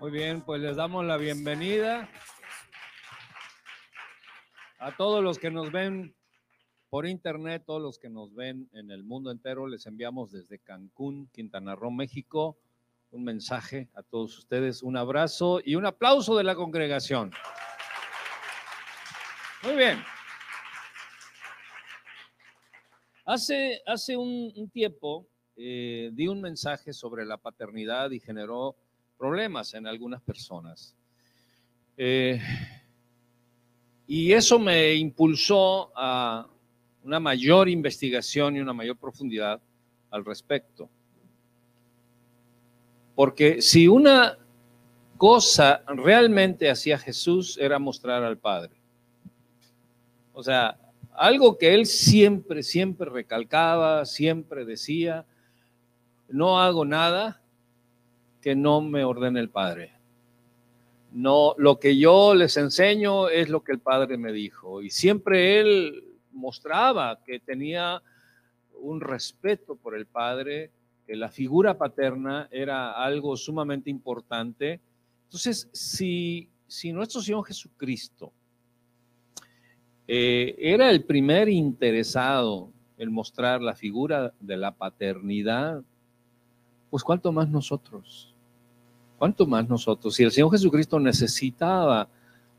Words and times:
Muy 0.00 0.10
bien, 0.10 0.40
pues 0.40 0.62
les 0.62 0.76
damos 0.76 1.04
la 1.04 1.18
bienvenida 1.18 2.08
a 4.78 4.96
todos 4.96 5.22
los 5.22 5.38
que 5.38 5.50
nos 5.50 5.70
ven 5.70 6.16
por 6.88 7.06
internet, 7.06 7.64
todos 7.66 7.82
los 7.82 7.98
que 7.98 8.08
nos 8.08 8.34
ven 8.34 8.70
en 8.72 8.90
el 8.90 9.04
mundo 9.04 9.30
entero. 9.30 9.66
Les 9.66 9.84
enviamos 9.84 10.32
desde 10.32 10.58
Cancún, 10.58 11.28
Quintana 11.34 11.74
Roo, 11.74 11.90
México, 11.90 12.56
un 13.10 13.24
mensaje 13.24 13.90
a 13.94 14.02
todos 14.02 14.38
ustedes, 14.38 14.82
un 14.82 14.96
abrazo 14.96 15.60
y 15.62 15.74
un 15.74 15.84
aplauso 15.84 16.34
de 16.34 16.44
la 16.44 16.54
congregación. 16.54 17.30
Muy 19.62 19.76
bien. 19.76 20.02
Hace, 23.26 23.82
hace 23.86 24.16
un, 24.16 24.70
tiempo 24.72 25.28
eh, 25.56 26.08
di 26.14 26.26
un 26.26 26.40
mensaje 26.40 26.94
sobre 26.94 27.26
la 27.26 27.36
paternidad 27.36 28.12
y 28.12 28.18
generó 28.18 28.76
problemas 29.20 29.74
en 29.74 29.86
algunas 29.86 30.22
personas. 30.22 30.96
Eh, 31.98 32.40
y 34.06 34.32
eso 34.32 34.58
me 34.58 34.94
impulsó 34.94 35.92
a 35.94 36.48
una 37.04 37.20
mayor 37.20 37.68
investigación 37.68 38.56
y 38.56 38.60
una 38.60 38.72
mayor 38.72 38.96
profundidad 38.96 39.60
al 40.10 40.24
respecto. 40.24 40.88
Porque 43.14 43.60
si 43.60 43.86
una 43.86 44.38
cosa 45.18 45.84
realmente 45.86 46.70
hacía 46.70 46.96
Jesús 46.96 47.58
era 47.60 47.78
mostrar 47.78 48.24
al 48.24 48.38
Padre. 48.38 48.72
O 50.32 50.42
sea, 50.42 50.78
algo 51.12 51.58
que 51.58 51.74
él 51.74 51.84
siempre, 51.84 52.62
siempre 52.62 53.10
recalcaba, 53.10 54.06
siempre 54.06 54.64
decía, 54.64 55.26
no 56.30 56.58
hago 56.58 56.86
nada 56.86 57.39
que 58.40 58.54
no 58.54 58.80
me 58.80 59.04
ordene 59.04 59.40
el 59.40 59.50
Padre. 59.50 59.92
No, 61.12 61.54
lo 61.58 61.78
que 61.78 61.96
yo 61.96 62.34
les 62.34 62.56
enseño 62.56 63.28
es 63.28 63.48
lo 63.48 63.62
que 63.62 63.72
el 63.72 63.80
Padre 63.80 64.16
me 64.16 64.32
dijo. 64.32 64.80
Y 64.80 64.90
siempre 64.90 65.60
él 65.60 66.04
mostraba 66.32 67.20
que 67.24 67.40
tenía 67.40 68.02
un 68.80 69.00
respeto 69.00 69.76
por 69.76 69.96
el 69.96 70.06
Padre, 70.06 70.70
que 71.06 71.16
la 71.16 71.28
figura 71.28 71.76
paterna 71.76 72.48
era 72.50 72.92
algo 72.92 73.36
sumamente 73.36 73.90
importante. 73.90 74.80
Entonces, 75.24 75.68
si, 75.72 76.48
si 76.66 76.92
nuestro 76.92 77.20
Señor 77.20 77.44
Jesucristo 77.44 78.32
eh, 80.06 80.56
era 80.58 80.90
el 80.90 81.04
primer 81.04 81.48
interesado 81.48 82.72
en 82.98 83.12
mostrar 83.12 83.62
la 83.62 83.74
figura 83.74 84.32
de 84.40 84.56
la 84.56 84.72
paternidad, 84.72 85.82
pues 86.90 87.04
cuánto 87.04 87.32
más 87.32 87.48
nosotros. 87.48 88.29
¿Cuánto 89.20 89.46
más 89.46 89.68
nosotros? 89.68 90.14
Si 90.14 90.22
el 90.22 90.32
Señor 90.32 90.50
Jesucristo 90.50 90.98
necesitaba 90.98 92.08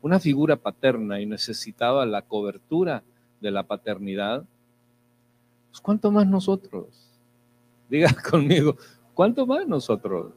una 0.00 0.20
figura 0.20 0.54
paterna 0.54 1.20
y 1.20 1.26
necesitaba 1.26 2.06
la 2.06 2.22
cobertura 2.22 3.02
de 3.40 3.50
la 3.50 3.64
paternidad, 3.64 4.44
pues 5.70 5.80
¿cuánto 5.80 6.12
más 6.12 6.24
nosotros? 6.24 6.86
Diga 7.90 8.14
conmigo, 8.30 8.76
¿cuánto 9.12 9.44
más 9.44 9.66
nosotros? 9.66 10.34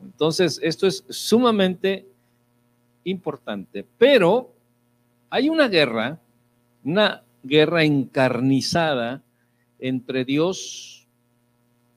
Entonces, 0.00 0.58
esto 0.62 0.86
es 0.86 1.04
sumamente 1.10 2.08
importante, 3.04 3.84
pero 3.98 4.54
hay 5.28 5.50
una 5.50 5.68
guerra, 5.68 6.18
una 6.82 7.24
guerra 7.42 7.84
encarnizada 7.84 9.22
entre 9.80 10.24
Dios, 10.24 11.06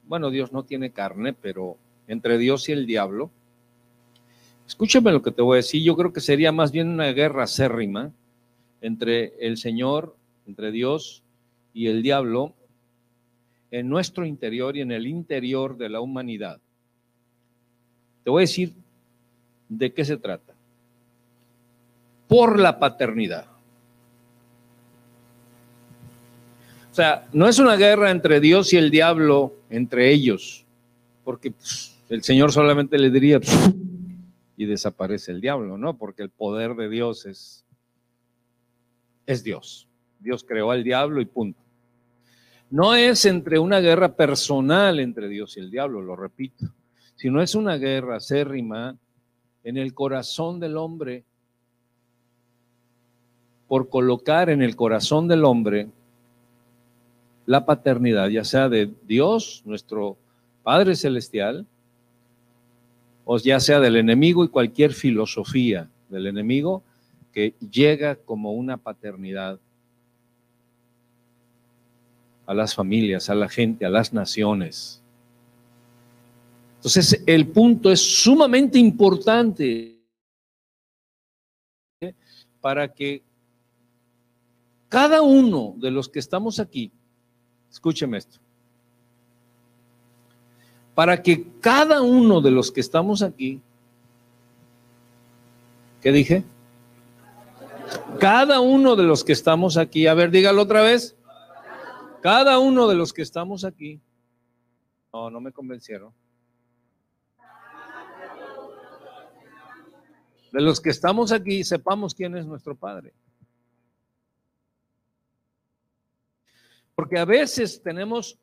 bueno, 0.10 0.30
Dios 0.30 0.52
no 0.52 0.64
tiene 0.64 0.92
carne, 0.92 1.32
pero 1.32 1.78
entre 2.10 2.38
Dios 2.38 2.68
y 2.68 2.74
el 2.74 2.86
diablo. 2.86 3.32
Escúchame 4.68 5.12
lo 5.12 5.22
que 5.22 5.32
te 5.32 5.42
voy 5.42 5.56
a 5.56 5.58
decir. 5.58 5.82
Yo 5.82 5.96
creo 5.96 6.12
que 6.12 6.20
sería 6.20 6.52
más 6.52 6.72
bien 6.72 6.90
una 6.90 7.08
guerra 7.14 7.44
acérrima 7.44 8.12
entre 8.82 9.34
el 9.40 9.58
Señor, 9.58 10.16
entre 10.46 10.72
Dios 10.72 11.24
y 11.74 11.88
el 11.88 12.02
diablo 12.02 12.54
en 13.72 13.88
nuestro 13.88 14.26
interior 14.26 14.76
y 14.76 14.82
en 14.82 14.92
el 14.92 15.06
interior 15.06 15.78
de 15.78 15.90
la 15.90 16.02
humanidad. 16.02 16.60
Te 18.24 18.30
voy 18.30 18.42
a 18.42 18.48
decir 18.48 18.74
de 19.70 19.94
qué 19.94 20.04
se 20.04 20.18
trata. 20.18 20.54
Por 22.28 22.60
la 22.60 22.80
paternidad. 22.80 23.46
O 26.92 26.96
sea, 26.96 27.28
no 27.32 27.48
es 27.48 27.60
una 27.60 27.76
guerra 27.76 28.10
entre 28.10 28.40
Dios 28.40 28.74
y 28.74 28.78
el 28.78 28.90
diablo, 28.90 29.54
entre 29.70 30.12
ellos, 30.12 30.66
porque 31.24 31.52
pues, 31.52 31.99
el 32.10 32.24
Señor 32.24 32.52
solamente 32.52 32.98
le 32.98 33.12
diría 33.12 33.40
y 34.58 34.66
desaparece 34.66 35.32
el 35.32 35.42
diablo, 35.42 35.78
¿no? 35.78 35.98
Porque 35.98 36.24
el 36.24 36.30
poder 36.30 36.76
de 36.76 36.90
Dios 36.90 37.26
es, 37.26 37.66
es 39.26 39.44
Dios. 39.44 39.88
Dios 40.20 40.44
creó 40.44 40.72
al 40.72 40.84
diablo 40.84 41.22
y 41.22 41.26
punto. 41.26 41.60
No 42.72 42.96
es 42.96 43.26
entre 43.26 43.58
una 43.58 43.80
guerra 43.80 44.16
personal 44.16 45.00
entre 45.00 45.28
Dios 45.28 45.56
y 45.56 45.60
el 45.60 45.72
diablo, 45.72 46.02
lo 46.02 46.16
repito, 46.16 46.66
sino 47.16 47.42
es 47.42 47.56
una 47.56 47.78
guerra 47.78 48.18
acérrima 48.18 48.98
en 49.64 49.78
el 49.78 49.94
corazón 49.94 50.60
del 50.60 50.78
hombre 50.78 51.24
por 53.68 53.90
colocar 53.90 54.50
en 54.50 54.64
el 54.64 54.76
corazón 54.76 55.28
del 55.28 55.46
hombre 55.46 55.90
la 57.46 57.66
paternidad, 57.66 58.28
ya 58.30 58.44
sea 58.44 58.68
de 58.68 58.92
Dios, 59.04 59.64
nuestro 59.66 60.18
Padre 60.64 60.96
Celestial, 60.96 61.66
ya 63.38 63.60
sea 63.60 63.80
del 63.80 63.96
enemigo 63.96 64.44
y 64.44 64.50
cualquier 64.50 64.94
filosofía 64.94 65.90
del 66.10 66.28
enemigo 66.28 66.84
que 67.32 67.54
llega 67.72 68.16
como 68.16 68.54
una 68.54 68.78
paternidad 68.78 69.60
a 72.48 72.54
las 72.56 72.74
familias, 72.74 73.30
a 73.30 73.36
la 73.36 73.48
gente, 73.48 73.86
a 73.86 73.90
las 73.90 74.12
naciones. 74.12 75.04
Entonces, 76.78 77.22
el 77.28 77.48
punto 77.48 77.92
es 77.92 78.02
sumamente 78.02 78.80
importante 78.80 80.00
para 82.60 82.92
que 82.92 83.22
cada 84.88 85.22
uno 85.22 85.76
de 85.78 85.92
los 85.92 86.10
que 86.10 86.18
estamos 86.18 86.60
aquí, 86.60 86.92
escúcheme 87.70 88.18
esto, 88.18 88.40
para 91.00 91.24
que 91.24 91.48
cada 91.62 92.02
uno 92.02 92.42
de 92.42 92.52
los 92.52 92.74
que 92.74 92.82
estamos 92.82 93.22
aquí, 93.22 93.62
¿qué 96.02 96.12
dije? 96.12 96.44
Cada 98.20 98.60
uno 98.60 98.98
de 98.98 99.04
los 99.04 99.24
que 99.24 99.32
estamos 99.32 99.78
aquí, 99.78 100.08
a 100.08 100.14
ver, 100.14 100.30
dígalo 100.30 100.62
otra 100.62 100.82
vez. 100.82 101.16
Cada 102.22 102.60
uno 102.60 102.86
de 102.90 102.96
los 102.96 103.14
que 103.14 103.22
estamos 103.22 103.64
aquí. 103.64 104.02
No, 105.14 105.30
no 105.30 105.40
me 105.40 105.54
convencieron. 105.54 106.14
De 110.52 110.60
los 110.60 110.82
que 110.82 110.90
estamos 110.90 111.32
aquí, 111.32 111.64
sepamos 111.64 112.14
quién 112.14 112.36
es 112.36 112.46
nuestro 112.46 112.76
Padre. 112.76 113.14
Porque 116.94 117.18
a 117.18 117.24
veces 117.24 117.82
tenemos 117.82 118.38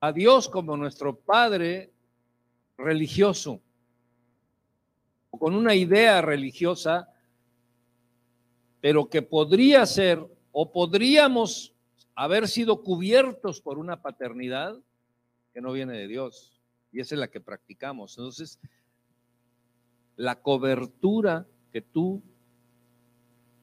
a 0.00 0.12
Dios 0.12 0.48
como 0.48 0.76
nuestro 0.76 1.14
Padre 1.18 1.92
religioso, 2.78 3.60
o 5.30 5.38
con 5.38 5.54
una 5.54 5.74
idea 5.74 6.22
religiosa, 6.22 7.08
pero 8.80 9.08
que 9.08 9.22
podría 9.22 9.84
ser 9.84 10.26
o 10.52 10.72
podríamos 10.72 11.74
haber 12.14 12.48
sido 12.48 12.82
cubiertos 12.82 13.60
por 13.60 13.78
una 13.78 14.00
paternidad 14.02 14.76
que 15.52 15.60
no 15.60 15.72
viene 15.72 15.96
de 15.96 16.08
Dios. 16.08 16.60
Y 16.92 17.00
esa 17.00 17.14
es 17.14 17.18
la 17.20 17.28
que 17.28 17.40
practicamos. 17.40 18.16
Entonces, 18.18 18.58
la 20.16 20.40
cobertura 20.40 21.46
que 21.72 21.82
tú 21.82 22.22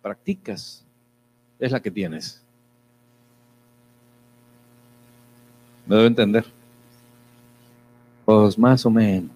practicas 0.02 0.86
es 1.60 1.72
la 1.72 1.82
que 1.82 1.92
tienes. 1.92 2.47
¿Me 5.88 5.96
debo 5.96 6.08
entender? 6.08 6.46
Pues 8.26 8.58
más 8.60 8.86
o 8.86 8.90
menos. 8.90 9.32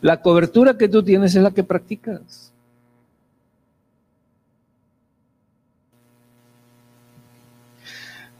La 0.00 0.22
cobertura 0.22 0.78
que 0.78 0.88
tú 0.88 1.02
tienes 1.02 1.34
es 1.34 1.42
la 1.42 1.50
que 1.50 1.64
practicas. 1.64 2.52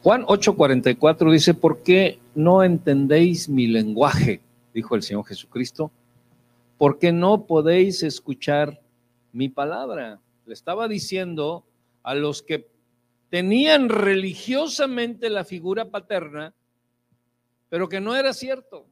Juan 0.02 0.24
8:44 0.24 1.32
dice, 1.32 1.52
¿por 1.52 1.82
qué 1.82 2.18
no 2.34 2.62
entendéis 2.62 3.48
mi 3.48 3.66
lenguaje? 3.66 4.40
Dijo 4.72 4.94
el 4.94 5.02
Señor 5.02 5.26
Jesucristo. 5.26 5.90
¿Por 6.78 6.98
qué 6.98 7.12
no 7.12 7.44
podéis 7.44 8.04
escuchar 8.04 8.80
mi 9.32 9.48
palabra? 9.48 10.20
Le 10.46 10.54
estaba 10.54 10.86
diciendo 10.86 11.64
a 12.04 12.14
los 12.14 12.40
que 12.40 12.68
tenían 13.30 13.88
religiosamente 13.88 15.28
la 15.30 15.44
figura 15.44 15.90
paterna, 15.90 16.54
pero 17.68 17.88
que 17.88 18.00
no 18.00 18.16
era 18.16 18.32
cierto. 18.32 18.88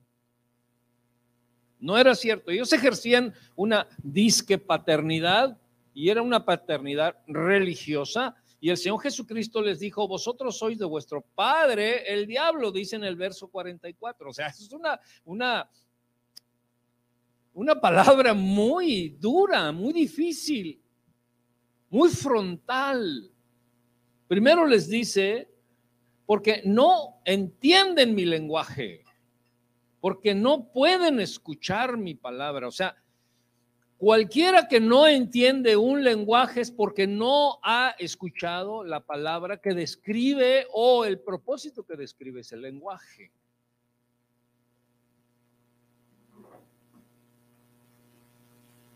No 1.78 1.98
era 1.98 2.14
cierto. 2.14 2.50
Ellos 2.50 2.72
ejercían 2.72 3.34
una 3.54 3.86
disque 4.02 4.58
paternidad 4.58 5.58
y 5.94 6.10
era 6.10 6.22
una 6.22 6.44
paternidad 6.44 7.16
religiosa. 7.26 8.34
Y 8.60 8.70
el 8.70 8.76
Señor 8.76 9.00
Jesucristo 9.00 9.62
les 9.62 9.78
dijo, 9.78 10.08
vosotros 10.08 10.58
sois 10.58 10.78
de 10.78 10.84
vuestro 10.84 11.22
padre, 11.22 12.12
el 12.12 12.26
diablo, 12.26 12.72
dice 12.72 12.96
en 12.96 13.04
el 13.04 13.16
verso 13.16 13.48
44. 13.48 14.30
O 14.30 14.32
sea, 14.32 14.48
es 14.48 14.72
una, 14.72 14.98
una, 15.24 15.70
una 17.54 17.80
palabra 17.80 18.34
muy 18.34 19.10
dura, 19.20 19.72
muy 19.72 19.92
difícil, 19.92 20.80
muy 21.90 22.08
frontal. 22.10 23.30
Primero 24.28 24.66
les 24.66 24.88
dice, 24.88 25.48
porque 26.26 26.62
no 26.64 27.20
entienden 27.24 28.14
mi 28.14 28.24
lenguaje, 28.24 29.04
porque 30.00 30.34
no 30.34 30.72
pueden 30.72 31.20
escuchar 31.20 31.96
mi 31.96 32.14
palabra. 32.14 32.66
O 32.66 32.72
sea, 32.72 32.96
cualquiera 33.98 34.66
que 34.66 34.80
no 34.80 35.06
entiende 35.06 35.76
un 35.76 36.02
lenguaje 36.02 36.60
es 36.60 36.72
porque 36.72 37.06
no 37.06 37.58
ha 37.62 37.94
escuchado 37.98 38.84
la 38.84 39.00
palabra 39.00 39.58
que 39.58 39.74
describe 39.74 40.66
o 40.72 41.04
el 41.04 41.20
propósito 41.20 41.84
que 41.84 41.96
describe 41.96 42.40
ese 42.40 42.56
lenguaje. 42.56 43.30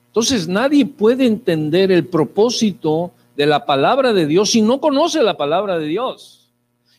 Entonces 0.09 0.49
nadie 0.49 0.85
puede 0.85 1.25
entender 1.25 1.93
el 1.93 2.05
propósito 2.05 3.12
de 3.37 3.47
la 3.47 3.65
palabra 3.67 4.12
de 4.12 4.27
Dios 4.27 4.50
si 4.50 4.62
no 4.62 4.81
conoce 4.81 5.23
la 5.23 5.37
palabra 5.37 5.79
de 5.79 5.87
Dios. 5.87 6.41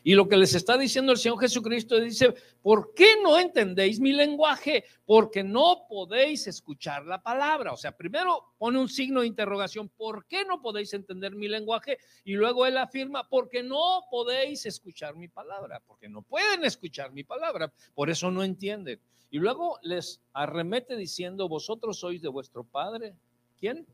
Y 0.04 0.14
lo 0.14 0.28
que 0.28 0.36
les 0.36 0.54
está 0.54 0.76
diciendo 0.76 1.12
el 1.12 1.18
Señor 1.18 1.38
Jesucristo 1.38 2.00
dice, 2.00 2.34
¿por 2.60 2.92
qué 2.92 3.14
no 3.22 3.38
entendéis 3.38 4.00
mi 4.00 4.12
lenguaje? 4.12 4.84
Porque 5.04 5.44
no 5.44 5.86
podéis 5.88 6.48
escuchar 6.48 7.06
la 7.06 7.22
palabra. 7.22 7.72
O 7.72 7.76
sea, 7.76 7.96
primero 7.96 8.54
pone 8.58 8.80
un 8.80 8.88
signo 8.88 9.20
de 9.20 9.28
interrogación, 9.28 9.88
¿por 9.90 10.26
qué 10.26 10.44
no 10.44 10.60
podéis 10.60 10.92
entender 10.94 11.36
mi 11.36 11.46
lenguaje? 11.46 11.98
Y 12.24 12.32
luego 12.32 12.66
él 12.66 12.78
afirma, 12.78 13.28
porque 13.28 13.62
no 13.62 14.02
podéis 14.10 14.66
escuchar 14.66 15.14
mi 15.14 15.28
palabra, 15.28 15.80
porque 15.86 16.08
no 16.08 16.22
pueden 16.22 16.64
escuchar 16.64 17.12
mi 17.12 17.22
palabra, 17.22 17.72
por 17.94 18.10
eso 18.10 18.30
no 18.32 18.42
entienden. 18.42 19.00
Y 19.30 19.38
luego 19.38 19.78
les 19.82 20.20
arremete 20.32 20.96
diciendo, 20.96 21.48
vosotros 21.48 22.00
sois 22.00 22.20
de 22.20 22.28
vuestro 22.28 22.64
padre. 22.64 23.14
¿Quién? 23.58 23.86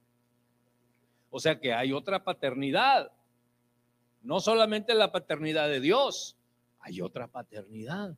O 1.30 1.40
sea 1.40 1.58
que 1.58 1.72
hay 1.72 1.92
otra 1.92 2.24
paternidad. 2.24 3.10
No 4.22 4.40
solamente 4.40 4.94
la 4.94 5.12
paternidad 5.12 5.68
de 5.68 5.80
Dios, 5.80 6.36
hay 6.80 7.00
otra 7.00 7.26
paternidad. 7.26 8.16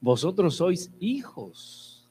Vosotros 0.00 0.56
sois 0.56 0.90
hijos. 1.00 2.08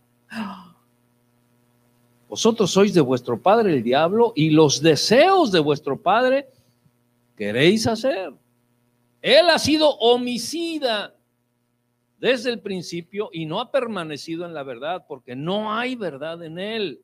Vosotros 2.28 2.72
sois 2.72 2.94
de 2.94 3.02
vuestro 3.02 3.42
padre 3.42 3.74
el 3.74 3.84
diablo 3.84 4.34
y 4.36 4.52
los 4.52 4.82
deseos 4.82 5.52
de 5.52 5.60
vuestro 5.60 6.02
padre 6.02 6.48
queréis 7.36 7.88
hacer. 7.88 8.34
Él 9.22 9.50
ha 9.50 9.60
sido 9.60 9.98
homicida 9.98 11.14
desde 12.20 12.52
el 12.52 12.60
principio 12.60 13.30
y 13.34 13.46
no 13.46 13.60
ha 13.60 13.72
permanecido 13.72 14.46
en 14.46 14.54
la 14.54 14.64
verdad 14.64 15.06
porque 15.08 15.36
no 15.36 15.74
hay 15.74 15.96
verdad 15.96 16.44
en 16.44 16.60
él. 16.60 17.02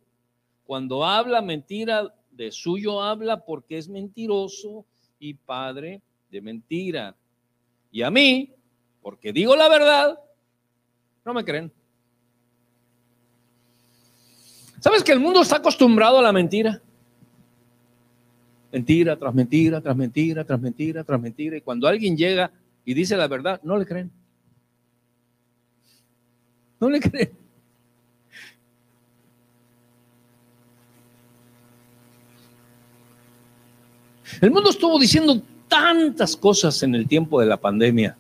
Cuando 0.68 1.06
habla 1.06 1.42
mentira, 1.42 2.14
de 2.30 2.52
suyo 2.52 3.02
habla 3.02 3.44
porque 3.44 3.78
es 3.78 3.88
mentiroso 3.88 4.86
y 5.18 5.34
padre 5.34 6.02
de 6.30 6.42
mentira. 6.42 7.16
Y 7.90 8.04
a 8.04 8.12
mí, 8.12 8.54
porque 9.02 9.32
digo 9.32 9.56
la 9.56 9.70
verdad, 9.70 10.20
no 11.26 11.34
me 11.34 11.46
creen. 11.46 11.72
¿Sabes 14.82 15.04
que 15.04 15.14
el 15.14 15.22
mundo 15.22 15.42
está 15.42 15.56
acostumbrado 15.56 16.20
a 16.20 16.22
la 16.22 16.34
mentira? 16.34 16.82
Mentira 18.72 19.18
tras 19.18 19.34
mentira, 19.34 19.82
tras 19.82 19.96
mentira, 19.96 20.44
tras 20.44 20.60
mentira, 20.60 21.04
tras 21.06 21.22
mentira. 21.22 21.58
Y 21.58 21.62
cuando 21.62 21.88
alguien 21.88 22.18
llega 22.18 22.52
y 22.84 22.94
dice 22.94 23.16
la 23.16 23.30
verdad, 23.30 23.62
no 23.64 23.78
le 23.78 23.86
creen. 23.86 24.12
No 26.80 26.90
le 26.90 27.00
creen. 27.00 27.47
El 34.40 34.52
mundo 34.52 34.70
estuvo 34.70 35.00
diciendo 35.00 35.42
tantas 35.68 36.36
cosas 36.36 36.84
en 36.84 36.94
el 36.94 37.08
tiempo 37.08 37.40
de 37.40 37.48
la 37.48 37.58
pandemia. 37.58 38.16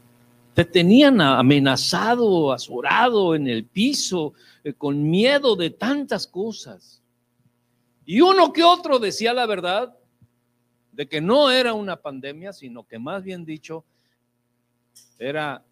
Te 0.56 0.66
tenían 0.66 1.22
amenazado, 1.22 2.52
azorado 2.52 3.36
en 3.36 3.48
el 3.48 3.66
piso, 3.66 4.34
eh, 4.64 4.74
con 4.74 5.10
miedo 5.10 5.56
de 5.56 5.70
tantas 5.70 6.26
cosas. 6.26 7.04
Y 8.06 8.22
uno 8.22 8.52
que 8.52 8.64
otro 8.64 8.98
decía 8.98 9.34
la 9.34 9.46
verdad 9.46 9.96
de 10.92 11.08
que 11.08 11.22
no 11.22 11.52
era 11.52 11.74
una 11.74 11.98
pandemia, 11.98 12.54
sino 12.54 12.88
que 12.88 12.98
más 12.98 13.24
bien 13.24 13.46
dicho, 13.46 13.86
era 15.20 15.64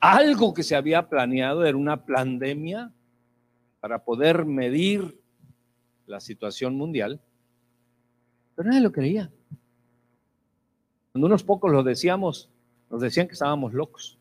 algo 0.00 0.52
que 0.52 0.64
se 0.64 0.74
había 0.74 1.08
planeado, 1.08 1.64
era 1.64 1.76
una 1.76 2.04
pandemia 2.04 2.90
para 3.78 4.02
poder 4.02 4.44
medir 4.44 5.16
la 6.06 6.18
situación 6.18 6.76
mundial. 6.76 7.20
Pero 8.56 8.68
nadie 8.68 8.82
lo 8.82 8.92
creía. 8.92 9.30
Cuando 11.14 11.28
unos 11.28 11.44
pocos 11.44 11.70
lo 11.70 11.84
decíamos, 11.84 12.50
nos 12.90 13.00
decían 13.00 13.28
que 13.28 13.34
estábamos 13.34 13.72
locos. 13.72 14.18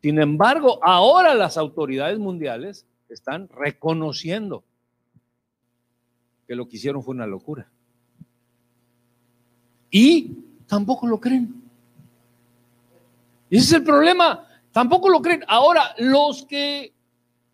Sin 0.00 0.20
embargo, 0.20 0.78
ahora 0.80 1.34
las 1.34 1.58
autoridades 1.58 2.20
mundiales 2.20 2.86
están 3.08 3.48
reconociendo 3.48 4.62
que 6.46 6.54
lo 6.54 6.68
que 6.68 6.76
hicieron 6.76 7.02
fue 7.02 7.16
una 7.16 7.26
locura. 7.26 7.68
Y 9.90 10.36
tampoco 10.68 11.08
lo 11.08 11.18
creen. 11.18 11.64
Ese 13.50 13.64
es 13.64 13.72
el 13.72 13.82
problema. 13.82 14.46
Tampoco 14.70 15.08
lo 15.08 15.20
creen. 15.20 15.42
Ahora, 15.48 15.96
los 15.98 16.44
que 16.44 16.94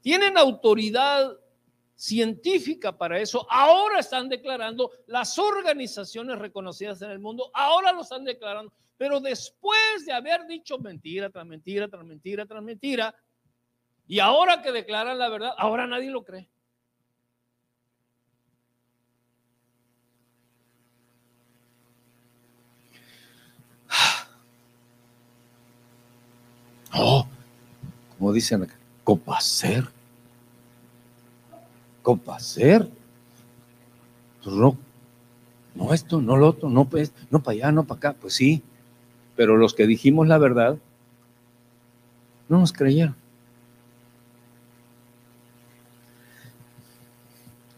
tienen 0.02 0.36
autoridad 0.36 1.34
científica 1.96 2.96
para 2.96 3.18
eso, 3.18 3.46
ahora 3.50 4.00
están 4.00 4.28
declarando 4.28 4.90
las 5.06 5.38
organizaciones 5.38 6.38
reconocidas 6.38 7.00
en 7.02 7.10
el 7.10 7.18
mundo, 7.18 7.50
ahora 7.54 7.92
lo 7.92 8.02
están 8.02 8.24
declarando, 8.24 8.72
pero 8.98 9.18
después 9.18 10.04
de 10.04 10.12
haber 10.12 10.46
dicho 10.46 10.78
mentira 10.78 11.30
tras 11.30 11.46
mentira, 11.46 11.88
tras 11.88 12.04
mentira, 12.04 12.44
tras 12.46 12.62
mentira, 12.62 13.14
y 14.06 14.20
ahora 14.20 14.62
que 14.62 14.70
declaran 14.72 15.18
la 15.18 15.28
verdad, 15.28 15.52
ahora 15.56 15.86
nadie 15.86 16.10
lo 16.10 16.22
cree. 16.22 16.48
Oh, 26.98 27.26
como 28.16 28.32
dicen 28.32 28.62
acá, 28.62 28.74
copacer 29.04 29.84
hacer? 32.28 32.88
Pues 34.42 34.54
no, 34.54 34.76
no 35.74 35.92
esto, 35.92 36.20
no 36.20 36.36
lo 36.36 36.48
otro, 36.48 36.68
no, 36.68 36.84
pues, 36.84 37.12
no 37.30 37.42
para 37.42 37.56
allá, 37.56 37.72
no 37.72 37.84
para 37.84 37.98
acá. 37.98 38.16
Pues 38.20 38.34
sí, 38.34 38.62
pero 39.34 39.56
los 39.56 39.74
que 39.74 39.86
dijimos 39.86 40.26
la 40.26 40.38
verdad 40.38 40.78
no 42.48 42.60
nos 42.60 42.72
creyeron. 42.72 43.14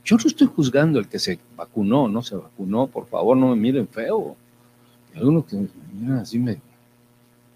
Yo 0.04 0.16
no 0.16 0.22
estoy 0.26 0.46
juzgando 0.46 0.98
el 0.98 1.08
que 1.08 1.18
se 1.18 1.38
vacunó, 1.54 2.08
no 2.08 2.22
se 2.22 2.34
vacunó, 2.34 2.86
por 2.86 3.06
favor, 3.06 3.36
no 3.36 3.48
me 3.48 3.56
miren 3.56 3.86
feo. 3.86 4.36
Algunos 5.14 5.44
que 5.44 5.56
me 5.56 5.68
miran 5.92 6.18
así 6.20 6.38
me 6.38 6.62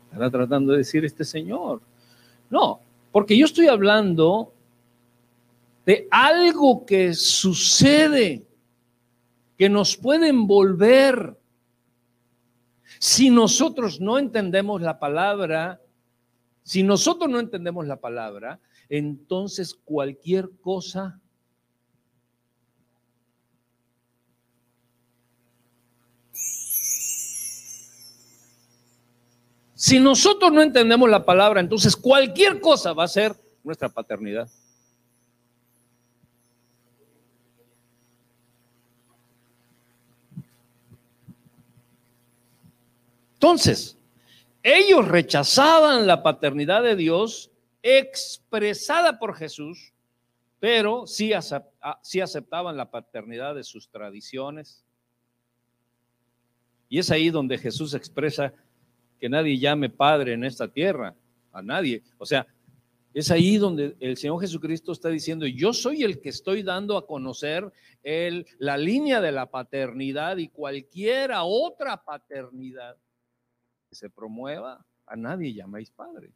estará 0.04 0.30
tratando 0.30 0.72
de 0.72 0.78
decir 0.78 1.04
este 1.04 1.24
señor. 1.24 1.80
No, 2.50 2.80
porque 3.10 3.38
yo 3.38 3.46
estoy 3.46 3.68
hablando 3.68 4.52
de 5.84 6.06
algo 6.10 6.86
que 6.86 7.14
sucede, 7.14 8.46
que 9.56 9.68
nos 9.68 9.96
puede 9.96 10.28
envolver. 10.28 11.36
Si 12.98 13.30
nosotros 13.30 14.00
no 14.00 14.18
entendemos 14.18 14.80
la 14.80 14.98
palabra, 14.98 15.80
si 16.62 16.82
nosotros 16.82 17.28
no 17.28 17.40
entendemos 17.40 17.86
la 17.86 18.00
palabra, 18.00 18.60
entonces 18.88 19.74
cualquier 19.74 20.50
cosa 20.60 21.20
Si 29.82 29.98
nosotros 29.98 30.52
no 30.52 30.62
entendemos 30.62 31.10
la 31.10 31.24
palabra, 31.24 31.58
entonces 31.58 31.96
cualquier 31.96 32.60
cosa 32.60 32.92
va 32.92 33.02
a 33.02 33.08
ser 33.08 33.34
nuestra 33.64 33.88
paternidad. 33.88 34.48
Entonces, 43.42 43.98
ellos 44.62 45.08
rechazaban 45.08 46.06
la 46.06 46.22
paternidad 46.22 46.80
de 46.84 46.94
Dios 46.94 47.50
expresada 47.82 49.18
por 49.18 49.34
Jesús, 49.34 49.92
pero 50.60 51.08
sí, 51.08 51.32
aceptaban 51.32 52.76
la 52.76 52.88
paternidad 52.88 53.56
de 53.56 53.64
sus 53.64 53.88
tradiciones. 53.88 54.84
Y 56.88 57.00
es 57.00 57.10
ahí 57.10 57.30
donde 57.30 57.58
Jesús 57.58 57.94
expresa 57.94 58.54
que 59.18 59.28
nadie 59.28 59.58
llame 59.58 59.90
Padre 59.90 60.34
en 60.34 60.44
esta 60.44 60.68
tierra, 60.68 61.12
a 61.50 61.62
nadie. 61.62 62.04
O 62.18 62.24
sea, 62.24 62.46
es 63.12 63.28
ahí 63.32 63.56
donde 63.56 63.96
el 63.98 64.16
Señor 64.16 64.40
Jesucristo 64.40 64.92
está 64.92 65.08
diciendo, 65.08 65.48
yo 65.48 65.72
soy 65.72 66.04
el 66.04 66.20
que 66.20 66.28
estoy 66.28 66.62
dando 66.62 66.96
a 66.96 67.08
conocer 67.08 67.72
el, 68.04 68.46
la 68.60 68.76
línea 68.76 69.20
de 69.20 69.32
la 69.32 69.50
paternidad 69.50 70.36
y 70.36 70.46
cualquiera 70.46 71.42
otra 71.42 72.04
paternidad 72.04 72.96
que 73.92 73.96
se 73.96 74.08
promueva, 74.08 74.82
a 75.06 75.16
nadie 75.16 75.52
llamáis 75.52 75.90
Padre. 75.90 76.30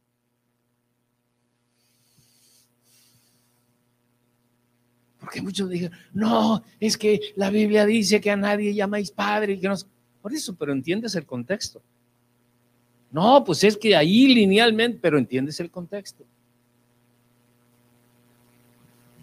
Porque 5.19 5.41
muchos 5.41 5.67
digan, 5.67 5.91
no, 6.13 6.63
es 6.79 6.95
que 6.95 7.19
la 7.35 7.49
Biblia 7.49 7.87
dice 7.87 8.21
que 8.21 8.29
a 8.29 8.35
nadie 8.35 8.75
llamáis 8.75 9.09
Padre. 9.09 9.59
Que 9.59 9.73
Por 10.21 10.35
eso, 10.35 10.55
pero 10.55 10.71
entiendes 10.71 11.15
el 11.15 11.25
contexto. 11.25 11.81
No, 13.09 13.43
pues 13.43 13.63
es 13.63 13.75
que 13.75 13.95
ahí 13.95 14.35
linealmente, 14.35 14.99
pero 15.01 15.17
entiendes 15.17 15.59
el 15.59 15.71
contexto. 15.71 16.25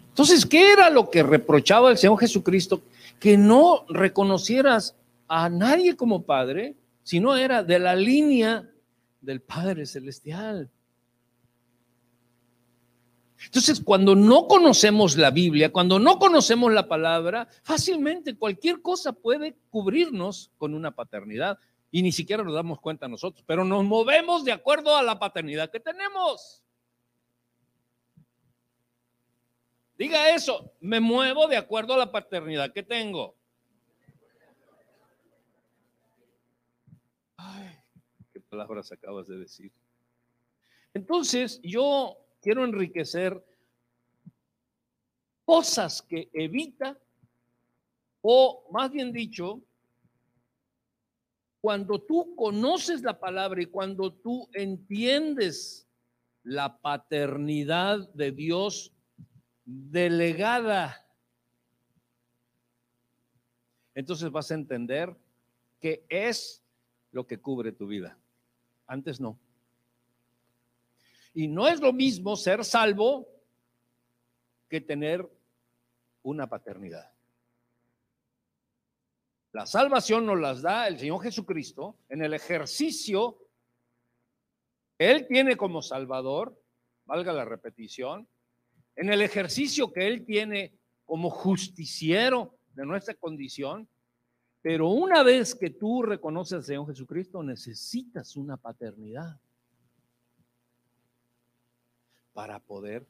Entonces, 0.09 0.45
¿qué 0.45 0.73
era 0.73 0.89
lo 0.89 1.09
que 1.09 1.23
reprochaba 1.23 1.89
el 1.89 1.97
Señor 1.97 2.19
Jesucristo? 2.19 2.81
Que 3.17 3.37
no 3.37 3.85
reconocieras 3.87 4.93
a 5.29 5.47
nadie 5.47 5.95
como 5.95 6.23
Padre, 6.23 6.75
sino 7.05 7.37
era 7.37 7.63
de 7.63 7.77
la 7.77 7.95
línea 7.95 8.67
del 9.21 9.39
Padre 9.39 9.85
Celestial. 9.85 10.71
Entonces, 13.45 13.79
cuando 13.79 14.15
no 14.15 14.47
conocemos 14.47 15.15
la 15.15 15.29
Biblia, 15.29 15.71
cuando 15.71 15.99
no 15.99 16.17
conocemos 16.17 16.73
la 16.73 16.87
palabra, 16.87 17.47
fácilmente 17.61 18.35
cualquier 18.35 18.81
cosa 18.81 19.13
puede 19.13 19.55
cubrirnos 19.69 20.51
con 20.57 20.73
una 20.73 20.95
paternidad 20.95 21.59
y 21.91 22.01
ni 22.01 22.11
siquiera 22.11 22.43
nos 22.43 22.55
damos 22.55 22.81
cuenta 22.81 23.07
nosotros, 23.07 23.43
pero 23.45 23.63
nos 23.63 23.83
movemos 23.83 24.43
de 24.43 24.51
acuerdo 24.51 24.95
a 24.95 25.03
la 25.03 25.19
paternidad 25.19 25.69
que 25.69 25.79
tenemos. 25.79 26.63
Diga 29.95 30.31
eso, 30.31 30.73
me 30.79 30.99
muevo 30.99 31.47
de 31.47 31.57
acuerdo 31.57 31.93
a 31.93 31.97
la 31.97 32.11
paternidad 32.11 32.73
que 32.73 32.81
tengo. 32.81 33.35
Qué 38.33 38.39
palabras 38.41 38.91
acabas 38.91 39.27
de 39.27 39.37
decir. 39.37 39.71
Entonces, 40.93 41.59
yo 41.61 42.17
quiero 42.41 42.63
enriquecer 42.63 43.43
cosas 45.45 46.01
que 46.01 46.29
evita, 46.33 46.99
o 48.21 48.67
más 48.71 48.91
bien 48.91 49.11
dicho, 49.11 49.61
cuando 51.61 51.99
tú 52.01 52.35
conoces 52.35 53.01
la 53.01 53.19
palabra 53.19 53.61
y 53.61 53.65
cuando 53.65 54.13
tú 54.13 54.49
entiendes 54.53 55.87
la 56.43 56.77
paternidad 56.79 58.07
de 58.13 58.31
Dios 58.31 58.93
delegada. 59.65 61.03
Entonces 63.95 64.29
vas 64.29 64.51
a 64.51 64.53
entender 64.53 65.15
que 65.79 66.05
es 66.07 66.64
lo 67.15 67.25
que 67.25 67.39
cubre 67.39 67.71
tu 67.71 67.87
vida. 67.87 68.19
Antes 68.87 69.21
no. 69.21 69.39
Y 71.33 71.47
no 71.47 71.65
es 71.69 71.79
lo 71.79 71.93
mismo 71.93 72.35
ser 72.35 72.65
salvo 72.65 73.25
que 74.67 74.81
tener 74.81 75.25
una 76.23 76.49
paternidad. 76.49 77.09
La 79.53 79.65
salvación 79.65 80.25
nos 80.25 80.37
las 80.41 80.61
da 80.61 80.89
el 80.89 80.99
Señor 80.99 81.23
Jesucristo 81.23 81.97
en 82.09 82.21
el 82.21 82.33
ejercicio 82.33 83.37
Él 84.97 85.25
tiene 85.25 85.55
como 85.55 85.81
Salvador, 85.81 86.61
valga 87.05 87.31
la 87.31 87.45
repetición, 87.45 88.27
en 88.97 89.09
el 89.09 89.21
ejercicio 89.21 89.93
que 89.93 90.05
Él 90.05 90.25
tiene 90.25 90.77
como 91.05 91.29
justiciero 91.29 92.57
de 92.73 92.85
nuestra 92.85 93.13
condición, 93.13 93.87
pero 94.65 94.89
una 94.89 95.21
vez 95.21 95.53
que 95.53 95.69
tú 95.69 96.01
reconoces 96.01 96.53
al 96.53 96.63
Señor 96.63 96.87
Jesucristo, 96.87 97.43
necesitas 97.43 98.35
una 98.35 98.57
paternidad 98.57 99.39
para 102.33 102.57
poder 102.57 103.05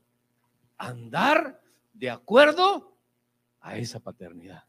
andar 0.77 1.62
de 1.93 2.09
acuerdo 2.09 2.97
a 3.62 3.77
esa 3.77 4.01
paternidad. 4.01 4.65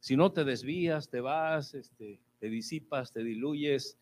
Si 0.00 0.16
no 0.16 0.32
te 0.32 0.42
desvías, 0.42 1.08
te 1.08 1.20
vas, 1.20 1.74
este, 1.74 2.18
te 2.40 2.48
disipas, 2.48 3.12
te 3.12 3.22
diluyes, 3.22 3.96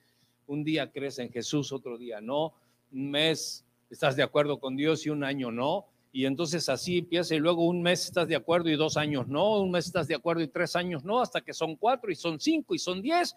un 0.46 0.64
día 0.64 0.90
crees 0.90 1.18
en 1.18 1.30
Jesús, 1.30 1.72
otro 1.72 1.98
día 1.98 2.22
no, 2.22 2.54
un 2.90 3.10
mes 3.10 3.66
estás 3.90 4.16
de 4.16 4.22
acuerdo 4.22 4.58
con 4.58 4.76
Dios 4.76 5.04
y 5.04 5.10
un 5.10 5.22
año 5.22 5.52
no. 5.52 5.88
Y 6.14 6.26
entonces 6.26 6.68
así 6.68 6.98
empieza 6.98 7.34
y 7.34 7.40
luego 7.40 7.66
un 7.66 7.82
mes 7.82 8.04
estás 8.04 8.28
de 8.28 8.36
acuerdo 8.36 8.68
y 8.68 8.76
dos 8.76 8.96
años 8.96 9.26
no, 9.26 9.60
un 9.60 9.72
mes 9.72 9.86
estás 9.86 10.06
de 10.06 10.14
acuerdo 10.14 10.42
y 10.42 10.46
tres 10.46 10.76
años 10.76 11.04
no, 11.04 11.20
hasta 11.20 11.40
que 11.40 11.52
son 11.52 11.74
cuatro 11.74 12.08
y 12.08 12.14
son 12.14 12.38
cinco 12.38 12.72
y 12.72 12.78
son 12.78 13.02
diez. 13.02 13.36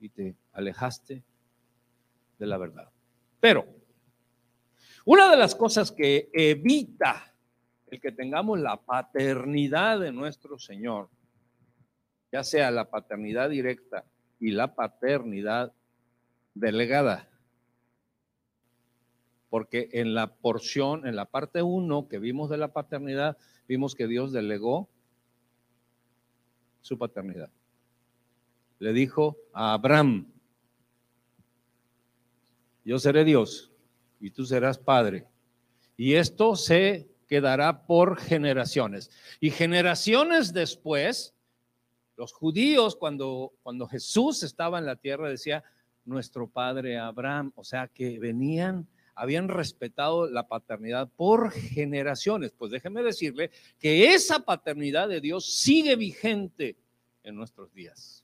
Y 0.00 0.08
te 0.08 0.34
alejaste 0.52 1.22
de 2.36 2.46
la 2.46 2.58
verdad. 2.58 2.90
Pero 3.38 3.64
una 5.04 5.30
de 5.30 5.36
las 5.36 5.54
cosas 5.54 5.92
que 5.92 6.28
evita 6.32 7.32
el 7.92 8.00
que 8.00 8.10
tengamos 8.10 8.58
la 8.58 8.78
paternidad 8.78 10.00
de 10.00 10.10
nuestro 10.10 10.58
Señor, 10.58 11.08
ya 12.32 12.42
sea 12.42 12.72
la 12.72 12.90
paternidad 12.90 13.50
directa 13.50 14.04
y 14.40 14.50
la 14.50 14.74
paternidad 14.74 15.72
delegada, 16.54 17.30
porque 19.56 19.88
en 19.94 20.12
la 20.12 20.34
porción, 20.34 21.06
en 21.06 21.16
la 21.16 21.24
parte 21.24 21.62
1 21.62 22.08
que 22.08 22.18
vimos 22.18 22.50
de 22.50 22.58
la 22.58 22.74
paternidad, 22.74 23.38
vimos 23.66 23.94
que 23.94 24.06
Dios 24.06 24.30
delegó 24.30 24.90
su 26.82 26.98
paternidad. 26.98 27.48
Le 28.80 28.92
dijo 28.92 29.38
a 29.54 29.72
Abraham, 29.72 30.30
yo 32.84 32.98
seré 32.98 33.24
Dios 33.24 33.72
y 34.20 34.30
tú 34.30 34.44
serás 34.44 34.76
padre. 34.76 35.26
Y 35.96 36.16
esto 36.16 36.54
se 36.54 37.08
quedará 37.26 37.86
por 37.86 38.18
generaciones. 38.18 39.10
Y 39.40 39.50
generaciones 39.50 40.52
después, 40.52 41.34
los 42.18 42.34
judíos, 42.34 42.94
cuando, 42.94 43.54
cuando 43.62 43.86
Jesús 43.86 44.42
estaba 44.42 44.78
en 44.78 44.84
la 44.84 44.96
tierra, 44.96 45.30
decía, 45.30 45.64
nuestro 46.04 46.46
padre 46.46 46.98
Abraham, 46.98 47.52
o 47.54 47.64
sea 47.64 47.88
que 47.88 48.18
venían 48.18 48.86
habían 49.16 49.48
respetado 49.48 50.28
la 50.28 50.46
paternidad 50.46 51.08
por 51.08 51.50
generaciones. 51.50 52.52
Pues 52.52 52.70
déjeme 52.70 53.02
decirle 53.02 53.50
que 53.80 54.14
esa 54.14 54.40
paternidad 54.40 55.08
de 55.08 55.22
Dios 55.22 55.46
sigue 55.46 55.96
vigente 55.96 56.76
en 57.24 57.34
nuestros 57.34 57.72
días. 57.72 58.22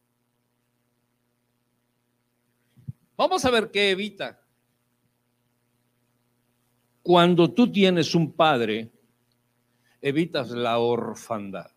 Vamos 3.16 3.44
a 3.44 3.50
ver 3.50 3.70
qué 3.70 3.90
evita. 3.90 4.38
Cuando 7.02 7.52
tú 7.52 7.72
tienes 7.72 8.14
un 8.14 8.32
padre, 8.32 8.92
evitas 10.00 10.50
la 10.50 10.78
orfandad. 10.78 11.70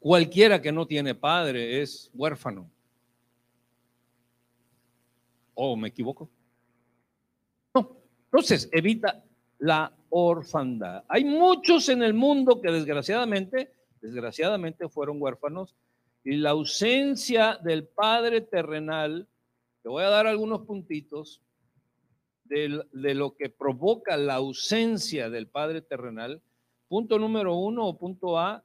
Cualquiera 0.00 0.60
que 0.60 0.72
no 0.72 0.86
tiene 0.86 1.14
padre 1.14 1.80
es 1.80 2.10
huérfano. 2.14 2.70
¿O 5.54 5.76
me 5.76 5.88
equivoco? 5.88 6.30
Entonces, 8.36 8.68
evita 8.70 9.24
la 9.60 9.90
orfandad. 10.10 11.04
Hay 11.08 11.24
muchos 11.24 11.88
en 11.88 12.02
el 12.02 12.12
mundo 12.12 12.60
que 12.60 12.70
desgraciadamente, 12.70 13.72
desgraciadamente 14.02 14.90
fueron 14.90 15.22
huérfanos 15.22 15.74
y 16.22 16.36
la 16.36 16.50
ausencia 16.50 17.58
del 17.64 17.86
Padre 17.86 18.42
terrenal, 18.42 19.26
te 19.82 19.88
voy 19.88 20.04
a 20.04 20.10
dar 20.10 20.26
algunos 20.26 20.66
puntitos 20.66 21.40
de, 22.44 22.84
de 22.92 23.14
lo 23.14 23.34
que 23.34 23.48
provoca 23.48 24.18
la 24.18 24.34
ausencia 24.34 25.30
del 25.30 25.48
Padre 25.48 25.80
terrenal. 25.80 26.42
Punto 26.88 27.18
número 27.18 27.54
uno 27.54 27.86
o 27.86 27.96
punto 27.96 28.38
A 28.38 28.62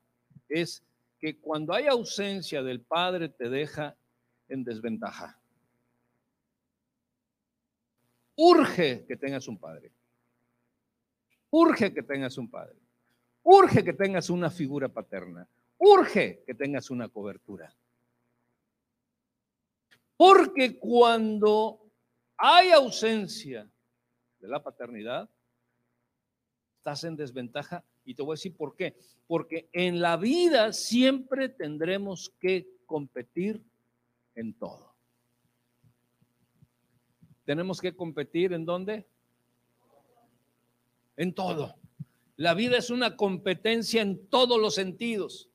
es 0.50 0.84
que 1.18 1.40
cuando 1.40 1.74
hay 1.74 1.88
ausencia 1.88 2.62
del 2.62 2.82
Padre 2.82 3.30
te 3.30 3.48
deja 3.48 3.96
en 4.50 4.66
desventaja. 4.66 5.41
Urge 8.44 9.06
que 9.06 9.18
tengas 9.18 9.48
un 9.48 9.60
padre. 9.60 9.92
Urge 11.52 11.94
que 11.94 12.02
tengas 12.02 12.40
un 12.40 12.50
padre. 12.50 12.76
Urge 13.44 13.84
que 13.84 13.94
tengas 13.94 14.32
una 14.32 14.50
figura 14.50 14.90
paterna. 14.90 15.48
Urge 15.78 16.44
que 16.44 16.56
tengas 16.56 16.90
una 16.90 17.08
cobertura. 17.08 17.72
Porque 20.18 20.80
cuando 20.80 21.86
hay 22.36 22.72
ausencia 22.72 23.70
de 24.40 24.48
la 24.48 24.64
paternidad, 24.64 25.30
estás 26.78 27.04
en 27.04 27.16
desventaja 27.16 27.84
y 28.04 28.16
te 28.16 28.24
voy 28.24 28.34
a 28.34 28.38
decir 28.38 28.58
por 28.58 28.76
qué. 28.76 28.96
Porque 29.28 29.70
en 29.72 30.02
la 30.02 30.18
vida 30.18 30.74
siempre 30.74 31.48
tendremos 31.48 32.34
que 32.40 32.68
competir 32.88 33.64
en 34.34 34.56
todo. 34.56 34.91
Tenemos 37.46 37.82
que 37.82 37.96
competir 37.96 38.54
en 38.54 38.66
dónde? 38.66 39.08
En 41.18 41.34
todo. 41.34 41.76
La 42.38 42.54
vida 42.54 42.78
es 42.78 42.90
una 42.90 43.16
competencia 43.16 44.02
en 44.02 44.28
todos 44.28 44.60
los 44.60 44.76
sentidos. 44.76 45.50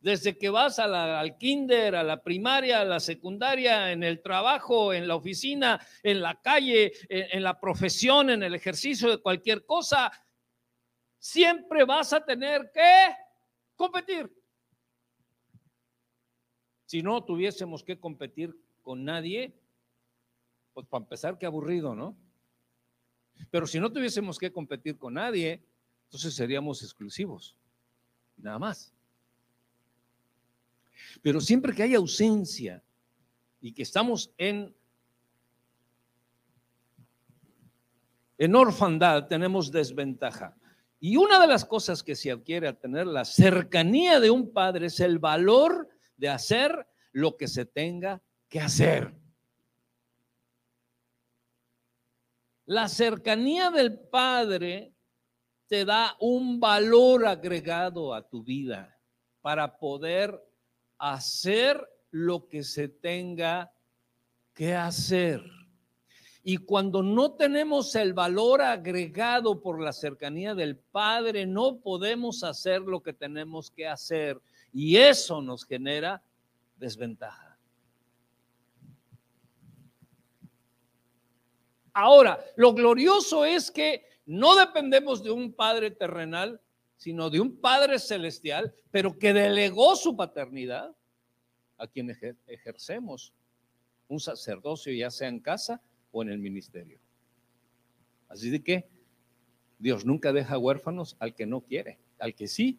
Desde 0.00 0.38
que 0.38 0.48
vas 0.48 0.78
al 0.78 1.36
kinder, 1.36 1.94
a 1.94 2.02
la 2.02 2.22
primaria, 2.22 2.80
a 2.80 2.86
la 2.86 3.00
secundaria, 3.00 3.92
en 3.92 4.02
el 4.02 4.22
trabajo, 4.22 4.94
en 4.94 5.06
la 5.06 5.14
oficina, 5.14 5.78
en 6.02 6.22
la 6.22 6.40
calle, 6.40 6.92
en 7.08 7.42
la 7.42 7.60
profesión, 7.60 8.30
en 8.30 8.42
el 8.42 8.54
ejercicio 8.54 9.10
de 9.10 9.18
cualquier 9.18 9.66
cosa, 9.66 10.10
siempre 11.18 11.84
vas 11.84 12.14
a 12.14 12.24
tener 12.24 12.70
que 12.72 13.14
competir. 13.76 14.32
Si 16.86 17.02
no 17.02 17.22
tuviésemos 17.22 17.84
que 17.84 18.00
competir 18.00 18.56
con 18.82 19.04
nadie, 19.04 19.59
pues 20.72 20.86
para 20.86 21.02
empezar, 21.04 21.38
qué 21.38 21.46
aburrido, 21.46 21.94
¿no? 21.94 22.16
Pero 23.50 23.66
si 23.66 23.80
no 23.80 23.90
tuviésemos 23.90 24.38
que 24.38 24.52
competir 24.52 24.98
con 24.98 25.14
nadie, 25.14 25.64
entonces 26.04 26.34
seríamos 26.34 26.82
exclusivos, 26.82 27.56
nada 28.36 28.58
más. 28.58 28.92
Pero 31.22 31.40
siempre 31.40 31.74
que 31.74 31.82
hay 31.82 31.94
ausencia 31.94 32.82
y 33.60 33.72
que 33.72 33.82
estamos 33.82 34.32
en, 34.36 34.74
en 38.38 38.54
orfandad, 38.54 39.26
tenemos 39.26 39.70
desventaja. 39.70 40.56
Y 40.98 41.16
una 41.16 41.40
de 41.40 41.46
las 41.46 41.64
cosas 41.64 42.02
que 42.02 42.14
se 42.14 42.30
adquiere 42.30 42.68
a 42.68 42.78
tener 42.78 43.06
la 43.06 43.24
cercanía 43.24 44.20
de 44.20 44.30
un 44.30 44.52
padre 44.52 44.86
es 44.86 45.00
el 45.00 45.18
valor 45.18 45.88
de 46.16 46.28
hacer 46.28 46.86
lo 47.12 47.36
que 47.36 47.48
se 47.48 47.64
tenga 47.64 48.22
que 48.48 48.60
hacer. 48.60 49.19
La 52.70 52.86
cercanía 52.86 53.68
del 53.72 53.98
padre 53.98 54.94
te 55.66 55.84
da 55.84 56.14
un 56.20 56.60
valor 56.60 57.26
agregado 57.26 58.14
a 58.14 58.22
tu 58.22 58.44
vida 58.44 58.96
para 59.40 59.76
poder 59.76 60.40
hacer 60.96 61.84
lo 62.12 62.46
que 62.46 62.62
se 62.62 62.86
tenga 62.86 63.72
que 64.54 64.76
hacer. 64.76 65.42
Y 66.44 66.58
cuando 66.58 67.02
no 67.02 67.32
tenemos 67.32 67.96
el 67.96 68.12
valor 68.12 68.62
agregado 68.62 69.60
por 69.60 69.82
la 69.82 69.92
cercanía 69.92 70.54
del 70.54 70.76
Padre, 70.76 71.46
no 71.46 71.80
podemos 71.80 72.44
hacer 72.44 72.82
lo 72.82 73.02
que 73.02 73.12
tenemos 73.12 73.72
que 73.72 73.88
hacer. 73.88 74.40
Y 74.72 74.96
eso 74.96 75.42
nos 75.42 75.64
genera 75.64 76.22
desventaja. 76.76 77.49
Ahora, 82.00 82.42
lo 82.56 82.72
glorioso 82.72 83.44
es 83.44 83.70
que 83.70 84.06
no 84.24 84.56
dependemos 84.56 85.22
de 85.22 85.30
un 85.30 85.52
Padre 85.52 85.90
terrenal, 85.90 86.58
sino 86.96 87.28
de 87.28 87.40
un 87.40 87.56
Padre 87.60 87.98
celestial, 87.98 88.74
pero 88.90 89.18
que 89.18 89.34
delegó 89.34 89.94
su 89.96 90.16
paternidad 90.16 90.96
a 91.76 91.86
quien 91.86 92.16
ejercemos 92.46 93.34
un 94.08 94.18
sacerdocio, 94.18 94.94
ya 94.94 95.10
sea 95.10 95.28
en 95.28 95.40
casa 95.40 95.82
o 96.10 96.22
en 96.22 96.30
el 96.30 96.38
ministerio. 96.38 96.98
Así 98.30 98.48
de 98.48 98.62
que 98.62 98.88
Dios 99.78 100.06
nunca 100.06 100.32
deja 100.32 100.56
huérfanos 100.56 101.16
al 101.18 101.34
que 101.34 101.44
no 101.44 101.60
quiere, 101.60 101.98
al 102.18 102.34
que 102.34 102.48
sí. 102.48 102.78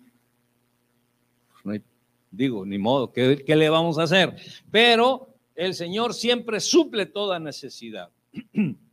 Pues 1.61 1.79
no 1.79 1.85
digo, 2.31 2.65
ni 2.65 2.79
modo, 2.79 3.11
¿qué, 3.11 3.43
¿qué 3.45 3.55
le 3.55 3.69
vamos 3.69 3.99
a 3.99 4.03
hacer? 4.03 4.35
Pero 4.71 5.35
el 5.53 5.75
Señor 5.75 6.15
siempre 6.15 6.59
suple 6.59 7.05
toda 7.05 7.39
necesidad. 7.39 8.09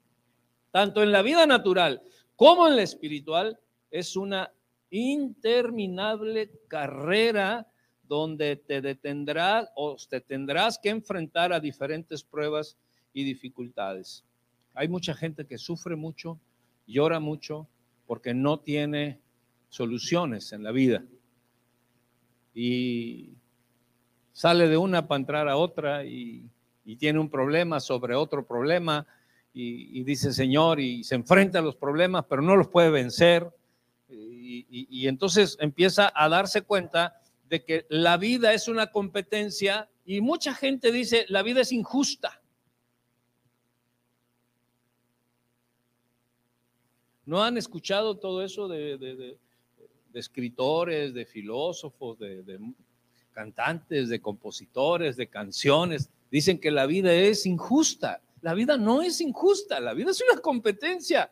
Tanto 0.79 1.03
en 1.03 1.11
la 1.11 1.23
vida 1.23 1.45
natural 1.45 2.01
como 2.37 2.69
en 2.69 2.77
la 2.77 2.83
espiritual, 2.83 3.59
es 3.91 4.15
una 4.15 4.53
interminable 4.91 6.53
carrera 6.69 7.67
donde 8.05 8.55
te 8.55 8.81
detendrás 8.81 9.69
o 9.75 9.97
te 10.09 10.21
tendrás 10.21 10.79
que 10.79 10.91
enfrentar 10.91 11.53
a 11.53 11.59
diferentes 11.59 12.23
pruebas 12.23 12.79
y 13.13 13.25
dificultades. 13.25 14.25
Hay 14.73 14.87
mucha 14.87 15.15
gente 15.15 15.49
que 15.49 15.59
sufre 15.59 15.97
mucho, 15.97 16.39
llora 16.87 17.19
mucho, 17.19 17.67
porque 18.07 18.33
no 18.33 18.61
tiene 18.61 19.19
soluciones 19.71 20.53
en 20.53 20.63
la 20.63 20.71
vida. 20.71 21.05
Y 22.55 23.33
sale 24.33 24.69
de 24.69 24.77
una 24.77 25.09
para 25.09 25.19
entrar 25.19 25.49
a 25.49 25.57
otra 25.57 26.05
y, 26.05 26.49
tiene 27.01 27.19
un 27.19 27.31
problema 27.31 27.81
sobre 27.81 28.15
otro 28.15 28.47
problema 28.47 29.09
y, 29.61 30.05
dice 30.05 30.33
Señor 30.33 30.79
y 30.79 31.03
se 31.03 31.17
enfrenta 31.17 31.59
a 31.59 31.63
los 31.63 31.75
problemas, 31.75 32.25
pero 32.29 32.43
no 32.43 32.57
los 32.57 32.69
puede 32.69 32.91
vencer. 32.91 33.51
y 34.11 35.09
entonces 35.09 35.57
empieza 35.61 36.13
a 36.15 36.29
darse 36.29 36.63
cuenta 36.63 37.21
de 37.49 37.65
que 37.65 37.87
la 37.89 38.17
vida 38.17 38.53
es 38.53 38.69
una 38.69 38.91
competencia 38.91 39.89
y 40.05 40.21
mucha 40.21 40.55
gente 40.55 40.93
dice 40.93 41.27
la 41.29 41.43
vida 41.43 41.61
es 41.61 41.73
injusta. 41.73 42.41
¿No 47.29 47.45
han 47.45 47.59
escuchado 47.59 48.17
todo 48.17 48.43
eso 48.43 48.69
de, 48.69 49.37
escritores, 50.15 51.13
de 51.13 51.27
filósofos, 51.27 52.19
de, 52.19 52.59
cantantes, 53.33 54.09
de 54.09 54.19
compositores, 54.19 55.19
de 55.19 55.27
canciones? 55.27 56.09
Dicen 56.31 56.59
que 56.59 56.71
la 56.71 56.87
vida 56.87 57.13
es 57.13 57.45
injusta. 57.45 58.23
La 58.41 58.55
vida 58.55 58.77
no 58.77 59.03
es 59.03 59.21
injusta, 59.21 59.81
la 59.81 59.95
vida 59.95 60.11
es 60.11 60.23
una 60.31 60.41
competencia, 60.41 61.31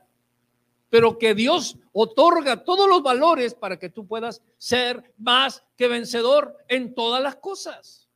pero 0.90 1.18
que 1.18 1.34
Dios 1.34 1.78
otorga 1.92 2.64
todos 2.64 2.88
los 2.88 3.02
valores 3.02 3.54
para 3.54 3.78
que 3.78 3.90
tú 3.90 4.06
puedas 4.06 4.42
ser 4.58 5.14
más 5.16 5.62
que 5.76 5.88
vencedor 5.88 6.56
en 6.68 6.94
todas 6.94 7.22
las 7.22 7.36
cosas. 7.36 8.08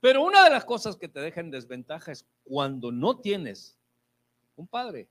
Pero 0.00 0.22
una 0.22 0.44
de 0.44 0.50
las 0.50 0.64
cosas 0.64 0.96
que 0.96 1.08
te 1.08 1.20
deja 1.20 1.40
en 1.40 1.50
desventaja 1.50 2.12
es 2.12 2.26
cuando 2.42 2.90
no 2.90 3.20
tienes 3.20 3.78
un 4.56 4.66
padre. 4.66 5.08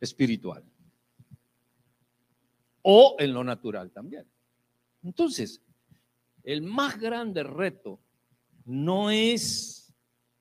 espiritual 0.00 0.62
o 2.82 3.16
en 3.18 3.32
lo 3.32 3.42
natural 3.42 3.90
también. 3.90 4.24
Entonces, 5.02 5.60
el 6.46 6.62
más 6.62 6.98
grande 6.98 7.42
reto 7.42 8.00
no 8.64 9.10
es 9.10 9.92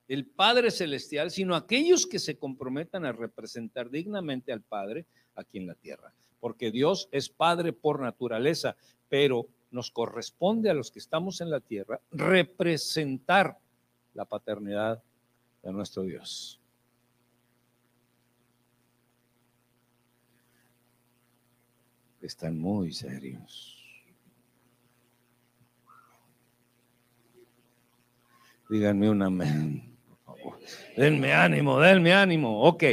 el 0.08 0.26
Padre 0.26 0.72
Celestial, 0.72 1.32
sino 1.32 1.56
aquellos 1.56 2.06
que 2.06 2.20
se 2.20 2.38
comprometan 2.38 3.06
a 3.06 3.12
representar 3.12 3.90
dignamente 3.90 4.54
al 4.54 4.62
Padre 4.62 5.06
aquí 5.36 5.58
en 5.58 5.68
la 5.68 5.76
tierra. 5.76 6.14
Porque 6.40 6.72
Dios 6.72 7.10
es 7.12 7.28
Padre 7.28 7.74
por 7.74 8.00
naturaleza, 8.00 8.78
pero 9.10 9.48
nos 9.72 9.90
corresponde 9.90 10.70
a 10.70 10.76
los 10.76 10.92
que 10.92 11.00
estamos 11.00 11.42
en 11.42 11.50
la 11.50 11.60
tierra 11.60 12.00
representar 12.12 13.58
la 14.14 14.26
paternidad 14.26 15.04
de 15.64 15.74
nuestro 15.74 16.04
Dios. 16.04 16.62
están 22.22 22.58
muy 22.58 22.92
serios. 22.92 23.75
Díganme 28.70 29.10
un 29.10 29.22
amén. 29.22 29.96
Denme 30.98 31.34
ánimo, 31.34 31.80
denme 31.80 32.14
ánimo. 32.14 32.64
Ok. 32.64 32.84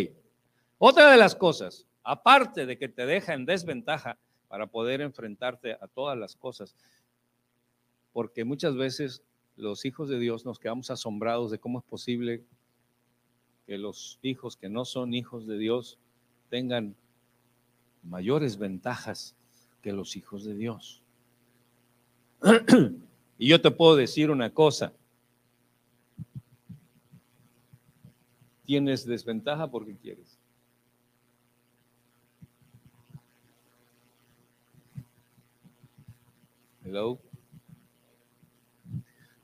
Otra 0.78 1.10
de 1.10 1.16
las 1.16 1.34
cosas, 1.34 1.86
aparte 2.02 2.66
de 2.66 2.76
que 2.76 2.88
te 2.88 3.06
deja 3.06 3.34
en 3.34 3.46
desventaja 3.46 4.18
para 4.48 4.66
poder 4.66 5.00
enfrentarte 5.00 5.72
a 5.72 5.86
todas 5.86 6.18
las 6.18 6.36
cosas, 6.36 6.74
porque 8.12 8.44
muchas 8.44 8.76
veces 8.76 9.22
los 9.56 9.84
hijos 9.84 10.08
de 10.08 10.18
Dios 10.18 10.44
nos 10.44 10.58
quedamos 10.58 10.90
asombrados 10.90 11.50
de 11.50 11.58
cómo 11.58 11.78
es 11.78 11.84
posible 11.84 12.42
que 13.66 13.78
los 13.78 14.18
hijos 14.22 14.56
que 14.56 14.68
no 14.68 14.84
son 14.84 15.14
hijos 15.14 15.46
de 15.46 15.56
Dios 15.56 15.98
tengan 16.50 16.94
mayores 18.02 18.58
ventajas 18.58 19.34
que 19.80 19.92
los 19.92 20.16
hijos 20.16 20.44
de 20.44 20.54
Dios. 20.54 21.02
y 23.38 23.48
yo 23.48 23.60
te 23.60 23.70
puedo 23.70 23.96
decir 23.96 24.30
una 24.30 24.50
cosa. 24.50 24.92
Tienes 28.64 29.04
desventaja 29.04 29.70
porque 29.70 29.96
quieres. 29.96 30.38
Hello. 36.84 37.18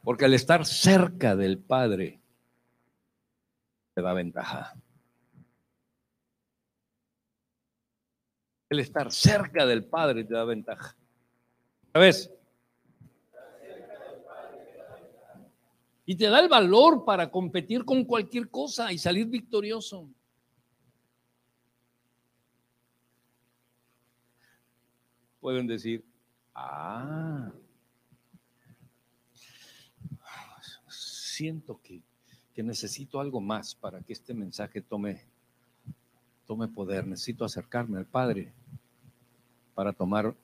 Porque 0.03 0.25
al 0.25 0.35
estar 0.35 0.65
cerca 0.65 1.37
del 1.37 1.59
Padre, 1.59 2.21
te 3.95 4.03
da 4.03 4.13
ventaja. 4.13 4.75
El 8.71 8.81
estar 8.81 9.11
cerca 9.11 9.67
del 9.67 9.85
Padre 9.85 10.25
te 10.25 10.35
da 10.35 10.45
ventaja. 10.45 10.97
¿Sabes? 11.93 12.31
Y 16.11 16.17
te 16.17 16.31
da 16.31 16.41
el 16.41 16.49
valor 16.49 17.05
para 17.05 17.31
competir 17.31 17.85
con 17.85 18.03
cualquier 18.03 18.49
cosa 18.49 18.91
y 18.91 18.97
salir 18.97 19.27
victorioso. 19.27 20.09
Pueden 25.39 25.67
decir, 25.67 26.03
ah, 26.55 27.53
siento 30.89 31.79
que, 31.83 32.01
que 32.55 32.63
necesito 32.63 33.21
algo 33.21 33.43
más 33.43 33.75
para 33.75 34.01
que 34.01 34.15
este 34.15 34.33
mensaje 34.33 34.81
tome, 34.81 35.27
tome 36.47 36.69
poder. 36.69 37.07
Necesito 37.07 37.45
acercarme 37.45 37.99
al 37.99 38.07
Padre 38.07 38.55
para 39.75 39.93
tomar 39.93 40.35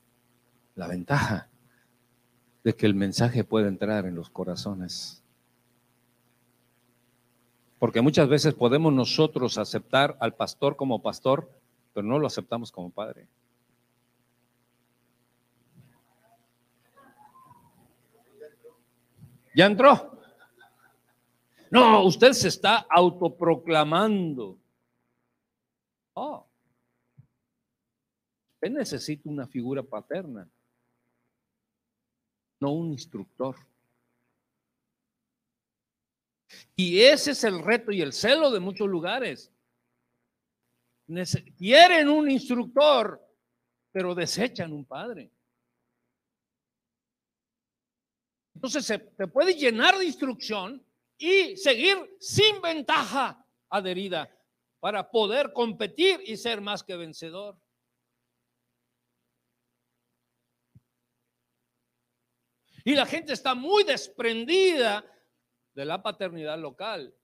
la 0.75 0.89
ventaja 0.89 1.49
de 2.63 2.77
que 2.77 2.85
el 2.85 2.95
mensaje 2.95 3.45
pueda 3.45 3.69
entrar 3.69 4.05
en 4.05 4.15
los 4.15 4.29
corazones. 4.29 5.24
Porque 7.79 8.01
muchas 8.01 8.29
veces 8.29 8.55
podemos 8.55 8.93
nosotros 8.93 9.59
aceptar 9.59 10.17
al 10.21 10.35
pastor 10.35 10.77
como 10.77 11.03
pastor, 11.03 11.51
pero 11.93 12.07
no 12.07 12.19
lo 12.19 12.27
aceptamos 12.27 12.73
como 12.73 12.91
padre. 12.91 13.29
¿Ya 19.55 19.67
entró? 19.67 20.19
No, 21.71 22.05
usted 22.05 22.33
se 22.33 22.49
está 22.49 22.87
autoproclamando. 22.91 24.59
Oh. 26.15 26.47
Usted 28.55 28.71
necesita 28.71 29.29
una 29.29 29.47
figura 29.47 29.83
paterna, 29.83 30.49
no 32.61 32.73
un 32.73 32.93
instructor. 32.93 33.57
Y 36.77 37.01
ese 37.01 37.33
es 37.33 37.45
el 37.45 37.63
reto 37.63 37.93
y 37.93 38.03
el 38.03 38.13
celo 38.13 38.51
de 38.51 38.61
muchos 38.61 38.89
lugares. 38.89 39.53
Quieren 41.57 42.09
un 42.09 42.31
instructor, 42.31 43.21
pero 43.93 44.15
desechan 44.15 44.73
un 44.73 44.85
padre. 44.85 45.31
Entonces 48.55 48.87
se 48.87 48.99
te 48.99 49.27
puede 49.27 49.55
llenar 49.55 49.99
de 49.99 50.07
instrucción 50.07 50.85
y 51.19 51.57
seguir 51.57 52.17
sin 52.19 52.61
ventaja 52.63 53.45
adherida 53.69 54.31
para 54.81 55.11
poder 55.11 55.53
competir 55.53 56.21
y 56.25 56.37
ser 56.37 56.61
más 56.61 56.83
que 56.83 56.97
vencedor. 56.97 57.59
Y 62.85 62.95
la 62.95 63.07
gente 63.07 63.33
está 63.33 63.55
muy 63.55 63.83
desprendida 63.83 65.05
de 65.75 65.85
la 65.85 66.03
paternidad 66.03 66.59
local. 66.59 67.15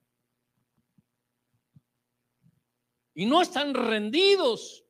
Y 3.14 3.26
no 3.26 3.42
están 3.42 3.74
rendidos 3.74 4.84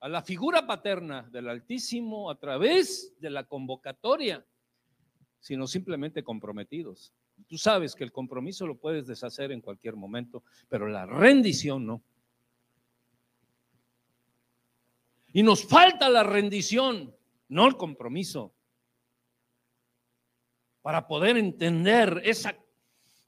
a 0.00 0.08
la 0.08 0.22
figura 0.22 0.66
paterna 0.66 1.22
del 1.30 1.48
Altísimo 1.48 2.30
a 2.30 2.38
través 2.38 3.18
de 3.20 3.30
la 3.30 3.44
convocatoria, 3.44 4.44
sino 5.40 5.66
simplemente 5.66 6.22
comprometidos. 6.22 7.12
Tú 7.48 7.58
sabes 7.58 7.94
que 7.94 8.04
el 8.04 8.12
compromiso 8.12 8.66
lo 8.66 8.78
puedes 8.78 9.06
deshacer 9.06 9.52
en 9.52 9.60
cualquier 9.60 9.94
momento, 9.94 10.42
pero 10.68 10.88
la 10.88 11.06
rendición 11.06 11.86
no. 11.86 12.02
Y 15.32 15.42
nos 15.42 15.64
falta 15.64 16.08
la 16.08 16.22
rendición, 16.22 17.14
no 17.48 17.66
el 17.66 17.76
compromiso, 17.76 18.54
para 20.80 21.06
poder 21.06 21.36
entender 21.36 22.22
esa 22.24 22.56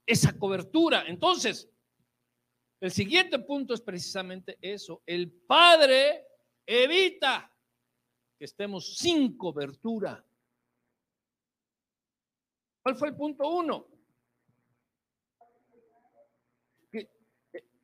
esa 0.08 0.36
cobertura. 0.38 1.04
Entonces, 1.06 1.70
el 2.80 2.90
siguiente 2.90 3.38
punto 3.40 3.74
es 3.74 3.82
precisamente 3.82 4.56
eso. 4.62 5.02
El 5.04 5.30
Padre 5.30 6.24
evita 6.66 7.52
que 8.38 8.46
estemos 8.46 8.96
sin 8.96 9.36
cobertura. 9.36 10.24
¿Cuál 12.82 12.96
fue 12.96 13.08
el 13.08 13.16
punto 13.16 13.48
uno? 13.48 13.86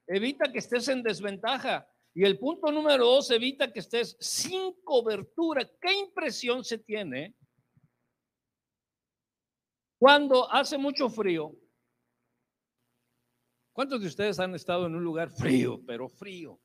evita 0.06 0.52
que 0.52 0.58
estés 0.58 0.88
en 0.88 1.02
desventaja. 1.02 1.88
Y 2.14 2.24
el 2.24 2.38
punto 2.38 2.70
número 2.70 3.06
dos, 3.06 3.30
evita 3.30 3.72
que 3.72 3.80
estés 3.80 4.16
sin 4.20 4.72
cobertura. 4.82 5.68
¿Qué 5.80 5.92
impresión 5.92 6.62
se 6.62 6.78
tiene 6.78 7.34
cuando 9.98 10.50
hace 10.52 10.78
mucho 10.78 11.08
frío 11.08 11.54
¿Cuántos 13.74 14.00
de 14.00 14.06
ustedes 14.06 14.38
han 14.38 14.54
estado 14.54 14.86
en 14.86 14.94
un 14.94 15.02
lugar 15.02 15.30
frío, 15.30 15.80
pero 15.84 16.08
frío? 16.08 16.60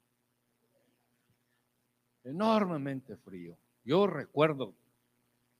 Enormemente 2.23 3.17
frío. 3.17 3.57
Yo 3.83 4.05
recuerdo 4.05 4.75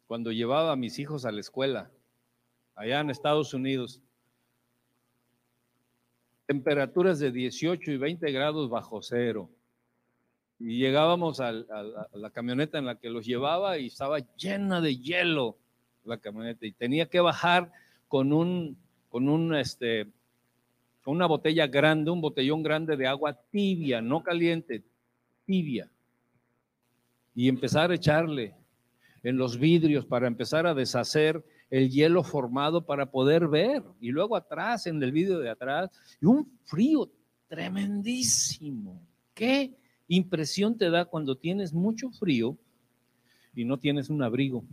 cuando 0.05 0.31
llevaba 0.31 0.71
a 0.71 0.75
mis 0.75 0.99
hijos 0.99 1.25
a 1.25 1.31
la 1.31 1.39
escuela, 1.39 1.89
allá 2.75 2.99
en 2.99 3.09
Estados 3.09 3.55
Unidos, 3.55 3.99
temperaturas 6.45 7.17
de 7.17 7.31
18 7.31 7.93
y 7.93 7.97
20 7.97 8.31
grados 8.31 8.69
bajo 8.69 9.01
cero. 9.01 9.49
Y 10.59 10.77
llegábamos 10.77 11.39
a, 11.39 11.51
la 11.51 12.29
camioneta 12.31 12.77
en 12.77 12.85
la 12.85 12.99
que 12.99 13.09
los 13.09 13.25
llevaba 13.25 13.79
y 13.79 13.87
estaba 13.87 14.19
llena 14.35 14.81
de 14.81 14.97
hielo 14.97 15.57
la 16.03 16.17
camioneta 16.19 16.67
y 16.67 16.73
tenía 16.73 17.07
que 17.07 17.21
bajar 17.21 17.71
con 18.07 18.33
un, 18.33 18.77
con 19.09 19.29
un, 19.29 19.55
este, 19.55 20.11
una 21.09 21.25
botella 21.25 21.67
grande, 21.67 22.11
un 22.11 22.21
botellón 22.21 22.63
grande 22.63 22.95
de 22.95 23.07
agua 23.07 23.37
tibia, 23.51 24.01
no 24.01 24.21
caliente, 24.23 24.83
tibia. 25.45 25.89
Y 27.35 27.47
empezar 27.47 27.91
a 27.91 27.95
echarle 27.95 28.55
en 29.23 29.37
los 29.37 29.57
vidrios 29.57 30.05
para 30.05 30.27
empezar 30.27 30.65
a 30.67 30.73
deshacer 30.73 31.43
el 31.69 31.89
hielo 31.89 32.23
formado 32.23 32.85
para 32.85 33.09
poder 33.09 33.47
ver. 33.47 33.83
Y 33.99 34.09
luego 34.09 34.35
atrás, 34.35 34.87
en 34.87 35.01
el 35.01 35.11
vidrio 35.11 35.39
de 35.39 35.49
atrás, 35.49 35.89
y 36.21 36.25
un 36.25 36.49
frío 36.65 37.09
tremendísimo. 37.47 39.01
¿Qué 39.33 39.75
impresión 40.07 40.77
te 40.77 40.89
da 40.89 41.05
cuando 41.05 41.37
tienes 41.37 41.73
mucho 41.73 42.09
frío 42.11 42.57
y 43.53 43.65
no 43.65 43.77
tienes 43.77 44.09
un 44.09 44.21
abrigo? 44.23 44.63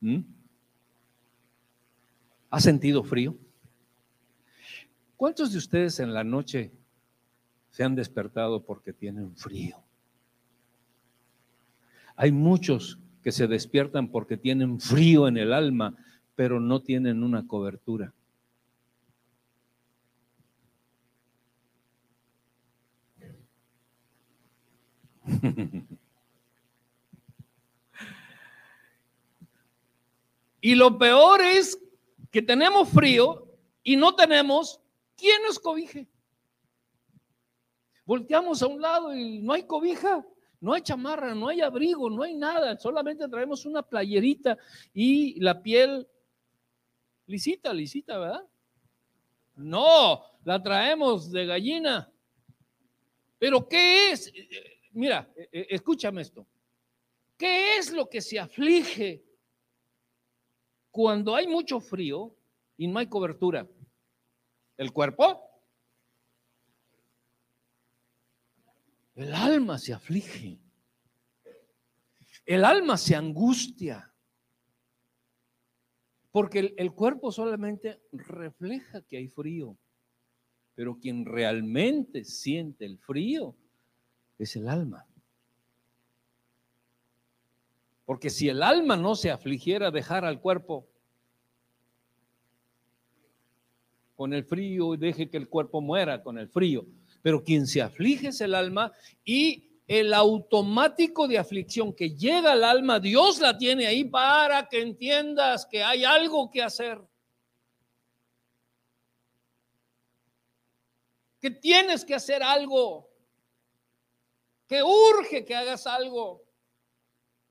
¿Mm? 0.00 0.37
¿Ha 2.50 2.60
sentido 2.60 3.04
frío? 3.04 3.36
¿Cuántos 5.16 5.52
de 5.52 5.58
ustedes 5.58 6.00
en 6.00 6.14
la 6.14 6.24
noche 6.24 6.72
se 7.70 7.84
han 7.84 7.94
despertado 7.94 8.64
porque 8.64 8.92
tienen 8.92 9.36
frío? 9.36 9.76
Hay 12.16 12.32
muchos 12.32 12.98
que 13.22 13.30
se 13.32 13.46
despiertan 13.46 14.08
porque 14.10 14.36
tienen 14.36 14.80
frío 14.80 15.28
en 15.28 15.36
el 15.36 15.52
alma, 15.52 15.94
pero 16.34 16.58
no 16.58 16.80
tienen 16.80 17.22
una 17.22 17.46
cobertura. 17.46 18.14
y 30.62 30.74
lo 30.74 30.96
peor 30.96 31.42
es 31.42 31.78
que 32.30 32.42
tenemos 32.42 32.88
frío 32.88 33.46
y 33.82 33.96
no 33.96 34.14
tenemos 34.14 34.80
quien 35.16 35.42
nos 35.42 35.58
cobije. 35.58 36.06
Volteamos 38.04 38.62
a 38.62 38.66
un 38.66 38.80
lado 38.80 39.14
y 39.14 39.40
no 39.40 39.52
hay 39.52 39.64
cobija, 39.64 40.24
no 40.60 40.72
hay 40.72 40.82
chamarra, 40.82 41.34
no 41.34 41.48
hay 41.48 41.60
abrigo, 41.60 42.08
no 42.08 42.22
hay 42.22 42.34
nada, 42.34 42.78
solamente 42.78 43.28
traemos 43.28 43.66
una 43.66 43.82
playerita 43.82 44.56
y 44.94 45.38
la 45.40 45.62
piel 45.62 46.06
lisita, 47.26 47.72
lisita, 47.72 48.18
¿verdad? 48.18 48.44
No, 49.56 50.22
la 50.44 50.62
traemos 50.62 51.30
de 51.30 51.46
gallina. 51.46 52.10
Pero 53.38 53.68
¿qué 53.68 54.12
es? 54.12 54.32
Mira, 54.92 55.30
e, 55.36 55.48
e, 55.52 55.66
escúchame 55.70 56.22
esto. 56.22 56.46
¿Qué 57.36 57.76
es 57.76 57.92
lo 57.92 58.08
que 58.08 58.20
se 58.20 58.38
aflige 58.38 59.22
cuando 60.90 61.34
hay 61.34 61.46
mucho 61.46 61.80
frío 61.80 62.34
y 62.76 62.86
no 62.86 62.98
hay 62.98 63.06
cobertura, 63.06 63.68
¿el 64.76 64.92
cuerpo? 64.92 65.48
El 69.18 69.34
alma 69.34 69.78
se 69.78 69.92
aflige. 69.92 70.60
El 72.46 72.64
alma 72.64 72.96
se 72.96 73.16
angustia. 73.16 74.14
Porque 76.30 76.72
el, 76.76 76.92
cuerpo 76.92 77.32
solamente 77.32 78.00
refleja 78.12 79.02
que 79.02 79.16
hay 79.16 79.26
frío, 79.26 79.76
pero 80.76 81.00
quien 81.00 81.24
realmente 81.24 82.24
siente 82.24 82.84
el 82.84 82.98
frío 82.98 83.56
es 84.38 84.54
el 84.54 84.68
alma. 84.68 85.07
Porque 88.08 88.30
si 88.30 88.48
el 88.48 88.62
alma 88.62 88.96
no 88.96 89.14
se 89.14 89.30
afligiera, 89.30 89.90
dejar 89.90 90.24
al 90.24 90.40
cuerpo 90.40 90.88
con 94.16 94.32
el 94.32 94.44
frío 94.44 94.94
y 94.94 94.96
deje 94.96 95.28
que 95.28 95.36
el 95.36 95.46
cuerpo 95.46 95.82
muera 95.82 96.22
con 96.22 96.38
el 96.38 96.48
frío. 96.48 96.86
Pero 97.20 97.44
quien 97.44 97.66
se 97.66 97.82
aflige 97.82 98.28
es 98.28 98.40
el 98.40 98.54
alma 98.54 98.92
y 99.26 99.82
el 99.86 100.14
automático 100.14 101.28
de 101.28 101.36
aflicción 101.36 101.92
que 101.92 102.16
llega 102.16 102.52
al 102.52 102.64
alma, 102.64 102.98
Dios 102.98 103.40
la 103.40 103.58
tiene 103.58 103.86
ahí 103.86 104.04
para 104.04 104.70
que 104.70 104.80
entiendas 104.80 105.66
que 105.66 105.84
hay 105.84 106.02
algo 106.02 106.50
que 106.50 106.62
hacer. 106.62 106.98
Que 111.42 111.50
tienes 111.50 112.06
que 112.06 112.14
hacer 112.14 112.42
algo. 112.42 113.10
Que 114.66 114.82
urge 114.82 115.44
que 115.44 115.54
hagas 115.54 115.86
algo 115.86 116.47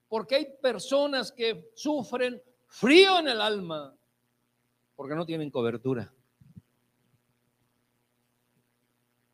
porque 0.08 0.36
hay 0.36 0.48
personas 0.62 1.32
que 1.32 1.72
sufren 1.76 2.42
frío 2.68 3.20
en 3.20 3.28
el 3.28 3.42
alma 3.42 3.94
porque 4.96 5.16
no 5.16 5.26
tienen 5.26 5.52
cobertura. 5.52 6.12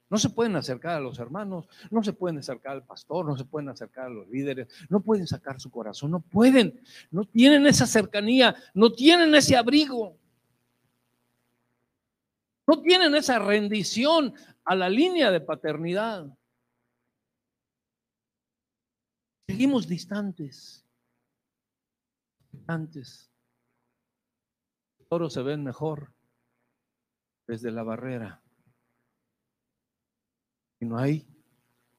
No 0.10 0.20
se 0.20 0.30
pueden 0.30 0.56
acercar 0.56 0.98
a 0.98 1.00
los 1.00 1.18
hermanos, 1.18 1.66
no 1.90 2.04
se 2.04 2.14
pueden 2.14 2.38
acercar 2.38 2.74
al 2.74 2.84
pastor, 2.84 3.26
no 3.26 3.36
se 3.36 3.46
pueden 3.46 3.70
acercar 3.70 4.06
a 4.06 4.10
los 4.10 4.28
líderes, 4.28 4.68
no 4.90 5.00
pueden 5.00 5.26
sacar 5.26 5.60
su 5.60 5.72
corazón, 5.72 6.12
no 6.12 6.20
pueden, 6.20 6.80
no 7.10 7.26
tienen 7.26 7.66
esa 7.66 7.88
cercanía, 7.88 8.56
no 8.76 8.92
tienen 8.92 9.34
ese 9.34 9.58
abrigo, 9.58 10.16
no 12.68 12.82
tienen 12.82 13.16
esa 13.16 13.40
rendición 13.40 14.36
a 14.64 14.76
la 14.76 14.88
línea 14.88 15.32
de 15.32 15.42
paternidad. 15.42 16.28
Seguimos 19.48 19.88
distantes. 19.88 20.86
Distantes. 22.52 23.30
Los 25.20 25.34
se 25.34 25.44
ven 25.44 25.64
mejor 25.64 26.12
desde 27.48 27.72
la 27.72 27.84
barrera. 27.84 28.42
Y 30.80 30.86
no 30.86 30.98
hay 30.98 31.28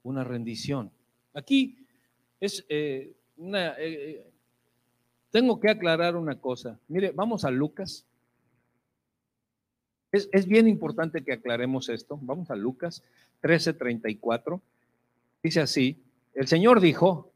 una 0.03 0.25
rendición. 0.25 0.91
Aquí 1.33 1.87
es 2.41 2.65
eh, 2.69 3.15
una... 3.37 3.75
Eh, 3.79 4.11
eh, 4.11 4.31
tengo 5.31 5.59
que 5.59 5.71
aclarar 5.71 6.17
una 6.17 6.41
cosa. 6.41 6.79
Mire, 6.89 7.11
vamos 7.11 7.45
a 7.45 7.51
Lucas. 7.51 8.07
Es, 10.13 10.47
bien 10.47 10.69
importante 10.69 11.25
que 11.25 11.33
aclaremos 11.33 11.89
esto. 11.89 12.17
Vamos 12.23 12.51
a 12.53 12.55
Lucas 12.55 13.03
13:34. 13.43 14.61
Dice 15.43 15.61
así, 15.61 16.01
el 16.35 16.47
Señor 16.47 16.81
dijo, 16.81 17.34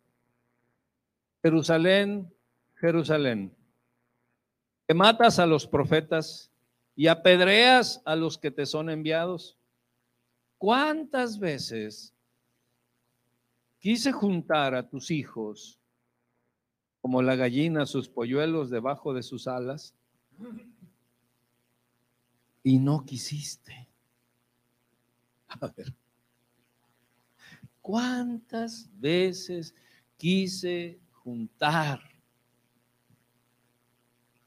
Jerusalén, 1.48 2.30
Jerusalén, 2.74 3.56
que 4.86 4.92
matas 4.92 5.38
a 5.38 5.46
los 5.46 5.66
profetas 5.66 6.52
y 6.94 7.06
apedreas 7.06 8.02
a 8.04 8.16
los 8.16 8.36
que 8.36 8.50
te 8.50 8.66
son 8.66 8.90
enviados. 8.90 9.56
¿Cuántas 10.58 11.38
veces 11.38 12.12
quise 13.78 14.12
juntar 14.12 14.74
a 14.74 14.86
tus 14.86 15.10
hijos 15.10 15.80
como 17.00 17.22
la 17.22 17.34
gallina 17.34 17.86
sus 17.86 18.10
polluelos 18.10 18.68
debajo 18.68 19.14
de 19.14 19.22
sus 19.22 19.48
alas 19.48 19.94
y 22.62 22.78
no 22.78 23.06
quisiste? 23.06 23.88
A 25.48 25.66
ver, 25.68 25.94
¿cuántas 27.80 28.90
veces 29.00 29.74
quise 30.18 31.00
juntar 31.28 32.00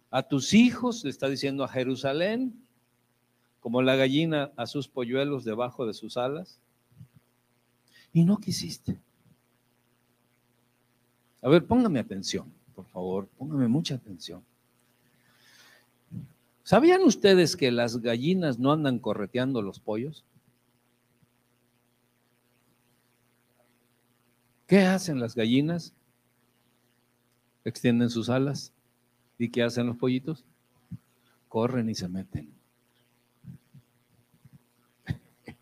a 0.09 0.23
tus 0.23 0.51
hijos, 0.55 1.03
le 1.03 1.11
está 1.11 1.29
diciendo 1.29 1.63
a 1.63 1.67
Jerusalén, 1.67 2.59
como 3.59 3.83
la 3.83 3.95
gallina 3.95 4.51
a 4.55 4.65
sus 4.65 4.87
polluelos 4.87 5.43
debajo 5.43 5.85
de 5.85 5.93
sus 5.93 6.17
alas, 6.17 6.59
y 8.11 8.23
no 8.23 8.39
quisiste. 8.39 8.99
A 11.43 11.49
ver, 11.49 11.67
póngame 11.67 11.99
atención, 11.99 12.51
por 12.73 12.87
favor, 12.87 13.27
póngame 13.37 13.67
mucha 13.67 13.93
atención. 13.93 14.43
¿Sabían 16.63 17.03
ustedes 17.03 17.55
que 17.55 17.69
las 17.69 18.01
gallinas 18.01 18.57
no 18.57 18.71
andan 18.71 18.97
correteando 18.97 19.61
los 19.61 19.79
pollos? 19.79 20.25
¿Qué 24.65 24.79
hacen 24.79 25.19
las 25.19 25.35
gallinas? 25.35 25.93
Extienden 27.63 28.09
sus 28.09 28.29
alas. 28.29 28.73
¿Y 29.37 29.49
qué 29.49 29.63
hacen 29.63 29.87
los 29.87 29.97
pollitos? 29.97 30.45
Corren 31.47 31.89
y 31.89 31.95
se 31.95 32.07
meten. 32.07 32.53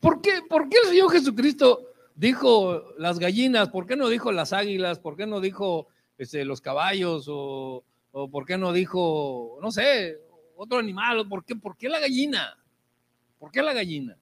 ¿Por 0.00 0.20
qué, 0.20 0.42
¿Por 0.48 0.68
qué 0.68 0.76
el 0.84 0.90
Señor 0.90 1.10
Jesucristo 1.10 1.88
dijo 2.14 2.94
las 2.98 3.18
gallinas? 3.18 3.70
¿Por 3.70 3.86
qué 3.86 3.96
no 3.96 4.08
dijo 4.08 4.30
las 4.32 4.52
águilas? 4.52 4.98
¿Por 4.98 5.16
qué 5.16 5.26
no 5.26 5.40
dijo 5.40 5.88
este, 6.18 6.44
los 6.44 6.60
caballos? 6.60 7.26
O, 7.28 7.84
o, 8.12 8.30
por 8.30 8.46
qué 8.46 8.56
no 8.56 8.72
dijo, 8.72 9.58
no 9.60 9.70
sé, 9.70 10.18
otro 10.56 10.78
animal? 10.78 11.28
¿Por 11.28 11.44
qué, 11.44 11.56
¿Por 11.56 11.76
qué 11.76 11.88
la 11.88 12.00
gallina? 12.00 12.56
¿Por 13.38 13.50
qué 13.50 13.62
la 13.62 13.72
gallina? 13.72 14.16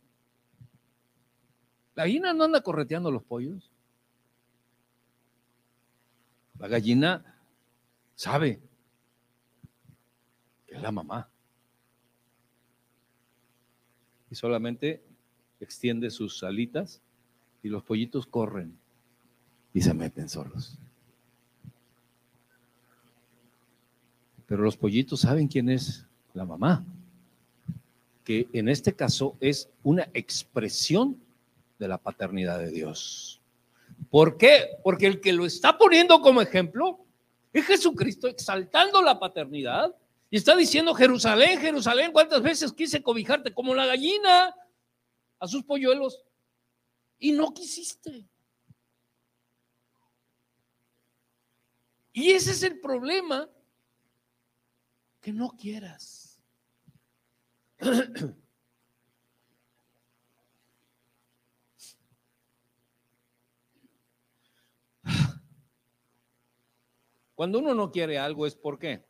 ¿La 1.94 2.04
gallina 2.04 2.32
no 2.32 2.44
anda 2.44 2.60
correteando 2.60 3.10
los 3.10 3.22
pollos? 3.22 3.70
La 6.64 6.70
gallina 6.70 7.22
sabe 8.14 8.58
que 10.66 10.74
es 10.74 10.80
la 10.80 10.90
mamá. 10.90 11.28
Y 14.30 14.34
solamente 14.34 15.02
extiende 15.60 16.10
sus 16.10 16.42
alitas 16.42 17.02
y 17.62 17.68
los 17.68 17.82
pollitos 17.82 18.24
corren 18.24 18.78
y 19.74 19.82
se 19.82 19.92
meten 19.92 20.30
solos. 20.30 20.78
Pero 24.46 24.62
los 24.62 24.78
pollitos 24.78 25.20
saben 25.20 25.48
quién 25.48 25.68
es 25.68 26.06
la 26.32 26.46
mamá, 26.46 26.82
que 28.24 28.48
en 28.54 28.70
este 28.70 28.94
caso 28.94 29.36
es 29.38 29.68
una 29.82 30.08
expresión 30.14 31.20
de 31.78 31.88
la 31.88 31.98
paternidad 31.98 32.58
de 32.58 32.70
Dios. 32.70 33.42
¿Por 34.10 34.36
qué? 34.36 34.78
Porque 34.82 35.06
el 35.06 35.20
que 35.20 35.32
lo 35.32 35.44
está 35.44 35.76
poniendo 35.76 36.20
como 36.20 36.40
ejemplo 36.40 37.04
es 37.52 37.66
Jesucristo 37.66 38.28
exaltando 38.28 39.02
la 39.02 39.18
paternidad 39.18 39.94
y 40.30 40.36
está 40.36 40.56
diciendo, 40.56 40.94
Jerusalén, 40.94 41.60
Jerusalén, 41.60 42.12
¿cuántas 42.12 42.42
veces 42.42 42.72
quise 42.72 43.02
cobijarte 43.02 43.54
como 43.54 43.74
la 43.74 43.86
gallina 43.86 44.54
a 45.38 45.46
sus 45.46 45.62
polluelos? 45.62 46.24
Y 47.18 47.32
no 47.32 47.54
quisiste. 47.54 48.26
Y 52.12 52.30
ese 52.32 52.52
es 52.52 52.62
el 52.62 52.80
problema, 52.80 53.48
que 55.20 55.32
no 55.32 55.50
quieras. 55.56 56.40
Cuando 67.34 67.58
uno 67.58 67.74
no 67.74 67.90
quiere 67.90 68.18
algo 68.18 68.46
es 68.46 68.54
por 68.54 68.78
qué. 68.78 69.04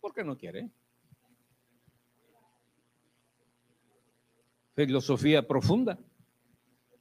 ¿Por 0.00 0.14
qué 0.14 0.24
no 0.24 0.36
quiere? 0.36 0.70
Filosofía 4.74 5.46
profunda. 5.46 5.98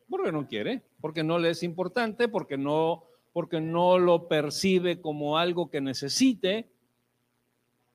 ¿Por 0.10 0.24
qué 0.24 0.32
no 0.32 0.48
quiere? 0.48 0.84
Porque 1.00 1.24
no 1.24 1.38
le 1.38 1.52
es 1.52 1.64
importante, 1.64 2.28
porque 2.28 2.58
no, 2.58 3.06
porque 3.32 3.62
no 3.62 4.00
lo 4.00 4.28
percibe 4.28 5.00
como 5.00 5.38
algo 5.38 5.70
que 5.70 5.80
necesite, 5.80 6.72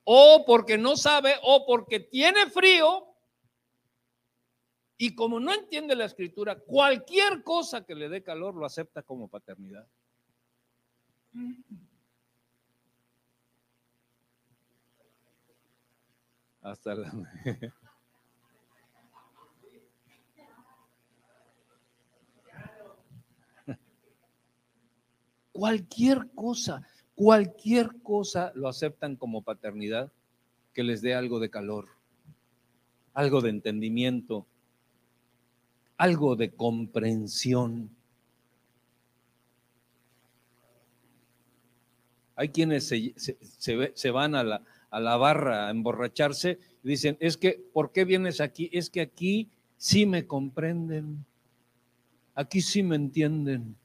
o 0.05 0.45
porque 0.47 0.79
no 0.79 0.97
sabe, 0.97 1.35
o 1.43 1.67
porque 1.67 1.99
tiene 1.99 2.47
frío, 2.47 3.09
y 4.97 5.15
como 5.15 5.41
no 5.41 5.53
entiende 5.53 5.97
la 5.97 6.05
escritura, 6.05 6.59
cualquier 6.61 7.43
cosa 7.43 7.85
que 7.85 7.97
le 7.97 8.09
dé 8.09 8.23
calor 8.23 8.55
lo 8.55 8.65
acepta 8.65 9.03
como 9.03 9.29
paternidad. 9.29 9.87
Hasta 16.62 16.94
la... 16.94 17.12
Cualquier 25.53 26.31
cosa. 26.35 26.83
cualquier 27.14 28.03
cosa 28.03 28.51
lo 28.57 28.66
aceptan 28.68 29.14
como 29.14 29.42
paternidad 29.42 30.11
que 30.73 30.83
les 30.83 31.01
dé 31.01 31.14
algo 31.14 31.38
de 31.38 31.49
calor, 31.49 31.87
algo 33.12 33.40
de 33.40 33.51
entendimiento, 33.51 34.47
algo 35.97 36.35
de 36.35 36.51
comprensión. 36.51 37.90
Hay 42.37 42.49
quienes 42.49 42.88
se, 42.88 44.11
van 44.11 44.35
a 44.35 44.42
la, 44.42 44.62
a 44.90 45.01
la 45.01 45.16
barra 45.16 45.68
a 45.68 45.70
emborracharse 45.70 46.59
y 46.83 46.88
dicen, 46.88 47.16
es 47.20 47.37
que, 47.37 47.64
¿por 47.73 47.92
qué 47.92 48.05
vienes 48.05 48.40
aquí? 48.40 48.68
Es 48.73 48.90
que 48.90 49.01
aquí 49.01 49.49
sí 49.77 50.07
me 50.07 50.27
comprenden, 50.27 51.25
aquí 52.35 52.61
sí 52.61 52.83
me 52.83 52.97
entienden. 52.97 53.77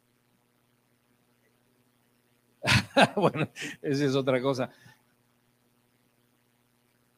bueno, 3.15 3.49
esa 3.81 4.05
es 4.05 4.15
otra 4.15 4.41
cosa. 4.41 4.69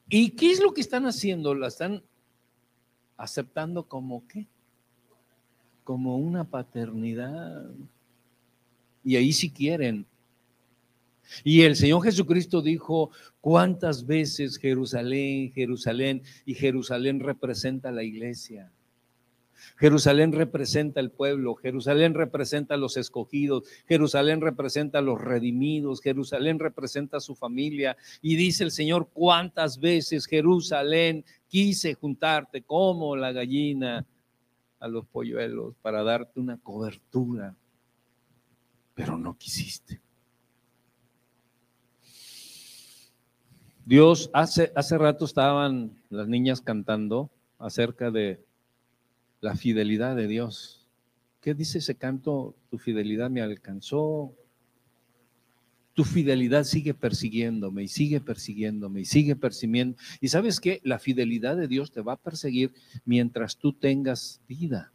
¿Y 0.09 0.31
qué 0.31 0.51
es 0.51 0.61
lo 0.61 0.73
que 0.73 0.81
están 0.81 1.05
haciendo? 1.05 1.55
La 1.55 1.67
están 1.67 2.03
aceptando 3.17 3.87
como 3.87 4.27
qué? 4.27 4.47
Como 5.83 6.17
una 6.17 6.43
paternidad. 6.43 7.71
Y 9.03 9.15
ahí 9.15 9.31
sí 9.31 9.49
quieren. 9.49 10.05
Y 11.43 11.61
el 11.61 11.75
Señor 11.75 12.03
Jesucristo 12.03 12.61
dijo, 12.61 13.11
¿cuántas 13.39 14.05
veces 14.05 14.57
Jerusalén, 14.57 15.51
Jerusalén? 15.51 16.23
Y 16.45 16.55
Jerusalén 16.55 17.19
representa 17.19 17.91
la 17.91 18.03
iglesia. 18.03 18.71
Jerusalén 19.77 20.31
representa 20.31 20.99
el 20.99 21.11
pueblo, 21.11 21.55
Jerusalén 21.55 22.13
representa 22.13 22.75
a 22.75 22.77
los 22.77 22.97
escogidos, 22.97 23.63
Jerusalén 23.87 24.41
representa 24.41 24.99
a 24.99 25.01
los 25.01 25.21
redimidos, 25.21 26.01
Jerusalén 26.01 26.59
representa 26.59 27.17
a 27.17 27.21
su 27.21 27.35
familia. 27.35 27.95
Y 28.21 28.35
dice 28.35 28.63
el 28.63 28.71
Señor, 28.71 29.09
¿cuántas 29.13 29.79
veces 29.79 30.25
Jerusalén 30.25 31.25
quise 31.47 31.93
juntarte 31.93 32.63
como 32.63 33.15
la 33.15 33.31
gallina 33.31 34.05
a 34.79 34.87
los 34.87 35.05
polluelos 35.07 35.75
para 35.81 36.03
darte 36.03 36.39
una 36.39 36.57
cobertura? 36.57 37.55
Pero 38.93 39.17
no 39.17 39.37
quisiste. 39.37 40.00
Dios, 43.85 44.29
hace, 44.33 44.71
hace 44.75 44.97
rato 44.97 45.25
estaban 45.25 45.91
las 46.09 46.27
niñas 46.27 46.61
cantando 46.61 47.31
acerca 47.57 48.11
de 48.11 48.39
la 49.41 49.55
fidelidad 49.55 50.15
de 50.15 50.27
Dios. 50.27 50.87
¿Qué 51.41 51.55
dice 51.55 51.79
ese 51.79 51.95
canto? 51.95 52.55
Tu 52.69 52.77
fidelidad 52.77 53.31
me 53.31 53.41
alcanzó. 53.41 54.33
Tu 55.93 56.03
fidelidad 56.03 56.63
sigue 56.63 56.93
persiguiéndome 56.93 57.83
y 57.83 57.87
sigue 57.87 58.21
persiguiéndome 58.21 59.01
y 59.01 59.05
sigue 59.05 59.35
persiguiendo. 59.35 59.97
Y 60.21 60.27
sabes 60.27 60.59
qué? 60.59 60.79
La 60.83 60.99
fidelidad 60.99 61.57
de 61.57 61.67
Dios 61.67 61.91
te 61.91 62.01
va 62.01 62.13
a 62.13 62.17
perseguir 62.17 62.71
mientras 63.03 63.57
tú 63.57 63.73
tengas 63.73 64.41
vida. 64.47 64.93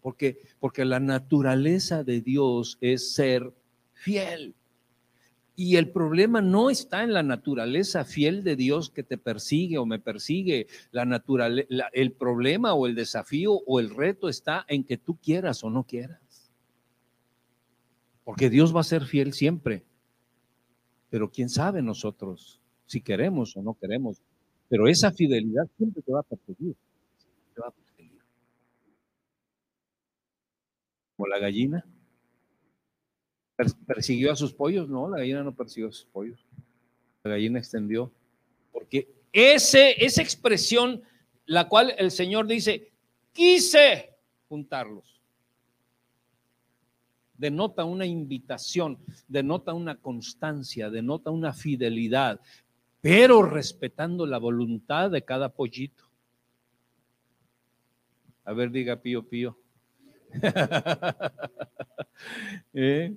Porque, 0.00 0.40
porque 0.58 0.86
la 0.86 1.00
naturaleza 1.00 2.02
de 2.02 2.22
Dios 2.22 2.78
es 2.80 3.12
ser 3.12 3.52
fiel. 3.92 4.54
Y 5.60 5.74
el 5.74 5.90
problema 5.90 6.40
no 6.40 6.70
está 6.70 7.02
en 7.02 7.12
la 7.12 7.24
naturaleza 7.24 8.04
fiel 8.04 8.44
de 8.44 8.54
Dios 8.54 8.90
que 8.90 9.02
te 9.02 9.18
persigue 9.18 9.76
o 9.78 9.86
me 9.86 9.98
persigue. 9.98 10.68
La 10.92 11.02
el 11.94 12.12
problema 12.12 12.74
o 12.74 12.86
el 12.86 12.94
desafío 12.94 13.54
o 13.66 13.80
el 13.80 13.90
reto 13.90 14.28
está 14.28 14.64
en 14.68 14.84
que 14.84 14.98
tú 14.98 15.16
quieras 15.16 15.64
o 15.64 15.70
no 15.70 15.82
quieras. 15.82 16.52
Porque 18.22 18.50
Dios 18.50 18.72
va 18.72 18.82
a 18.82 18.84
ser 18.84 19.04
fiel 19.04 19.32
siempre. 19.32 19.84
Pero 21.10 21.28
quién 21.28 21.48
sabe 21.48 21.82
nosotros 21.82 22.60
si 22.86 23.00
queremos 23.00 23.56
o 23.56 23.60
no 23.60 23.74
queremos. 23.74 24.22
Pero 24.68 24.86
esa 24.86 25.10
fidelidad 25.10 25.68
siempre 25.76 26.02
te 26.02 26.12
va 26.12 26.20
a 26.20 26.22
perseguir. 26.22 26.76
Te 27.56 27.60
va 27.60 27.66
a 27.66 27.72
perseguir. 27.72 28.20
Como 31.16 31.26
la 31.26 31.40
gallina 31.40 31.84
¿Persiguió 33.86 34.32
a 34.32 34.36
sus 34.36 34.52
pollos? 34.52 34.88
No, 34.88 35.08
la 35.08 35.18
gallina 35.18 35.42
no 35.42 35.54
persiguió 35.54 35.88
a 35.88 35.92
sus 35.92 36.06
pollos. 36.06 36.38
La 37.24 37.32
gallina 37.32 37.58
extendió. 37.58 38.12
Porque 38.72 39.08
ese, 39.32 40.04
esa 40.04 40.22
expresión, 40.22 41.02
la 41.46 41.68
cual 41.68 41.94
el 41.98 42.10
Señor 42.10 42.46
dice, 42.46 42.92
quise 43.32 44.14
juntarlos, 44.48 45.20
denota 47.36 47.84
una 47.84 48.06
invitación, 48.06 48.98
denota 49.26 49.74
una 49.74 49.96
constancia, 49.96 50.88
denota 50.88 51.30
una 51.30 51.52
fidelidad, 51.52 52.40
pero 53.00 53.42
respetando 53.42 54.26
la 54.26 54.38
voluntad 54.38 55.10
de 55.10 55.22
cada 55.22 55.48
pollito. 55.48 56.04
A 58.44 58.52
ver, 58.52 58.70
diga 58.70 58.96
pío, 58.96 59.28
pío. 59.28 59.58
¿Eh? 62.72 63.14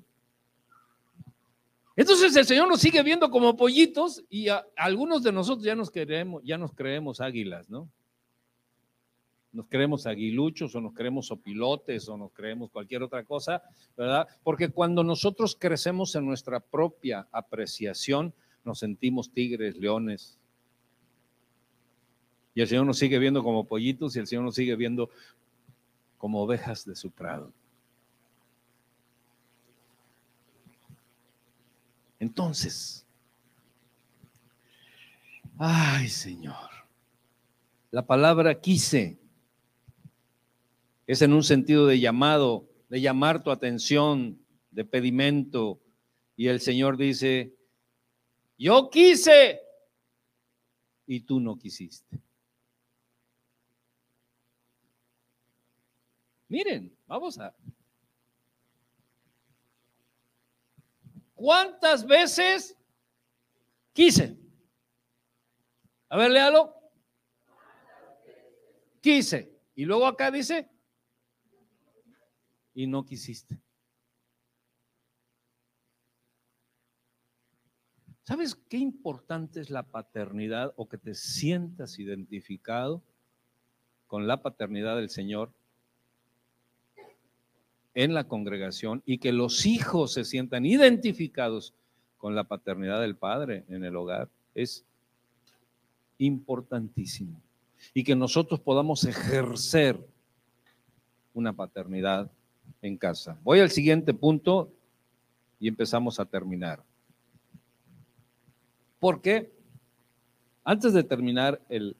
Entonces 1.96 2.36
el 2.36 2.46
Señor 2.46 2.68
nos 2.68 2.80
sigue 2.80 3.04
viendo 3.04 3.30
como 3.30 3.58
pollitos 3.58 4.24
y 4.30 4.48
algunos 4.78 5.24
de 5.24 5.32
nosotros 5.32 5.66
ya 5.66 5.76
nos 5.76 5.92
queremos, 5.92 6.42
ya 6.44 6.58
nos 6.58 6.74
creemos 6.74 7.20
águilas, 7.20 7.70
¿no? 7.70 7.90
Nos 9.52 9.68
creemos 9.68 10.08
aguiluchos 10.08 10.74
o 10.76 10.80
nos 10.80 10.94
creemos 10.94 11.30
opilotes 11.30 12.08
o 12.08 12.16
nos 12.16 12.32
creemos 12.32 12.72
cualquier 12.72 13.04
otra 13.04 13.26
cosa, 13.26 13.62
¿verdad? 13.98 14.26
Porque 14.44 14.70
cuando 14.70 15.04
nosotros 15.04 15.58
crecemos 15.60 16.16
en 16.16 16.26
nuestra 16.26 16.62
propia 16.62 17.28
apreciación, 17.34 18.34
nos 18.64 18.80
sentimos 18.80 19.34
tigres, 19.34 19.76
leones. 19.76 20.40
Y 22.54 22.62
el 22.62 22.68
Señor 22.68 22.86
nos 22.86 22.98
sigue 22.98 23.20
viendo 23.20 23.44
como 23.44 23.66
pollitos 23.66 24.16
y 24.16 24.20
el 24.20 24.28
Señor 24.28 24.46
nos 24.46 24.56
sigue 24.56 24.78
viendo 24.78 25.10
como 26.18 26.42
ovejas 26.42 26.86
de 26.86 26.96
su 26.96 27.12
prado. 27.12 27.52
Entonces, 32.22 33.04
ay 35.58 36.08
Señor, 36.08 36.70
la 37.90 38.06
palabra 38.06 38.62
quise 38.62 39.18
es 41.08 41.24
en 41.24 41.34
un 41.34 41.44
sentido 41.44 41.88
de 41.88 42.00
llamado, 42.00 42.70
de 42.90 43.02
llamar 43.02 43.42
tu 43.42 43.50
atención, 43.50 44.40
de 44.70 44.86
pedimento. 44.86 45.82
Y 46.36 46.48
el 46.48 46.62
Señor 46.62 46.96
dice, 46.96 47.56
yo 48.56 48.92
quise 48.92 49.60
y 51.08 51.22
tú 51.22 51.40
no 51.40 51.58
quisiste. 51.58 52.22
Miren, 56.48 56.96
vamos 57.08 57.40
a 57.40 57.56
¿Cuántas 61.42 62.06
veces 62.06 62.78
quise? 63.94 64.38
A 66.08 66.16
ver, 66.16 66.30
léalo. 66.30 66.72
Quise. 69.02 69.60
Y 69.74 69.86
luego 69.86 70.06
acá 70.06 70.30
dice, 70.30 70.70
y 72.76 72.86
no 72.86 73.04
quisiste. 73.04 73.60
¿Sabes 78.22 78.54
qué 78.54 78.78
importante 78.78 79.62
es 79.62 79.72
la 79.72 79.82
paternidad 79.82 80.76
o 80.76 80.88
que 80.88 81.00
te 81.00 81.16
sientas 81.16 81.98
identificado 81.98 83.02
con 84.06 84.28
la 84.28 84.44
paternidad 84.44 84.96
del 84.96 85.10
Señor? 85.10 85.52
En 87.94 88.14
la 88.14 88.28
congregación 88.28 89.02
y 89.06 89.18
que 89.18 89.32
los 89.32 89.66
hijos 89.66 90.14
se 90.14 90.24
sientan 90.24 90.66
identificados 90.66 91.74
con 92.18 92.36
la 92.36 92.44
paternidad 92.44 93.02
del 93.02 93.16
padre 93.16 93.66
en 93.68 93.84
el 93.84 93.96
hogar 93.96 94.30
es 94.56 94.86
importantísimo. 96.18 97.42
Y 97.94 98.04
que 98.04 98.16
nosotros 98.16 98.60
podamos 98.60 99.04
ejercer 99.06 100.00
una 101.34 101.54
paternidad 101.54 102.32
en 102.82 102.98
casa. 102.98 103.40
Voy 103.44 103.60
al 103.60 103.72
siguiente 103.72 104.14
punto 104.14 104.72
y 105.60 105.68
empezamos 105.68 106.20
a 106.20 106.26
terminar. 106.26 106.84
Porque 109.00 109.52
antes 110.64 110.94
de 110.94 111.04
terminar 111.04 111.60
el, 111.70 111.96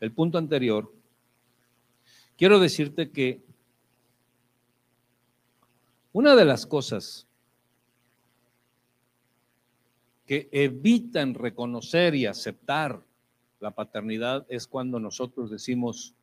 el 0.00 0.12
punto 0.12 0.38
anterior, 0.38 0.90
quiero 2.36 2.58
decirte 2.58 3.10
que 3.10 3.42
una 6.12 6.34
de 6.34 6.44
las 6.44 6.66
cosas 6.66 7.26
que 10.26 10.48
evitan 10.52 11.34
reconocer 11.34 12.14
y 12.14 12.26
aceptar 12.26 13.02
la 13.60 13.70
paternidad 13.70 14.46
es 14.48 14.66
cuando 14.66 15.00
nosotros 15.00 15.50
decimos, 15.50 16.14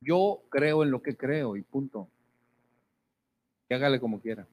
yo 0.00 0.42
creo 0.48 0.82
en 0.82 0.90
lo 0.90 1.02
que 1.02 1.16
creo 1.16 1.56
y 1.56 1.62
punto. 1.62 2.08
Que 3.68 3.74
hágale 3.74 3.98
como 3.98 4.20
quiera. 4.20 4.46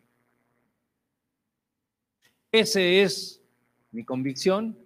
Esa 2.52 2.82
es 2.82 3.42
mi 3.92 4.04
convicción, 4.04 4.78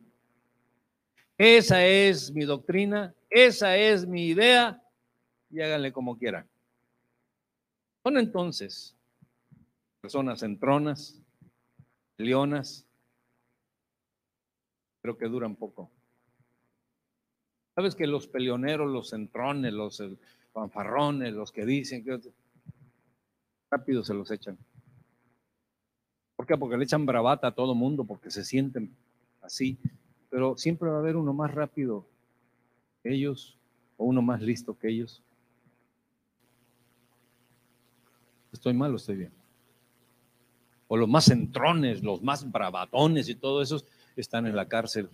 esa 1.37 1.85
es 1.85 2.31
mi 2.31 2.45
doctrina, 2.45 3.13
esa 3.29 3.77
es 3.77 4.05
mi 4.05 4.27
idea 4.27 4.81
y 5.49 5.61
háganle 5.61 5.91
como 5.91 6.17
quieran. 6.17 6.47
Son 8.05 8.17
entonces 8.19 8.95
personas 9.99 10.43
entronas, 10.43 11.19
leonas, 12.17 12.85
pero 15.01 15.17
que 15.17 15.25
duran 15.25 15.55
poco. 15.55 15.89
Sabes 17.73 17.95
que 17.95 18.05
los 18.05 18.27
peleoneros, 18.27 18.91
los 18.91 19.11
entrones, 19.13 19.73
los 19.73 20.03
fanfarrones, 20.53 21.33
los 21.33 21.51
que 21.51 21.65
dicen 21.65 22.03
que 22.03 22.21
rápido 23.71 24.03
se 24.03 24.13
los 24.13 24.29
echan. 24.29 24.55
¿Por 26.35 26.45
qué? 26.45 26.55
Porque 26.57 26.77
le 26.77 26.83
echan 26.83 27.07
bravata 27.07 27.47
a 27.47 27.55
todo 27.55 27.73
mundo, 27.73 28.03
porque 28.03 28.29
se 28.29 28.45
sienten 28.45 28.95
así. 29.41 29.79
Pero 30.29 30.55
siempre 30.57 30.89
va 30.89 30.97
a 30.97 30.99
haber 30.99 31.15
uno 31.15 31.33
más 31.33 31.55
rápido 31.55 32.05
que 33.01 33.15
ellos 33.15 33.57
o 33.97 34.05
uno 34.05 34.21
más 34.21 34.43
listo 34.43 34.77
que 34.77 34.89
ellos. 34.89 35.23
¿Estoy 38.55 38.73
mal 38.73 38.93
o 38.93 38.95
estoy 38.95 39.17
bien? 39.17 39.31
O 40.87 40.95
los 40.95 41.09
más 41.09 41.29
entrones, 41.29 42.01
los 42.01 42.21
más 42.23 42.49
bravatones 42.49 43.27
y 43.27 43.35
todo 43.35 43.61
eso 43.61 43.83
están 44.15 44.47
en 44.47 44.55
la 44.55 44.65
cárcel. 44.69 45.09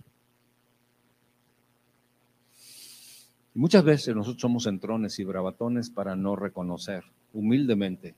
Y 3.52 3.58
muchas 3.58 3.82
veces 3.82 4.14
nosotros 4.14 4.40
somos 4.40 4.66
entrones 4.66 5.18
y 5.18 5.24
bravatones 5.24 5.90
para 5.90 6.14
no 6.14 6.36
reconocer 6.36 7.02
humildemente 7.32 8.14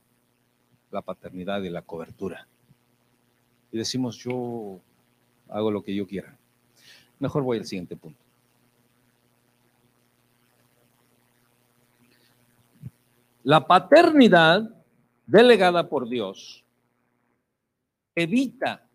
la 0.90 1.00
paternidad 1.00 1.62
y 1.62 1.70
la 1.70 1.80
cobertura. 1.80 2.46
Y 3.72 3.78
decimos, 3.78 4.18
yo 4.18 4.78
hago 5.48 5.70
lo 5.70 5.82
que 5.82 5.94
yo 5.94 6.06
quiera. 6.06 6.36
Mejor 7.18 7.44
voy 7.44 7.58
al 7.58 7.64
siguiente 7.64 7.96
punto. 7.96 8.20
La 13.42 13.66
paternidad 13.66 14.73
delegada 15.26 15.88
por 15.88 16.08
Dios 16.08 16.64
evita 18.14 18.88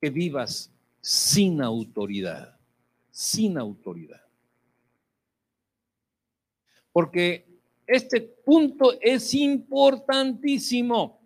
que 0.00 0.10
vivas 0.10 0.72
sin 1.00 1.60
autoridad, 1.62 2.58
sin 3.10 3.58
autoridad. 3.58 4.22
Porque 6.92 7.46
este 7.86 8.20
punto 8.20 8.98
es 9.00 9.34
importantísimo. 9.34 11.20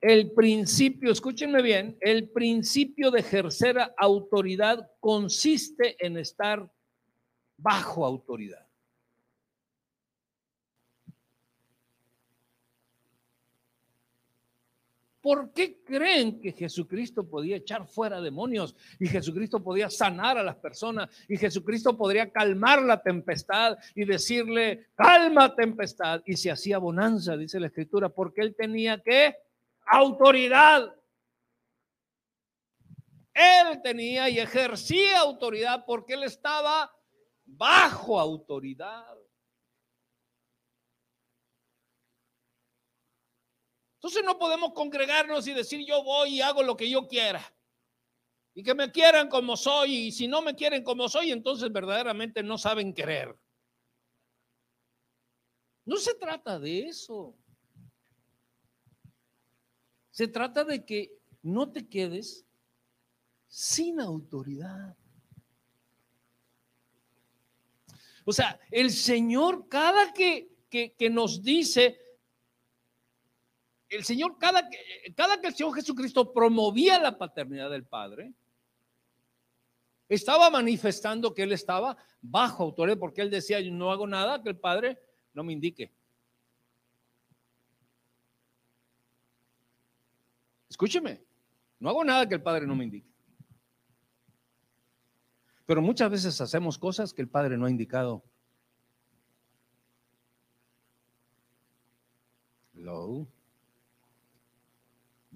El 0.00 0.30
principio, 0.32 1.10
escúchenme 1.10 1.62
bien, 1.62 1.96
el 2.00 2.28
principio 2.28 3.10
de 3.10 3.20
ejercer 3.20 3.76
autoridad 3.96 4.90
consiste 5.00 5.96
en 6.04 6.18
estar 6.18 6.70
bajo 7.56 8.04
autoridad. 8.04 8.65
¿Por 15.26 15.52
qué 15.52 15.82
creen 15.82 16.40
que 16.40 16.52
Jesucristo 16.52 17.28
podía 17.28 17.56
echar 17.56 17.88
fuera 17.88 18.20
demonios 18.20 18.76
y 19.00 19.08
Jesucristo 19.08 19.60
podía 19.60 19.90
sanar 19.90 20.38
a 20.38 20.42
las 20.44 20.54
personas 20.54 21.08
y 21.28 21.36
Jesucristo 21.36 21.98
podría 21.98 22.30
calmar 22.30 22.80
la 22.82 23.02
tempestad 23.02 23.76
y 23.96 24.04
decirle, 24.04 24.86
calma 24.94 25.52
tempestad? 25.52 26.22
Y 26.26 26.36
se 26.36 26.52
hacía 26.52 26.78
bonanza, 26.78 27.36
dice 27.36 27.58
la 27.58 27.66
escritura, 27.66 28.08
porque 28.08 28.40
él 28.40 28.54
tenía 28.54 29.02
que 29.02 29.34
autoridad. 29.86 30.94
Él 33.34 33.82
tenía 33.82 34.28
y 34.30 34.38
ejercía 34.38 35.18
autoridad 35.22 35.82
porque 35.84 36.14
él 36.14 36.22
estaba 36.22 36.88
bajo 37.44 38.20
autoridad. 38.20 39.15
Entonces 44.06 44.24
no 44.24 44.38
podemos 44.38 44.72
congregarnos 44.72 45.48
y 45.48 45.52
decir 45.52 45.84
yo 45.84 46.04
voy 46.04 46.34
y 46.34 46.40
hago 46.40 46.62
lo 46.62 46.76
que 46.76 46.88
yo 46.88 47.08
quiera. 47.08 47.42
Y 48.54 48.62
que 48.62 48.72
me 48.72 48.92
quieran 48.92 49.28
como 49.28 49.56
soy. 49.56 49.96
Y 49.96 50.12
si 50.12 50.28
no 50.28 50.42
me 50.42 50.54
quieren 50.54 50.84
como 50.84 51.08
soy, 51.08 51.32
entonces 51.32 51.72
verdaderamente 51.72 52.40
no 52.44 52.56
saben 52.56 52.94
querer. 52.94 53.36
No 55.84 55.96
se 55.96 56.14
trata 56.14 56.56
de 56.60 56.86
eso. 56.86 57.36
Se 60.12 60.28
trata 60.28 60.62
de 60.62 60.84
que 60.84 61.18
no 61.42 61.72
te 61.72 61.88
quedes 61.88 62.46
sin 63.48 63.98
autoridad. 63.98 64.96
O 68.24 68.32
sea, 68.32 68.60
el 68.70 68.92
Señor 68.92 69.68
cada 69.68 70.12
que, 70.12 70.54
que, 70.70 71.10
nos 71.10 71.42
dice, 71.42 72.05
el 73.88 74.04
Señor, 74.04 74.38
cada 74.38 74.68
que, 74.68 74.78
cada 75.14 75.40
que 75.40 75.48
el 75.48 75.54
Señor 75.54 75.74
Jesucristo 75.74 76.32
promovía 76.32 76.98
la 76.98 77.16
paternidad 77.16 77.70
del 77.70 77.84
Padre, 77.84 78.32
estaba 80.08 80.50
manifestando 80.50 81.34
que 81.34 81.42
Él 81.42 81.52
estaba 81.52 81.96
bajo 82.20 82.64
autoridad, 82.64 82.98
porque 82.98 83.22
Él 83.22 83.30
decía, 83.30 83.60
yo 83.60 83.72
no 83.72 83.90
hago 83.90 84.06
nada 84.06 84.42
que 84.42 84.50
el 84.50 84.58
Padre 84.58 84.98
no 85.34 85.42
me 85.44 85.52
indique. 85.52 85.92
Escúcheme, 90.68 91.22
no 91.80 91.88
hago 91.88 92.04
nada 92.04 92.28
que 92.28 92.34
el 92.34 92.42
Padre 92.42 92.66
no 92.66 92.76
me 92.76 92.84
indique. 92.84 93.10
Pero 95.64 95.82
muchas 95.82 96.10
veces 96.10 96.40
hacemos 96.40 96.78
cosas 96.78 97.12
que 97.12 97.22
el 97.22 97.28
Padre 97.28 97.56
no 97.56 97.66
ha 97.66 97.70
indicado. 97.70 98.22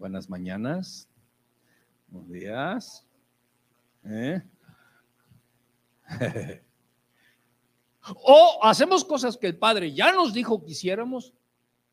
Buenas 0.00 0.30
mañanas. 0.30 1.06
Buenos 2.08 2.30
días. 2.30 3.06
¿Eh? 4.02 4.40
o 8.24 8.60
hacemos 8.62 9.04
cosas 9.04 9.36
que 9.36 9.48
el 9.48 9.58
Padre 9.58 9.92
ya 9.92 10.10
nos 10.10 10.32
dijo 10.32 10.64
que 10.64 10.70
hiciéramos 10.70 11.34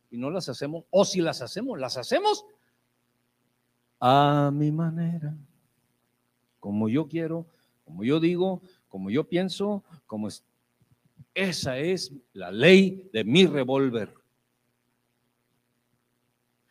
y 0.09 0.17
no 0.17 0.31
las 0.31 0.47
hacemos. 0.47 0.85
O 0.89 1.03
si 1.03 1.19
las 1.19 1.41
hacemos, 1.41 1.77
las 1.77 1.97
hacemos 1.97 2.45
a 3.99 4.51
mi 4.53 4.71
manera, 4.71 5.35
como 6.61 6.87
yo 6.87 7.09
quiero, 7.09 7.45
como 7.83 8.05
yo 8.05 8.21
digo, 8.21 8.61
como 8.87 9.09
yo 9.09 9.27
pienso, 9.27 9.83
como 10.05 10.29
es. 10.29 10.45
Esa 11.33 11.77
es 11.77 12.13
la 12.31 12.53
ley 12.53 13.09
de 13.11 13.25
mi 13.25 13.45
revólver. 13.47 14.16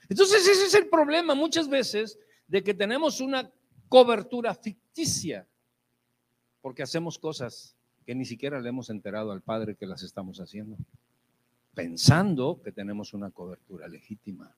Entonces 0.09 0.47
ese 0.47 0.67
es 0.67 0.75
el 0.75 0.89
problema 0.89 1.35
muchas 1.35 1.69
veces 1.69 2.19
de 2.47 2.63
que 2.63 2.75
tenemos 2.75 3.21
una 3.21 3.51
cobertura 3.89 4.55
ficticia, 4.55 5.47
porque 6.61 6.83
hacemos 6.83 7.19
cosas 7.19 7.77
que 8.05 8.15
ni 8.15 8.25
siquiera 8.25 8.61
le 8.61 8.69
hemos 8.69 8.89
enterado 8.91 9.33
al 9.33 9.43
Padre 9.43 9.75
que 9.75 9.87
las 9.87 10.03
estamos 10.03 10.39
haciendo, 10.39 10.77
pensando 11.75 12.61
que 12.63 12.73
tenemos 12.73 13.13
una 13.15 13.31
cobertura 13.31 13.89
legítima. 13.89 14.55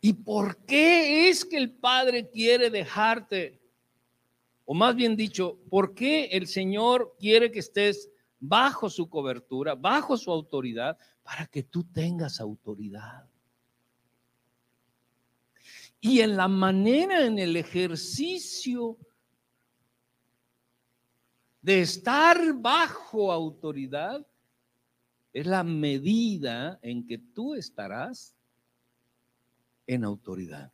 ¿Y 0.00 0.14
por 0.14 0.56
qué 0.64 1.28
es 1.28 1.44
que 1.44 1.58
el 1.58 1.70
Padre 1.70 2.28
quiere 2.30 2.70
dejarte? 2.70 3.60
O 4.64 4.74
más 4.74 4.96
bien 4.96 5.14
dicho, 5.14 5.58
¿por 5.68 5.94
qué 5.94 6.26
el 6.26 6.46
Señor 6.46 7.14
quiere 7.18 7.52
que 7.52 7.58
estés 7.58 8.10
bajo 8.40 8.88
su 8.88 9.08
cobertura, 9.08 9.74
bajo 9.74 10.16
su 10.16 10.32
autoridad, 10.32 10.98
para 11.22 11.46
que 11.46 11.62
tú 11.62 11.84
tengas 11.84 12.40
autoridad? 12.40 13.28
Y 16.00 16.20
en 16.20 16.36
la 16.36 16.48
manera, 16.48 17.26
en 17.26 17.38
el 17.38 17.56
ejercicio 17.56 18.96
de 21.60 21.82
estar 21.82 22.54
bajo 22.54 23.30
autoridad, 23.30 24.26
es 25.32 25.46
la 25.46 25.62
medida 25.62 26.78
en 26.82 27.06
que 27.06 27.18
tú 27.18 27.54
estarás 27.54 28.34
en 29.86 30.04
autoridad. 30.04 30.72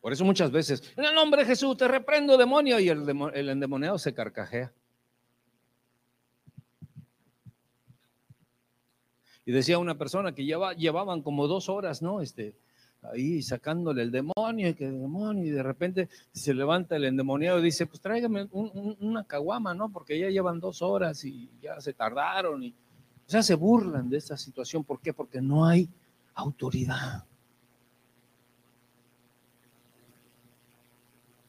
Por 0.00 0.12
eso 0.12 0.24
muchas 0.24 0.50
veces, 0.50 0.82
en 0.96 1.04
el 1.04 1.14
nombre 1.14 1.42
de 1.42 1.48
Jesús 1.48 1.76
te 1.76 1.88
reprendo 1.88 2.36
demonio 2.36 2.78
y 2.78 2.88
el, 2.88 3.04
el 3.34 3.48
endemoniado 3.48 3.98
se 3.98 4.14
carcajea. 4.14 4.72
Y 9.48 9.52
decía 9.52 9.78
una 9.78 9.96
persona 9.96 10.34
que 10.34 10.44
lleva, 10.44 10.74
llevaban 10.74 11.22
como 11.22 11.46
dos 11.46 11.70
horas, 11.70 12.02
¿no? 12.02 12.20
Este, 12.20 12.54
ahí 13.00 13.40
sacándole 13.40 14.02
el 14.02 14.10
demonio 14.10 14.68
y 14.68 14.74
que 14.74 14.84
el 14.84 15.00
demonio 15.00 15.42
y 15.42 15.48
de 15.48 15.62
repente 15.62 16.10
se 16.32 16.52
levanta 16.52 16.96
el 16.96 17.06
endemoniado 17.06 17.58
y 17.58 17.62
dice, 17.62 17.86
pues 17.86 17.98
tráigame 17.98 18.46
una 18.52 19.24
caguama, 19.24 19.72
¿no? 19.72 19.88
Porque 19.88 20.18
ya 20.18 20.28
llevan 20.28 20.60
dos 20.60 20.82
horas 20.82 21.24
y 21.24 21.48
ya 21.62 21.80
se 21.80 21.94
tardaron 21.94 22.62
y 22.62 22.72
O 22.72 23.30
sea, 23.30 23.42
se 23.42 23.54
burlan 23.54 24.10
de 24.10 24.18
esta 24.18 24.36
situación. 24.36 24.84
¿Por 24.84 25.00
qué? 25.00 25.14
Porque 25.14 25.40
no 25.40 25.64
hay 25.64 25.88
autoridad. 26.34 27.24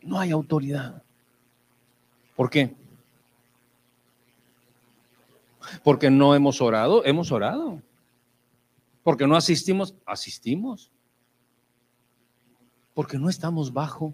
No 0.01 0.17
hay 0.17 0.31
autoridad. 0.31 1.03
¿Por 2.37 2.49
qué? 2.49 2.73
Porque 5.83 6.09
no 6.09 6.33
hemos 6.33 6.61
orado, 6.61 7.03
hemos 7.03 7.29
orado. 7.33 7.81
Porque 9.09 9.25
no 9.25 9.35
asistimos, 9.35 9.95
asistimos. 10.05 10.91
Porque 12.93 13.17
no 13.17 13.27
estamos 13.27 13.73
bajo 13.73 14.13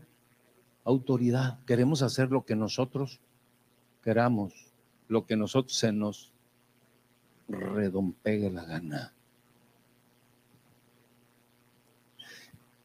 autoridad. 0.85 1.59
Queremos 1.65 2.01
hacer 2.01 2.31
lo 2.31 2.45
que 2.45 2.55
nosotros 2.55 3.19
queramos, 4.01 4.53
lo 5.09 5.25
que 5.25 5.35
nosotros 5.35 5.77
se 5.77 5.91
nos 5.91 6.31
redompegue 7.49 8.49
la 8.49 8.63
gana. 8.63 9.13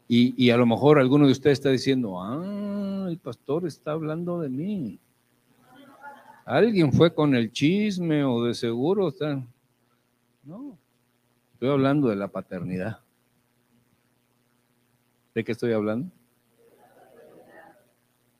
Y, 0.08 0.34
y, 0.36 0.50
a 0.50 0.56
lo 0.56 0.66
mejor 0.66 0.98
alguno 0.98 1.26
de 1.26 1.32
ustedes 1.32 1.60
está 1.60 1.70
diciendo, 1.70 2.20
ah, 2.20 3.06
el 3.08 3.18
pastor 3.18 3.68
está 3.68 3.92
hablando 3.92 4.40
de 4.40 4.48
mí. 4.48 4.98
Alguien 6.44 6.92
fue 6.92 7.14
con 7.14 7.36
el 7.36 7.52
chisme 7.52 8.24
o 8.24 8.42
de 8.42 8.54
seguro 8.54 9.10
está. 9.10 9.40
No, 10.42 10.79
estoy 11.60 11.72
hablando 11.72 12.08
de 12.08 12.16
la 12.16 12.28
paternidad. 12.28 13.00
¿De 15.34 15.44
qué 15.44 15.52
estoy 15.52 15.74
hablando? 15.74 16.10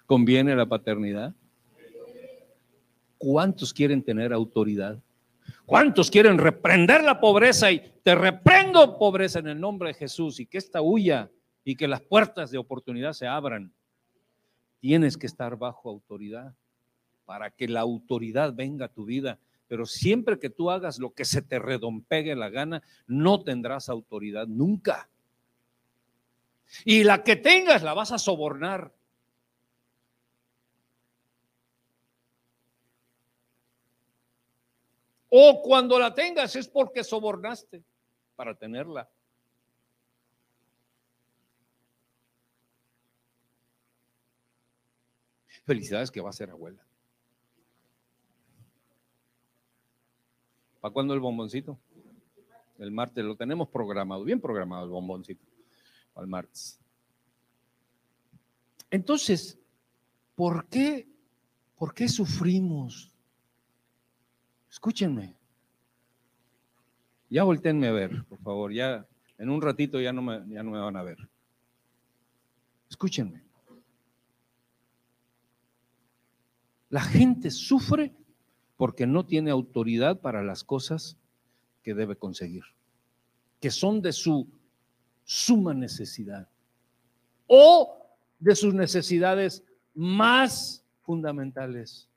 ¿Conviene 0.07 0.57
la 0.57 0.64
paternidad? 0.64 1.35
¿Cuántos 3.18 3.75
quieren 3.75 4.03
tener 4.03 4.33
autoridad? 4.33 4.99
¿Cuántos 5.66 6.11
quieren 6.11 6.39
reprender 6.39 7.05
la 7.05 7.21
pobreza 7.21 7.71
y 7.71 7.93
te 8.03 8.14
reprendo 8.14 8.97
pobreza 8.97 9.41
en 9.41 9.49
el 9.49 9.61
nombre 9.61 9.89
de 9.89 9.95
Jesús 9.97 10.41
y 10.41 10.47
que 10.47 10.57
esta 10.57 10.81
huya 10.81 11.31
y 11.62 11.77
que 11.77 11.87
las 11.87 12.01
puertas 12.01 12.51
de 12.51 12.57
oportunidad 12.57 13.12
se 13.12 13.27
abran? 13.27 13.71
Tienes 14.79 15.18
que 15.18 15.27
estar 15.27 15.59
bajo 15.59 15.91
autoridad 15.91 16.55
para 17.27 17.51
que 17.51 17.68
la 17.68 17.81
autoridad 17.81 18.55
venga 18.55 18.87
a 18.87 18.93
tu 18.95 19.05
vida. 19.05 19.39
Pero 19.71 19.87
siempre 19.87 20.41
que 20.41 20.51
tú 20.51 20.68
hagas 20.68 20.99
lo 20.99 21.14
que 21.14 21.25
se 21.25 21.43
te 21.43 21.61
redompegue 21.61 22.35
la 22.35 22.49
gana, 22.49 22.83
no 23.07 23.45
tendrás 23.45 23.89
autoridad 23.89 24.49
nunca. 24.49 25.09
Y 26.85 27.05
la 27.05 27.23
que 27.23 27.37
tengas 27.37 27.85
la 27.85 27.95
vas 27.95 28.11
a 28.11 28.18
sobornar. 28.18 28.93
O 35.29 35.62
cuando 35.62 36.01
la 36.01 36.12
tengas 36.16 36.57
es 36.57 36.66
porque 36.66 37.05
sobornaste 37.05 37.85
para 38.35 38.59
tenerla. 38.59 39.09
Felicidades 45.64 46.11
que 46.11 46.21
va 46.21 46.31
a 46.31 46.33
ser 46.33 46.51
abuela. 46.51 46.89
¿Para 50.81 50.93
cuándo 50.93 51.14
el 51.14 51.20
bomboncito? 51.20 51.78
El 52.78 52.91
martes 52.91 53.24
lo 53.24 53.37
tenemos 53.37 53.68
programado, 53.68 54.24
bien 54.24 54.41
programado 54.41 54.85
el 54.85 54.91
bomboncito, 54.91 55.45
al 56.14 56.26
martes. 56.26 56.81
Entonces, 58.91 59.59
¿por 60.35 60.66
qué, 60.68 61.07
por 61.76 61.93
qué 61.93 62.09
sufrimos? 62.09 63.12
Escúchenme. 64.70 65.37
Ya 67.28 67.45
volteenme 67.45 67.89
a 67.89 67.93
ver, 67.93 68.24
por 68.24 68.39
favor, 68.41 68.72
ya 68.72 69.07
en 69.37 69.51
un 69.51 69.61
ratito 69.61 70.01
ya 70.01 70.12
no 70.12 70.22
ya 70.49 70.62
no 70.62 70.70
me 70.70 70.81
van 70.81 70.97
a 70.97 71.03
ver. 71.03 71.18
Escúchenme. 72.89 73.45
La 76.89 77.03
gente 77.03 77.51
sufre 77.51 78.16
porque 78.81 79.07
no 79.07 79.26
tiene 79.26 79.51
autoridad 79.51 80.20
para 80.20 80.43
las 80.43 80.64
cosas 80.64 81.18
que 81.83 81.93
debe 81.93 82.16
conseguir, 82.16 82.62
que 83.61 83.70
son 83.70 84.01
de 84.01 84.11
su 84.11 84.49
suma 85.22 85.74
necesidad 85.74 86.49
o 87.47 87.95
de 88.39 88.57
sus 88.57 88.72
necesidades 88.72 89.62
más 89.93 90.83
fundamentales. 91.03 92.09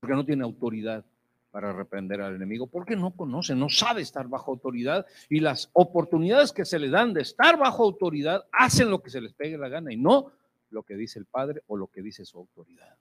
Porque 0.00 0.14
no 0.14 0.24
tiene 0.24 0.44
autoridad 0.44 1.04
para 1.50 1.74
reprender 1.74 2.22
al 2.22 2.36
enemigo, 2.36 2.66
porque 2.66 2.96
no 2.96 3.10
conoce, 3.10 3.54
no 3.54 3.68
sabe 3.68 4.00
estar 4.00 4.26
bajo 4.26 4.52
autoridad 4.52 5.04
y 5.28 5.40
las 5.40 5.68
oportunidades 5.74 6.50
que 6.50 6.64
se 6.64 6.78
le 6.78 6.88
dan 6.88 7.12
de 7.12 7.20
estar 7.20 7.58
bajo 7.58 7.84
autoridad 7.84 8.46
hacen 8.52 8.88
lo 8.88 9.02
que 9.02 9.10
se 9.10 9.20
les 9.20 9.34
pegue 9.34 9.58
la 9.58 9.68
gana 9.68 9.92
y 9.92 9.98
no 9.98 10.32
lo 10.70 10.82
que 10.82 10.96
dice 10.96 11.18
el 11.18 11.26
Padre 11.26 11.62
o 11.66 11.76
lo 11.76 11.88
que 11.88 12.02
dice 12.02 12.24
su 12.24 12.38
autoridad. 12.38 12.96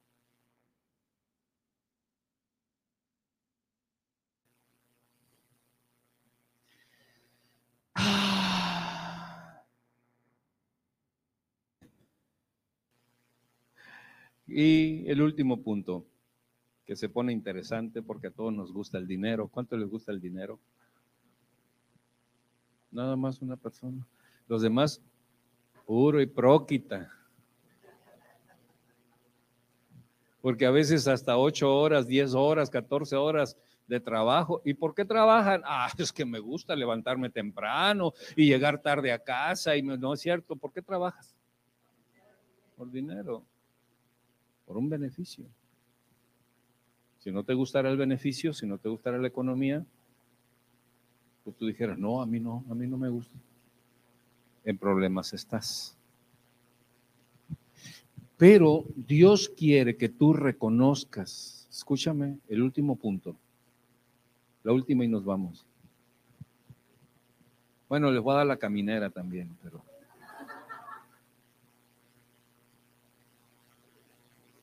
Y 14.48 15.10
el 15.10 15.22
último 15.22 15.62
punto, 15.64 16.06
que 16.86 16.96
se 16.96 17.10
pone 17.10 17.34
interesante 17.34 18.02
porque 18.02 18.28
a 18.28 18.32
todos 18.32 18.54
nos 18.54 18.72
gusta 18.72 18.98
el 18.98 19.08
dinero. 19.08 19.48
¿Cuánto 19.48 19.76
les 19.76 19.90
gusta 19.90 20.12
el 20.12 20.22
dinero? 20.22 20.60
Nada 22.92 23.16
más 23.16 23.42
una 23.42 23.58
persona. 23.58 24.06
Los 24.48 24.62
demás, 24.62 25.02
puro 25.86 26.22
y 26.22 26.28
próquita. 26.28 27.12
Porque 30.46 30.68
a 30.68 30.70
veces 30.70 31.08
hasta 31.08 31.40
8 31.40 31.76
horas, 31.76 32.06
10 32.06 32.36
horas, 32.36 32.70
14 32.70 33.16
horas 33.16 33.58
de 33.88 34.00
trabajo. 34.00 34.62
¿Y 34.64 34.76
por 34.76 34.94
qué 34.94 35.04
trabajan? 35.04 35.64
Ah, 35.66 35.90
es 35.98 36.14
que 36.14 36.24
me 36.24 36.38
gusta 36.38 36.76
levantarme 36.76 37.32
temprano 37.32 38.14
y 38.36 38.46
llegar 38.46 38.80
tarde 38.80 39.12
a 39.12 39.18
casa 39.18 39.76
y 39.76 39.82
no 39.82 40.14
es 40.14 40.20
cierto. 40.20 40.56
¿Por 40.56 40.72
qué 40.72 40.84
trabajas? 40.84 41.36
Por 42.78 42.92
dinero, 42.92 43.44
por 44.68 44.78
un 44.78 44.88
beneficio. 44.88 45.48
Si 47.18 47.32
no 47.32 47.44
te 47.44 47.56
gustara 47.56 47.90
el 47.90 47.98
beneficio, 47.98 48.54
si 48.54 48.68
no 48.68 48.78
te 48.78 48.88
gustara 48.88 49.18
la 49.18 49.28
economía, 49.28 49.84
pues 51.44 51.56
tú 51.56 51.66
dijeras, 51.66 51.98
no, 51.98 52.22
a 52.22 52.28
mí 52.28 52.40
no, 52.40 52.64
a 52.70 52.76
mí 52.76 52.86
no 52.86 53.00
me 53.00 53.10
gusta. 53.10 53.36
En 54.64 54.78
problemas 54.78 55.34
estás. 55.34 55.95
Pero 58.38 58.86
Dios 58.96 59.50
quiere 59.50 59.96
que 59.96 60.10
tú 60.10 60.34
reconozcas, 60.34 61.68
escúchame, 61.72 62.38
el 62.50 62.62
último 62.62 62.98
punto, 62.98 63.36
la 64.64 64.74
última 64.74 65.06
y 65.06 65.08
nos 65.08 65.24
vamos. 65.24 65.66
Bueno, 67.88 68.12
les 68.12 68.22
voy 68.22 68.34
a 68.34 68.38
dar 68.38 68.48
la 68.48 68.58
caminera 68.58 69.10
también, 69.10 69.56
pero... 69.64 69.82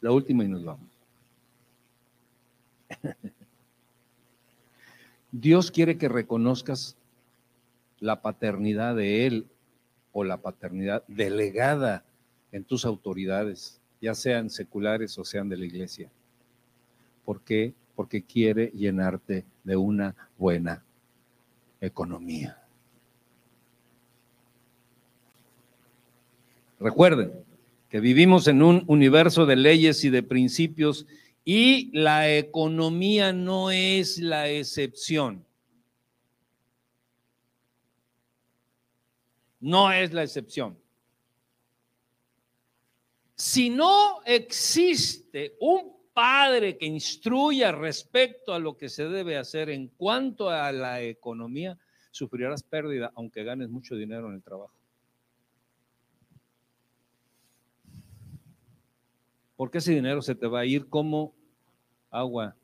La 0.01 0.11
última 0.11 0.45
y 0.45 0.49
nos 0.49 0.64
vamos. 0.64 0.91
Dios 5.31 5.70
quiere 5.70 5.97
que 5.97 6.09
reconozcas 6.09 6.97
la 8.01 8.20
paternidad 8.20 8.97
de 8.97 9.27
Él 9.27 9.47
o 10.12 10.25
la 10.25 10.39
paternidad 10.39 11.05
delegada 11.07 12.05
en 12.53 12.65
tus 12.65 12.85
autoridades, 12.85 13.81
ya 14.01 14.15
sean 14.15 14.51
seculares 14.51 15.19
o 15.19 15.25
sean 15.25 15.49
de 15.49 15.57
la 15.57 15.65
iglesia. 15.65 16.11
¿Por 17.25 17.41
qué? 17.41 17.73
Porque 17.97 18.23
quiere 18.23 18.71
llenarte 18.75 19.45
de 19.65 19.77
una 19.77 20.15
buena 20.39 20.85
economía. 21.81 22.59
Recuerden 26.79 27.33
que 27.89 28.01
vivimos 28.01 28.49
en 28.49 28.63
un 28.63 28.85
universo 28.87 29.47
de 29.47 29.57
leyes 29.57 30.05
y 30.05 30.11
de 30.11 30.23
principios 30.23 31.07
y 31.45 31.91
la 31.97 32.35
economía 32.35 33.33
no 33.33 33.71
es 33.71 34.19
la 34.19 34.49
excepción. 34.49 35.45
No 39.61 39.93
es 39.93 40.13
la 40.13 40.25
excepción. 40.25 40.82
Si 43.43 43.70
no 43.70 44.22
existe 44.24 45.57
un 45.59 45.97
padre 46.14 46.78
que 46.78 46.86
instruya 46.86 47.72
respecto 47.72 48.55
a 48.55 48.61
lo 48.61 48.76
que 48.76 48.88
se 48.88 49.09
debe 49.09 49.36
hacer 49.36 49.68
en 49.68 49.88
cuanto 49.88 50.49
a 50.49 50.70
la 50.70 51.03
economía, 51.03 51.76
sufrirás 52.12 52.62
pérdida 52.62 53.11
aunque 53.16 53.43
ganes 53.43 53.68
mucho 53.68 53.97
dinero 53.97 54.28
en 54.28 54.34
el 54.34 54.45
trabajo. 54.45 54.72
Porque 59.57 59.78
ese 59.78 59.93
dinero 59.93 60.22
se 60.22 60.36
te 60.36 60.47
va 60.47 60.61
a 60.61 60.64
ir 60.64 60.88
como 60.88 61.34
agua 62.11 62.55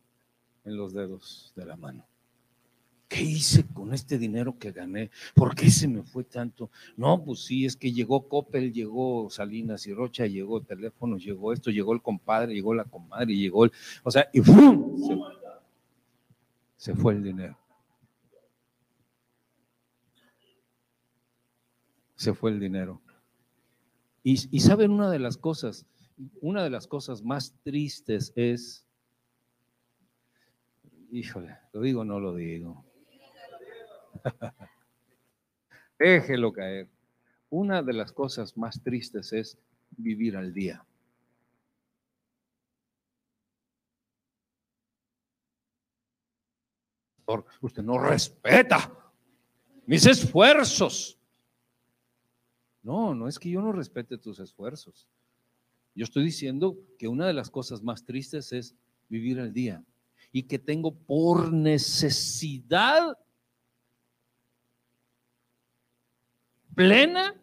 en 0.64 0.76
los 0.76 0.92
dedos 0.92 1.52
de 1.56 1.66
la 1.66 1.76
mano. 1.76 2.07
¿Qué 3.08 3.22
hice 3.22 3.66
con 3.66 3.94
este 3.94 4.18
dinero 4.18 4.58
que 4.58 4.70
gané? 4.70 5.10
¿Por 5.34 5.54
qué 5.54 5.70
se 5.70 5.88
me 5.88 6.02
fue 6.02 6.24
tanto? 6.24 6.70
No, 6.94 7.24
pues 7.24 7.40
sí, 7.40 7.64
es 7.64 7.74
que 7.74 7.90
llegó 7.90 8.28
Coppel, 8.28 8.70
llegó 8.70 9.30
Salinas 9.30 9.86
y 9.86 9.94
Rocha, 9.94 10.26
llegó 10.26 10.58
el 10.58 10.66
teléfono, 10.66 11.16
llegó 11.16 11.54
esto, 11.54 11.70
llegó 11.70 11.94
el 11.94 12.02
compadre, 12.02 12.52
llegó 12.52 12.74
la 12.74 12.84
comadre, 12.84 13.34
llegó 13.34 13.64
el... 13.64 13.72
O 14.02 14.10
sea, 14.10 14.28
y 14.34 14.42
¡fum! 14.42 14.94
Se, 16.76 16.92
se 16.92 16.94
fue 16.94 17.14
el 17.14 17.22
dinero. 17.22 17.58
Se 22.14 22.34
fue 22.34 22.50
el 22.50 22.60
dinero. 22.60 23.00
Y, 24.22 24.54
y 24.54 24.60
saben 24.60 24.90
una 24.90 25.10
de 25.10 25.18
las 25.18 25.38
cosas, 25.38 25.86
una 26.42 26.62
de 26.62 26.68
las 26.68 26.86
cosas 26.86 27.22
más 27.22 27.54
tristes 27.62 28.34
es, 28.36 28.84
híjole, 31.10 31.56
lo 31.72 31.80
digo 31.80 32.02
o 32.02 32.04
no 32.04 32.20
lo 32.20 32.34
digo. 32.34 32.87
Déjelo 35.98 36.52
caer. 36.52 36.88
Una 37.50 37.82
de 37.82 37.92
las 37.92 38.12
cosas 38.12 38.56
más 38.56 38.82
tristes 38.82 39.32
es 39.32 39.58
vivir 39.96 40.36
al 40.36 40.52
día. 40.52 40.84
Usted 47.60 47.82
no 47.82 47.98
respeta 47.98 48.90
mis 49.86 50.06
esfuerzos. 50.06 51.18
No, 52.82 53.14
no 53.14 53.28
es 53.28 53.38
que 53.38 53.50
yo 53.50 53.60
no 53.60 53.72
respete 53.72 54.16
tus 54.16 54.38
esfuerzos. 54.38 55.06
Yo 55.94 56.04
estoy 56.04 56.24
diciendo 56.24 56.78
que 56.98 57.08
una 57.08 57.26
de 57.26 57.34
las 57.34 57.50
cosas 57.50 57.82
más 57.82 58.04
tristes 58.04 58.52
es 58.52 58.74
vivir 59.08 59.40
al 59.40 59.52
día 59.52 59.84
y 60.32 60.44
que 60.44 60.58
tengo 60.58 60.94
por 60.94 61.52
necesidad 61.52 63.18
plena 66.78 67.34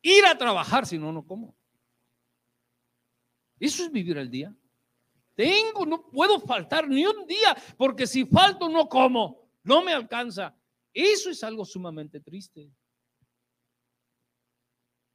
ir 0.00 0.24
a 0.24 0.38
trabajar, 0.38 0.86
si 0.86 0.96
no, 0.96 1.12
no 1.12 1.26
como. 1.26 1.54
Eso 3.60 3.84
es 3.84 3.92
vivir 3.92 4.16
al 4.16 4.30
día. 4.30 4.56
Tengo, 5.34 5.84
no 5.84 6.08
puedo 6.08 6.40
faltar 6.40 6.88
ni 6.88 7.04
un 7.04 7.26
día, 7.26 7.54
porque 7.76 8.06
si 8.06 8.24
falto 8.24 8.70
no 8.70 8.88
como, 8.88 9.46
no 9.62 9.84
me 9.84 9.92
alcanza. 9.92 10.56
Eso 10.94 11.28
es 11.28 11.44
algo 11.44 11.66
sumamente 11.66 12.18
triste. 12.18 12.72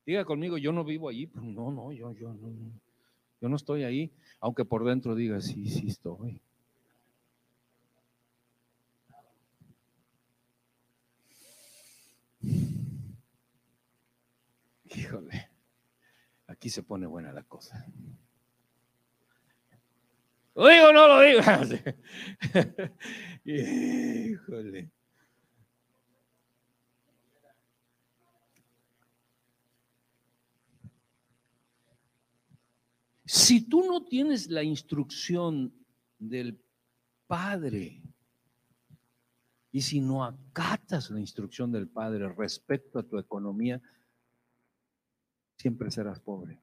Diga 0.06 0.24
conmigo, 0.24 0.60
yo 0.60 0.72
no 0.72 0.84
vivo 0.84 1.10
allí. 1.10 1.32
No, 1.34 1.72
no, 1.72 1.92
yo, 1.92 2.14
yo, 2.14 2.32
no, 2.32 2.80
yo 3.42 3.50
no 3.50 3.56
estoy 3.56 3.86
ahí, 3.86 4.14
aunque 4.40 4.66
por 4.66 4.86
dentro 4.86 5.16
diga, 5.16 5.42
sí, 5.42 5.68
sí 5.68 5.88
estoy. 5.88 6.40
Híjole, 14.94 15.50
aquí 16.48 16.70
se 16.70 16.84
pone 16.84 17.08
buena 17.08 17.32
la 17.32 17.44
cosa. 17.44 17.86
¿Lo 20.54 20.68
digo 20.68 20.90
o 20.90 20.94
no 20.94 21.08
lo 21.08 21.22
digo? 21.22 21.42
Híjole. 23.46 24.92
Si 33.26 33.62
tú 33.62 33.86
no 33.86 34.04
tienes 34.04 34.50
la 34.50 34.62
instrucción 34.62 35.74
del 36.20 36.62
Padre 37.28 38.02
y 39.72 39.82
si 39.82 40.02
no 40.02 40.26
acatas 40.26 41.10
la 41.10 41.22
instrucción 41.22 41.72
del 41.72 41.88
Padre 41.88 42.28
respecto 42.34 43.00
a 43.00 43.04
tu 43.04 43.18
economía, 43.18 43.82
siempre 45.62 45.92
serás 45.92 46.20
pobre. 46.20 46.60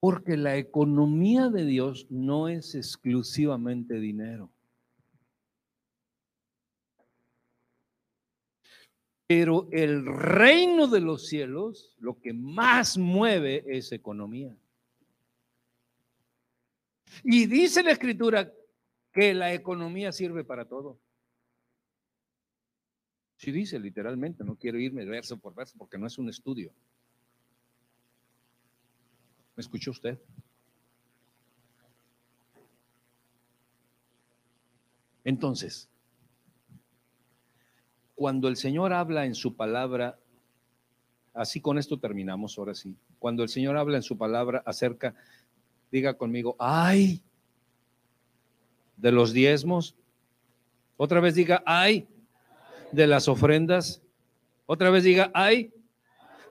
Porque 0.00 0.36
la 0.36 0.56
economía 0.56 1.50
de 1.50 1.64
Dios 1.64 2.06
no 2.10 2.48
es 2.48 2.74
exclusivamente 2.74 4.00
dinero. 4.00 4.50
Pero 9.28 9.68
el 9.70 10.04
reino 10.06 10.88
de 10.88 11.00
los 11.00 11.28
cielos, 11.28 11.94
lo 12.00 12.20
que 12.20 12.32
más 12.32 12.98
mueve 12.98 13.62
es 13.68 13.92
economía. 13.92 14.56
Y 17.24 17.46
dice 17.46 17.82
la 17.82 17.92
escritura 17.92 18.52
que 19.12 19.34
la 19.34 19.52
economía 19.52 20.12
sirve 20.12 20.44
para 20.44 20.64
todo. 20.64 20.98
Sí 23.36 23.52
dice 23.52 23.78
literalmente, 23.78 24.44
no 24.44 24.56
quiero 24.56 24.78
irme 24.78 25.04
verso 25.04 25.38
por 25.38 25.54
verso 25.54 25.74
porque 25.78 25.98
no 25.98 26.06
es 26.06 26.18
un 26.18 26.28
estudio. 26.28 26.72
¿Me 29.56 29.62
escuchó 29.62 29.90
usted? 29.90 30.18
Entonces, 35.24 35.88
cuando 38.14 38.48
el 38.48 38.56
Señor 38.56 38.92
habla 38.92 39.24
en 39.24 39.34
su 39.34 39.56
palabra, 39.56 40.18
así 41.32 41.60
con 41.60 41.78
esto 41.78 41.98
terminamos 41.98 42.58
ahora 42.58 42.74
sí, 42.74 42.96
cuando 43.18 43.42
el 43.42 43.48
Señor 43.48 43.76
habla 43.76 43.96
en 43.96 44.02
su 44.02 44.18
palabra 44.18 44.62
acerca, 44.66 45.14
diga 45.90 46.14
conmigo, 46.14 46.56
ay, 46.58 47.22
de 48.96 49.12
los 49.12 49.32
diezmos, 49.32 49.94
otra 50.96 51.20
vez 51.20 51.34
diga, 51.34 51.62
ay, 51.64 52.06
de 52.92 53.06
las 53.06 53.28
ofrendas, 53.28 54.02
otra 54.66 54.90
vez 54.90 55.04
diga, 55.04 55.30
ay, 55.34 55.72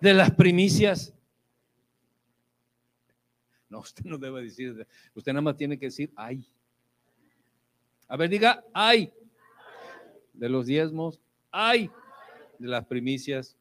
de 0.02 0.14
las 0.14 0.32
primicias. 0.32 1.14
No, 3.70 3.80
usted 3.82 4.04
no 4.06 4.18
debe 4.18 4.42
decir, 4.44 4.88
usted 5.14 5.32
nada 5.32 5.42
más 5.42 5.58
tiene 5.58 5.78
que 5.78 5.86
decir, 5.86 6.12
ay. 6.16 6.44
A 8.08 8.18
ver, 8.18 8.30
diga, 8.30 8.64
ay, 8.74 9.14
de 10.34 10.50
los 10.50 10.66
diezmos, 10.66 11.20
hay 11.52 11.92
de 12.58 12.68
las 12.68 12.86
primicias, 12.86 13.56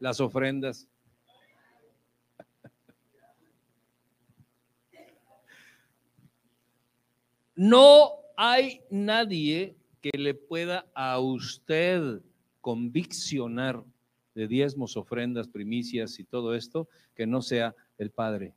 las 0.00 0.20
ofrendas. 0.20 0.88
No 7.58 8.12
hay 8.36 8.82
nadie 8.88 9.74
que 10.00 10.16
le 10.16 10.32
pueda 10.32 10.86
a 10.94 11.18
usted 11.18 12.22
conviccionar 12.60 13.82
de 14.36 14.46
diezmos, 14.46 14.96
ofrendas, 14.96 15.48
primicias 15.48 16.20
y 16.20 16.24
todo 16.24 16.54
esto 16.54 16.88
que 17.16 17.26
no 17.26 17.42
sea 17.42 17.74
el 17.98 18.12
Padre. 18.12 18.54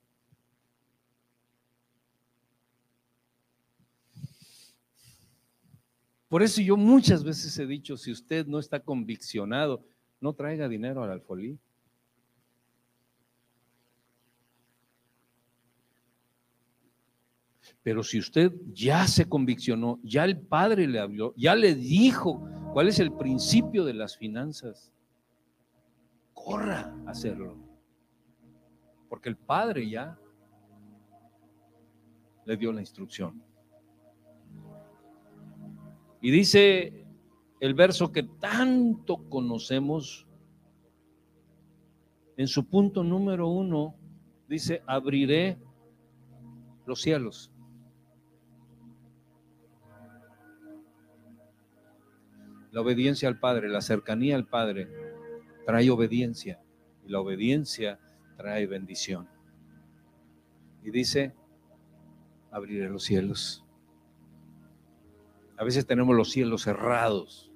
Por 6.29 6.43
eso 6.43 6.61
yo 6.61 6.77
muchas 6.77 7.23
veces 7.23 7.57
he 7.57 7.65
dicho, 7.65 7.97
si 7.97 8.11
usted 8.11 8.45
no 8.45 8.59
está 8.59 8.81
conviccionado, 8.81 9.83
no 10.19 10.33
traiga 10.33 10.69
dinero 10.69 11.03
al 11.03 11.09
alfolí. 11.09 11.57
Pero 17.83 18.03
si 18.03 18.19
usted 18.19 18.51
ya 18.73 19.07
se 19.07 19.27
conviccionó, 19.27 19.99
ya 20.03 20.23
el 20.23 20.39
Padre 20.39 20.87
le 20.87 20.99
habló, 20.99 21.33
ya 21.35 21.55
le 21.55 21.73
dijo 21.73 22.47
cuál 22.73 22.87
es 22.87 22.99
el 22.99 23.11
principio 23.11 23.85
de 23.85 23.93
las 23.93 24.17
finanzas, 24.17 24.93
corra 26.33 26.95
a 27.05 27.11
hacerlo. 27.11 27.57
Porque 29.09 29.29
el 29.29 29.35
Padre 29.35 29.89
ya 29.89 30.17
le 32.45 32.57
dio 32.57 32.71
la 32.71 32.81
instrucción. 32.81 33.41
Y 36.21 36.29
dice 36.29 37.05
el 37.59 37.73
verso 37.73 38.11
que 38.11 38.23
tanto 38.23 39.27
conocemos, 39.29 40.27
en 42.37 42.47
su 42.47 42.65
punto 42.65 43.03
número 43.03 43.47
uno, 43.47 43.95
dice, 44.47 44.81
abriré 44.87 45.59
los 46.85 47.01
cielos. 47.01 47.50
La 52.71 52.81
obediencia 52.81 53.27
al 53.27 53.39
Padre, 53.39 53.69
la 53.69 53.81
cercanía 53.81 54.35
al 54.35 54.47
Padre, 54.47 54.89
trae 55.65 55.89
obediencia. 55.89 56.61
Y 57.05 57.09
la 57.09 57.19
obediencia 57.19 57.99
trae 58.37 58.65
bendición. 58.67 59.27
Y 60.83 60.91
dice, 60.91 61.35
abriré 62.49 62.89
los 62.89 63.03
cielos. 63.03 63.63
A 65.57 65.63
veces 65.63 65.85
tenemos 65.85 66.15
los 66.15 66.31
cielos 66.31 66.63
cerrados 66.63 67.51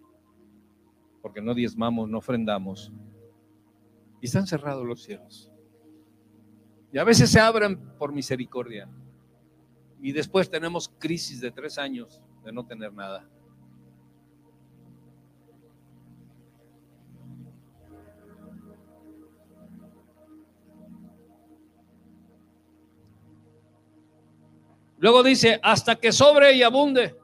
porque 1.25 1.41
no 1.41 1.55
diezmamos, 1.55 2.07
no 2.07 2.19
ofrendamos. 2.19 2.91
Y 4.21 4.27
están 4.27 4.45
cerrados 4.45 4.85
los 4.85 5.01
cielos. 5.01 5.51
Y 6.93 6.99
a 6.99 7.03
veces 7.03 7.31
se 7.31 7.39
abren 7.39 7.79
por 7.97 8.13
misericordia. 8.13 8.87
Y 9.99 10.11
después 10.11 10.51
tenemos 10.51 10.87
crisis 10.99 11.41
de 11.41 11.49
tres 11.49 11.79
años 11.79 12.21
de 12.43 12.51
no 12.51 12.63
tener 12.67 12.93
nada. 12.93 13.27
Luego 25.05 25.21
dice, 25.21 25.59
hasta 25.61 25.97
que 25.97 26.11
sobre 26.11 26.53
y 26.53 26.63
abunde. 26.63 27.15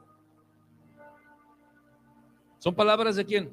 ¿Son 2.60 2.76
palabras 2.76 3.16
de 3.16 3.24
quién? 3.24 3.52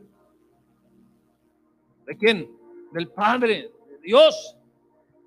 ¿De 2.06 2.16
quién? 2.16 2.48
Del 2.92 3.08
Padre, 3.08 3.72
de 3.90 3.98
Dios. 4.04 4.56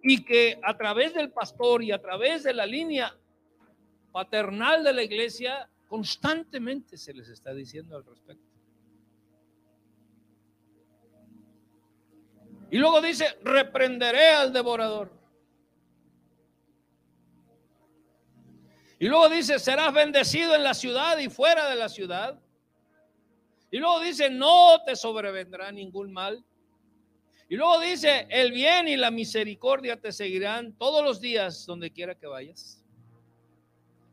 Y 0.05 0.23
que 0.23 0.61
a 0.63 0.77
través 0.77 1.15
del 1.15 1.33
pastor 1.33 1.83
y 1.83 1.91
a 1.91 2.01
través 2.01 2.45
de 2.45 2.55
la 2.55 2.65
línea 2.65 3.13
paternal 4.13 4.85
de 4.85 4.93
la 4.93 5.03
iglesia, 5.03 5.69
constantemente 5.89 6.97
se 6.97 7.13
les 7.13 7.29
está 7.29 7.53
diciendo 7.53 7.97
al 7.97 8.05
respecto. 8.05 8.47
Y 12.71 12.79
luego 12.79 13.01
dice, 13.01 13.37
reprenderé 13.43 14.29
al 14.29 14.53
devorador. 14.53 15.22
Y 19.03 19.09
luego 19.09 19.29
dice, 19.29 19.59
serás 19.59 19.93
bendecido 19.93 20.55
en 20.55 20.63
la 20.63 20.75
ciudad 20.75 21.19
y 21.19 21.29
fuera 21.29 21.69
de 21.69 21.75
la 21.75 21.89
ciudad. 21.89 22.41
Y 23.69 23.79
luego 23.79 23.99
dice, 23.99 24.31
no 24.31 24.81
te 24.87 24.95
sobrevendrá 24.95 25.73
ningún 25.73 26.13
mal. 26.13 26.45
Y 27.49 27.57
luego 27.57 27.81
dice, 27.81 28.29
el 28.31 28.53
bien 28.53 28.87
y 28.87 28.97
la 28.97 29.11
misericordia 29.11 30.01
te 30.01 30.13
seguirán 30.13 30.75
todos 30.75 31.03
los 31.03 31.21
días 31.21 31.67
donde 31.67 31.91
quiera 31.91 32.15
que 32.15 32.29
vayas. 32.29 32.81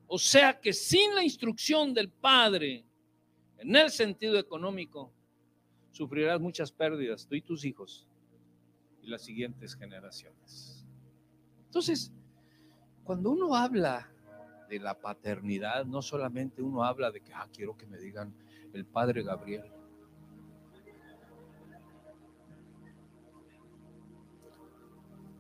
O 0.07 0.17
sea 0.17 0.59
que 0.59 0.73
sin 0.73 1.13
la 1.13 1.23
instrucción 1.23 1.93
del 1.93 2.09
Padre, 2.09 2.83
en 3.59 3.75
el 3.75 3.91
sentido 3.91 4.39
económico, 4.39 5.13
sufrirás 5.91 6.41
muchas 6.41 6.71
pérdidas, 6.71 7.27
tú 7.27 7.35
y 7.35 7.43
tus 7.43 7.63
hijos 7.63 8.07
y 9.03 9.07
las 9.07 9.21
siguientes 9.21 9.75
generaciones. 9.75 10.83
Entonces, 11.67 12.11
cuando 13.03 13.29
uno 13.29 13.53
habla 13.53 14.11
de 14.69 14.79
la 14.79 14.93
paternidad, 14.93 15.85
no 15.85 16.01
solamente 16.01 16.61
uno 16.61 16.83
habla 16.83 17.11
de 17.11 17.21
que, 17.21 17.33
ah, 17.33 17.47
quiero 17.51 17.75
que 17.75 17.87
me 17.87 17.97
digan 17.97 18.33
el 18.73 18.85
padre 18.85 19.23
Gabriel. 19.23 19.63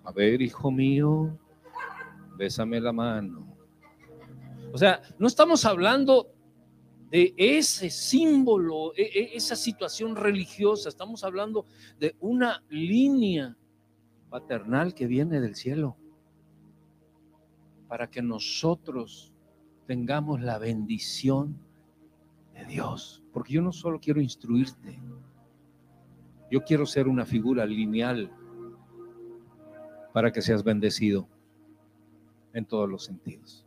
A 0.03 0.11
ver, 0.11 0.41
hijo 0.41 0.71
mío, 0.71 1.37
bésame 2.35 2.81
la 2.81 2.91
mano. 2.91 3.55
O 4.73 4.77
sea, 4.77 5.01
no 5.19 5.27
estamos 5.27 5.65
hablando 5.65 6.33
de 7.11 7.33
ese 7.37 7.89
símbolo, 7.89 8.93
e, 8.95 9.03
e, 9.03 9.37
esa 9.37 9.55
situación 9.55 10.15
religiosa, 10.15 10.89
estamos 10.89 11.23
hablando 11.23 11.65
de 11.99 12.15
una 12.19 12.63
línea 12.69 13.55
paternal 14.29 14.93
que 14.93 15.05
viene 15.05 15.39
del 15.39 15.55
cielo 15.55 15.98
para 17.89 18.07
que 18.07 18.21
nosotros 18.21 19.33
tengamos 19.87 20.39
la 20.41 20.59
bendición 20.59 21.57
de 22.53 22.63
Dios. 22.65 23.23
Porque 23.33 23.53
yo 23.53 23.63
no 23.63 23.73
solo 23.73 23.99
quiero 23.99 24.21
instruirte, 24.21 24.99
yo 26.51 26.63
quiero 26.63 26.85
ser 26.85 27.07
una 27.07 27.25
figura 27.25 27.65
lineal 27.65 28.31
para 30.13 30.31
que 30.31 30.41
seas 30.43 30.63
bendecido 30.63 31.27
en 32.53 32.65
todos 32.65 32.87
los 32.87 33.03
sentidos. 33.03 33.65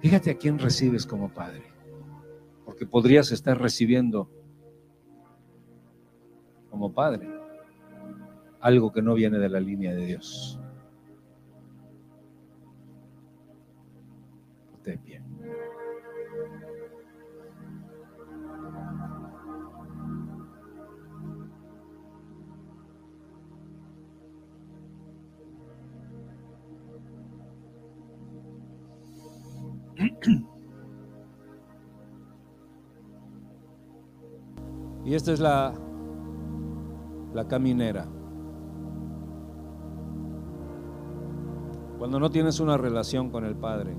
Fíjate 0.00 0.30
a 0.30 0.38
quién 0.38 0.58
recibes 0.58 1.04
como 1.04 1.28
padre, 1.28 1.64
porque 2.64 2.86
podrías 2.86 3.30
estar 3.30 3.60
recibiendo 3.60 4.30
como 6.70 6.92
padre 6.92 7.35
algo 8.60 8.92
que 8.92 9.02
no 9.02 9.14
viene 9.14 9.38
de 9.38 9.48
la 9.48 9.60
línea 9.60 9.94
de 9.94 10.06
Dios. 10.06 10.60
Usted 14.74 14.98
bien. 15.04 15.24
Y 35.04 35.14
esta 35.14 35.32
es 35.32 35.38
la, 35.38 35.72
la 37.32 37.46
caminera. 37.46 38.15
Cuando 42.06 42.20
no 42.20 42.30
tienes 42.30 42.60
una 42.60 42.76
relación 42.76 43.30
con 43.30 43.44
el 43.44 43.56
Padre. 43.56 43.96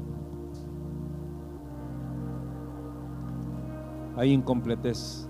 Hay 4.15 4.31
incompletez, 4.31 5.27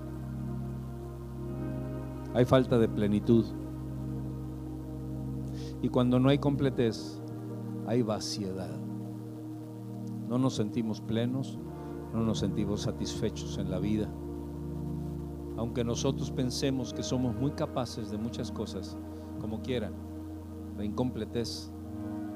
hay 2.36 2.46
falta 2.46 2.78
de 2.78 2.88
plenitud. 2.88 3.46
Y 5.82 5.90
cuando 5.90 6.20
no 6.20 6.30
hay 6.30 6.38
completez, 6.38 7.20
hay 7.88 8.04
vaciedad. 8.04 8.78
No 10.30 10.38
nos 10.38 10.54
sentimos 10.54 11.02
plenos, 11.02 11.58
no 12.14 12.22
nos 12.22 12.38
sentimos 12.38 12.82
satisfechos 12.82 13.58
en 13.58 13.72
la 13.72 13.80
vida. 13.80 14.08
Aunque 15.58 15.84
nosotros 15.84 16.30
pensemos 16.30 16.94
que 16.94 17.02
somos 17.02 17.36
muy 17.36 17.54
capaces 17.54 18.12
de 18.12 18.20
muchas 18.20 18.52
cosas, 18.52 18.96
como 19.42 19.64
quieran, 19.64 19.94
la 20.78 20.86
incompletez 20.86 21.72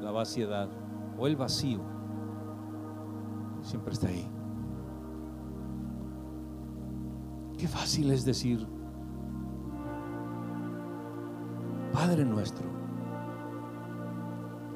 la 0.02 0.12
vaciedad 0.12 0.70
o 1.18 1.28
el 1.28 1.36
vacío 1.36 1.80
siempre 3.62 3.94
está 3.94 4.08
ahí. 4.08 4.28
Qué 7.58 7.68
fácil 7.68 8.12
es 8.12 8.26
decir, 8.26 8.68
Padre 11.94 12.26
nuestro, 12.26 12.66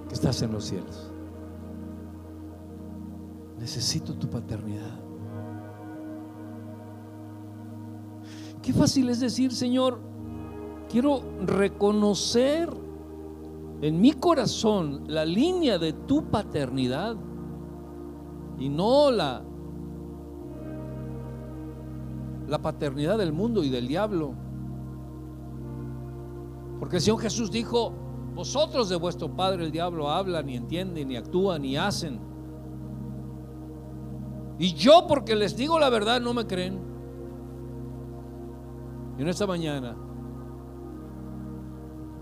que 0.07 0.13
estás 0.13 0.41
en 0.43 0.51
los 0.51 0.65
cielos, 0.65 1.11
necesito 3.57 4.13
tu 4.13 4.29
paternidad. 4.29 4.99
Qué 8.61 8.73
fácil 8.73 9.09
es 9.09 9.19
decir, 9.19 9.51
Señor, 9.51 9.99
quiero 10.89 11.21
reconocer 11.43 12.84
en 13.85 14.01
mi 14.01 14.13
corazón 14.13 15.03
la 15.05 15.23
línea 15.23 15.77
de 15.77 15.93
tu 15.93 16.23
paternidad 16.31 17.15
y 18.57 18.67
no 18.67 19.11
la, 19.11 19.43
la 22.47 22.57
paternidad 22.63 23.19
del 23.19 23.31
mundo 23.31 23.63
y 23.63 23.69
del 23.69 23.87
diablo. 23.87 24.33
Porque 26.79 26.95
el 26.95 27.01
Señor 27.03 27.21
Jesús 27.21 27.51
dijo, 27.51 27.93
vosotros 28.33 28.89
de 28.89 28.95
vuestro 28.95 29.29
Padre 29.35 29.65
el 29.65 29.71
diablo 29.71 30.09
hablan, 30.09 30.47
ni 30.47 30.55
entienden, 30.55 31.09
ni 31.09 31.15
actúan, 31.15 31.61
ni 31.61 31.77
hacen. 31.77 32.19
Y 34.57 34.73
yo 34.73 35.05
porque 35.07 35.35
les 35.35 35.55
digo 35.55 35.77
la 35.77 35.91
verdad 35.91 36.19
no 36.19 36.33
me 36.33 36.47
creen. 36.47 36.79
Y 39.19 39.21
en 39.21 39.27
esta 39.27 39.45
mañana 39.45 39.95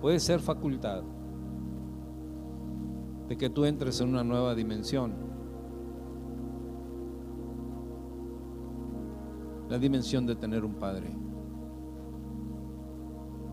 puede 0.02 0.20
ser 0.20 0.42
facultad 0.42 1.04
de 3.28 3.38
que 3.38 3.50
tú 3.50 3.66
entres 3.66 4.02
en 4.02 4.10
una 4.10 4.24
nueva 4.24 4.56
dimensión. 4.56 5.14
La 9.70 9.78
dimensión 9.80 10.26
de 10.26 10.36
tener 10.36 10.66
un 10.66 10.76
padre. 10.76 11.16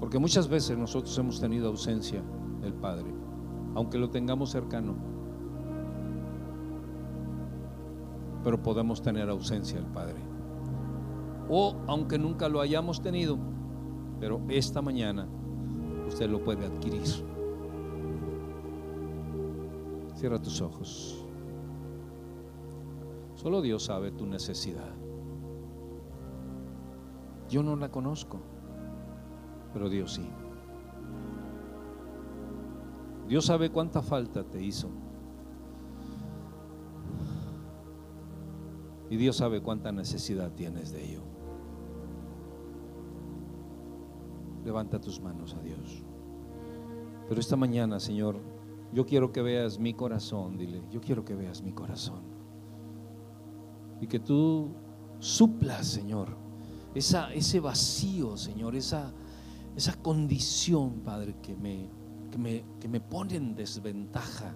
Porque 0.00 0.18
muchas 0.18 0.48
veces 0.48 0.76
nosotros 0.78 1.16
hemos 1.18 1.38
tenido 1.38 1.68
ausencia 1.68 2.22
del 2.62 2.72
Padre, 2.72 3.12
aunque 3.74 3.98
lo 3.98 4.08
tengamos 4.08 4.50
cercano. 4.50 4.96
Pero 8.42 8.62
podemos 8.62 9.02
tener 9.02 9.28
ausencia 9.28 9.78
del 9.78 9.90
Padre. 9.90 10.16
O 11.50 11.76
aunque 11.86 12.18
nunca 12.18 12.48
lo 12.48 12.60
hayamos 12.60 13.02
tenido, 13.02 13.38
pero 14.18 14.40
esta 14.48 14.80
mañana 14.80 15.28
usted 16.08 16.30
lo 16.30 16.42
puede 16.42 16.64
adquirir. 16.64 17.02
Cierra 20.20 20.38
tus 20.38 20.60
ojos. 20.60 21.24
Solo 23.36 23.62
Dios 23.62 23.84
sabe 23.84 24.12
tu 24.12 24.26
necesidad. 24.26 24.92
Yo 27.48 27.62
no 27.62 27.74
la 27.74 27.90
conozco, 27.90 28.38
pero 29.72 29.88
Dios 29.88 30.12
sí. 30.12 30.28
Dios 33.28 33.46
sabe 33.46 33.70
cuánta 33.70 34.02
falta 34.02 34.44
te 34.44 34.62
hizo. 34.62 34.90
Y 39.08 39.16
Dios 39.16 39.36
sabe 39.36 39.62
cuánta 39.62 39.90
necesidad 39.90 40.52
tienes 40.52 40.92
de 40.92 41.02
ello. 41.02 41.22
Levanta 44.66 45.00
tus 45.00 45.18
manos 45.18 45.54
a 45.54 45.62
Dios. 45.62 46.04
Pero 47.26 47.40
esta 47.40 47.56
mañana, 47.56 47.98
Señor, 47.98 48.49
yo 48.92 49.06
quiero 49.06 49.32
que 49.32 49.42
veas 49.42 49.78
mi 49.78 49.94
corazón, 49.94 50.56
dile, 50.56 50.82
yo 50.90 51.00
quiero 51.00 51.24
que 51.24 51.34
veas 51.34 51.62
mi 51.62 51.72
corazón. 51.72 52.22
Y 54.00 54.06
que 54.06 54.18
tú 54.18 54.70
suplas, 55.18 55.86
Señor, 55.86 56.36
esa, 56.94 57.32
ese 57.32 57.60
vacío, 57.60 58.36
Señor, 58.36 58.74
esa, 58.74 59.12
esa 59.76 59.94
condición, 60.02 61.00
Padre, 61.00 61.36
que 61.40 61.54
me, 61.54 61.88
que, 62.30 62.38
me, 62.38 62.64
que 62.80 62.88
me 62.88 63.00
pone 63.00 63.36
en 63.36 63.54
desventaja. 63.54 64.54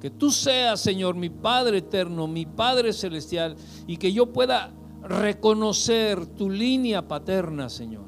Que 0.00 0.10
tú 0.10 0.30
seas, 0.30 0.80
Señor, 0.80 1.16
mi 1.16 1.28
Padre 1.28 1.78
eterno, 1.78 2.26
mi 2.26 2.46
Padre 2.46 2.92
celestial, 2.92 3.56
y 3.86 3.96
que 3.96 4.12
yo 4.12 4.32
pueda 4.32 4.72
reconocer 5.02 6.24
tu 6.26 6.48
línea 6.48 7.06
paterna, 7.06 7.68
Señor, 7.68 8.06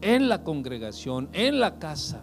en 0.00 0.28
la 0.28 0.42
congregación, 0.42 1.28
en 1.32 1.60
la 1.60 1.78
casa, 1.78 2.22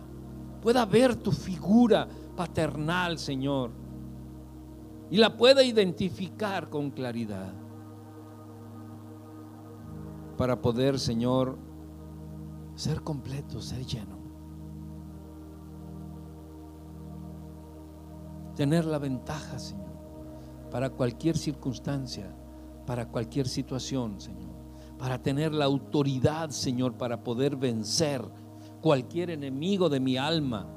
pueda 0.62 0.86
ver 0.86 1.16
tu 1.16 1.32
figura 1.32 2.08
paternal, 2.36 3.18
Señor, 3.18 3.72
y 5.10 5.18
la 5.18 5.36
pueda 5.36 5.64
identificar 5.64 6.70
con 6.70 6.92
claridad, 6.92 7.54
para 10.38 10.62
poder, 10.62 11.00
Señor, 11.00 11.58
ser 12.76 13.02
completo, 13.02 13.62
ser 13.62 13.86
lleno. 13.86 14.20
tener 18.60 18.84
la 18.84 19.00
ventaja, 19.00 19.58
Señor, 19.58 19.88
para 20.70 20.90
cualquier 20.90 21.38
circunstancia, 21.38 22.36
para 22.86 23.08
cualquier 23.08 23.48
situación, 23.48 24.20
Señor, 24.20 24.50
para 24.98 25.18
tener 25.24 25.54
la 25.54 25.64
autoridad, 25.64 26.50
Señor, 26.50 26.98
para 26.98 27.24
poder 27.24 27.56
vencer 27.56 28.22
cualquier 28.82 29.30
enemigo 29.30 29.90
de 29.90 30.00
mi 30.00 30.18
alma, 30.18 30.68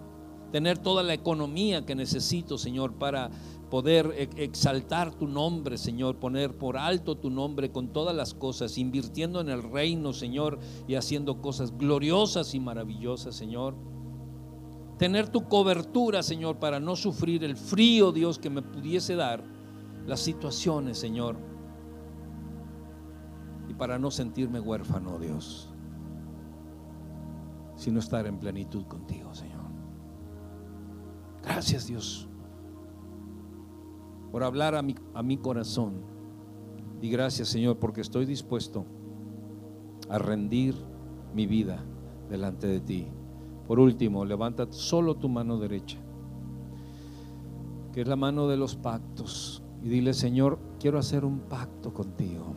tener 0.50 0.78
toda 0.78 1.03
la 1.03 1.14
economía 1.14 1.86
que 1.86 1.94
necesito, 1.94 2.59
Señor, 2.59 2.94
para 2.94 3.30
poder 3.70 4.28
exaltar 4.36 5.14
tu 5.14 5.26
nombre, 5.26 5.78
Señor, 5.78 6.16
poner 6.16 6.59
por 6.59 6.76
alto 6.76 7.16
tu 7.16 7.30
nombre 7.30 7.72
con 7.72 7.88
todas 7.88 8.14
las 8.14 8.34
cosas, 8.34 8.76
invirtiendo 8.76 9.40
en 9.40 9.48
el 9.48 9.62
reino, 9.62 10.12
Señor, 10.12 10.59
y 10.86 10.94
haciendo 10.94 11.40
cosas 11.40 11.76
gloriosas 11.78 12.55
y 12.55 12.61
maravillosas, 12.61 13.34
Señor. 13.34 13.74
Tener 14.98 15.28
tu 15.28 15.48
cobertura, 15.48 16.22
Señor, 16.22 16.59
para 16.59 16.80
no 16.80 16.96
sufrir 16.96 17.44
el 17.44 17.57
frío, 17.57 18.12
Dios, 18.12 18.38
que 18.38 18.50
me 18.50 18.61
pudiese 18.61 19.16
dar 19.16 19.42
las 20.07 20.20
situaciones, 20.20 20.98
Señor, 20.98 21.38
y 23.70 23.74
para 23.74 23.98
no 23.98 24.11
sentirme 24.11 24.61
huérfano, 24.61 25.18
Dios, 25.18 25.71
sino 27.82 27.98
estar 27.98 28.28
en 28.28 28.38
plenitud 28.38 28.84
contigo, 28.86 29.34
Señor. 29.34 29.64
Gracias, 31.42 31.88
Dios, 31.88 32.28
por 34.30 34.44
hablar 34.44 34.76
a 34.76 34.82
mi, 34.82 34.94
a 35.14 35.22
mi 35.24 35.36
corazón. 35.36 35.94
Y 37.00 37.10
gracias, 37.10 37.48
Señor, 37.48 37.80
porque 37.80 38.00
estoy 38.00 38.24
dispuesto 38.24 38.86
a 40.08 40.16
rendir 40.18 40.76
mi 41.34 41.48
vida 41.48 41.84
delante 42.30 42.68
de 42.68 42.78
ti. 42.78 43.08
Por 43.66 43.80
último, 43.80 44.24
levanta 44.24 44.68
solo 44.70 45.16
tu 45.16 45.28
mano 45.28 45.58
derecha, 45.58 45.98
que 47.92 48.02
es 48.02 48.06
la 48.06 48.14
mano 48.14 48.46
de 48.46 48.58
los 48.58 48.76
pactos, 48.76 49.64
y 49.82 49.88
dile, 49.88 50.14
Señor, 50.14 50.60
quiero 50.78 51.00
hacer 51.00 51.24
un 51.24 51.40
pacto 51.40 51.92
contigo. 51.92 52.54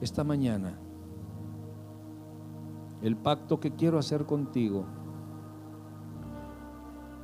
Esta 0.00 0.24
mañana, 0.24 0.76
el 3.02 3.16
pacto 3.16 3.58
que 3.58 3.72
quiero 3.72 3.98
hacer 3.98 4.26
contigo 4.26 4.86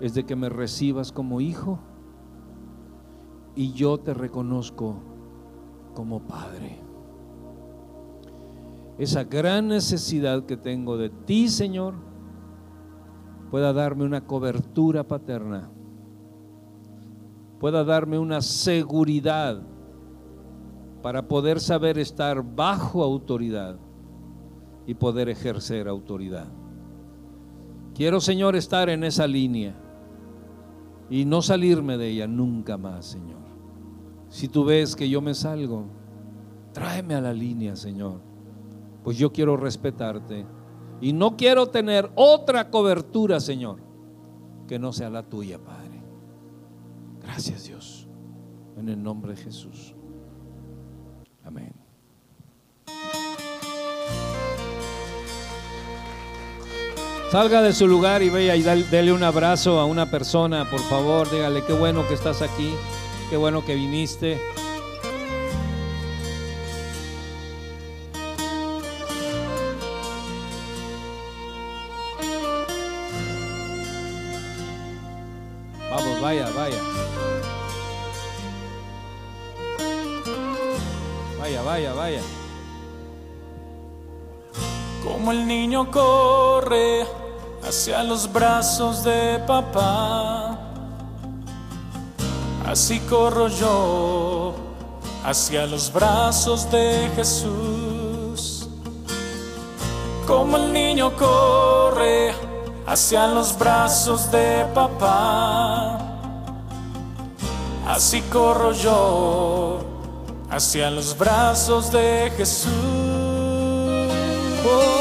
es 0.01 0.15
de 0.15 0.25
que 0.25 0.35
me 0.35 0.49
recibas 0.49 1.13
como 1.13 1.41
hijo 1.41 1.79
y 3.55 3.73
yo 3.73 3.99
te 3.99 4.13
reconozco 4.13 4.97
como 5.95 6.21
padre. 6.21 6.81
Esa 8.99 9.25
gran 9.25 9.69
necesidad 9.69 10.45
que 10.45 10.57
tengo 10.57 10.97
de 10.97 11.11
ti, 11.11 11.49
Señor, 11.49 11.95
pueda 13.51 13.73
darme 13.73 14.05
una 14.05 14.27
cobertura 14.27 15.05
paterna, 15.05 15.71
pueda 17.61 17.85
darme 17.85 18.19
una 18.19 18.41
seguridad 18.41 19.63
para 21.03 21.29
poder 21.29 21.61
saber 21.61 21.99
estar 21.99 22.43
bajo 22.43 23.05
autoridad 23.05 23.79
y 24.89 24.95
poder 24.95 25.29
ejercer 25.29 25.87
autoridad. 25.87 26.49
Quiero, 27.95 28.21
Señor, 28.21 28.57
estar 28.57 28.89
en 28.89 29.05
esa 29.05 29.29
línea 29.29 29.77
y 31.09 31.25
no 31.25 31.43
salirme 31.43 31.97
de 31.97 32.09
ella 32.09 32.27
nunca 32.27 32.77
más, 32.77 33.07
Señor. 33.07 33.39
Si 34.29 34.49
tú 34.49 34.65
ves 34.65 34.97
que 34.97 35.09
yo 35.09 35.21
me 35.21 35.35
salgo, 35.35 35.85
tráeme 36.73 37.15
a 37.15 37.21
la 37.21 37.33
línea, 37.33 37.77
Señor 37.77 38.27
pues 39.09 39.17
yo 39.17 39.33
quiero 39.33 39.57
respetarte 39.57 40.45
y 41.01 41.15
no 41.15 41.35
quiero 41.35 41.69
tener 41.69 42.11
otra 42.15 42.71
cobertura, 42.71 43.41
Señor, 43.41 43.81
que 44.67 44.79
no 44.79 44.93
sea 44.93 45.09
la 45.09 45.23
tuya, 45.23 45.59
Padre. 45.59 46.03
Gracias, 47.23 47.65
Dios. 47.65 48.07
En 48.77 48.91
el 48.91 49.03
nombre 49.03 49.35
de 49.35 49.39
Jesús. 49.39 49.95
Amén. 51.43 51.78
Salga 57.31 57.61
de 57.61 57.75
su 57.75 57.87
lugar 57.87 58.23
y 58.23 58.31
vaya 58.31 58.57
y 58.57 58.63
dale 58.63 59.13
un 59.13 59.23
abrazo 59.23 59.79
a 59.79 59.85
una 59.85 60.11
persona, 60.11 60.71
por 60.71 60.81
favor. 60.81 61.31
Dígale, 61.31 61.63
qué 61.63 61.75
bueno 61.75 62.09
que 62.09 62.15
estás 62.15 62.41
aquí, 62.41 62.73
qué 63.29 63.37
bueno 63.37 63.67
que 63.67 63.75
viniste. 63.75 64.41
Los 88.09 88.33
brazos 88.33 89.05
de 89.05 89.39
papá, 89.47 90.59
así 92.67 92.99
corro 93.01 93.49
yo 93.49 94.55
hacia 95.25 95.67
los 95.67 95.93
brazos 95.93 96.71
de 96.71 97.11
Jesús. 97.15 98.69
Como 100.27 100.57
el 100.57 100.73
niño 100.73 101.15
corre 101.17 102.35
hacia 102.87 103.27
los 103.29 103.57
brazos 103.59 104.31
de 104.31 104.67
papá 104.75 106.09
Así 107.89 108.21
corro 108.31 108.73
yo 108.73 109.79
hacia 110.51 110.91
los 110.91 111.17
brazos 111.17 111.91
de 111.91 112.31
Jesús. 112.37 112.71
Como 114.63 114.98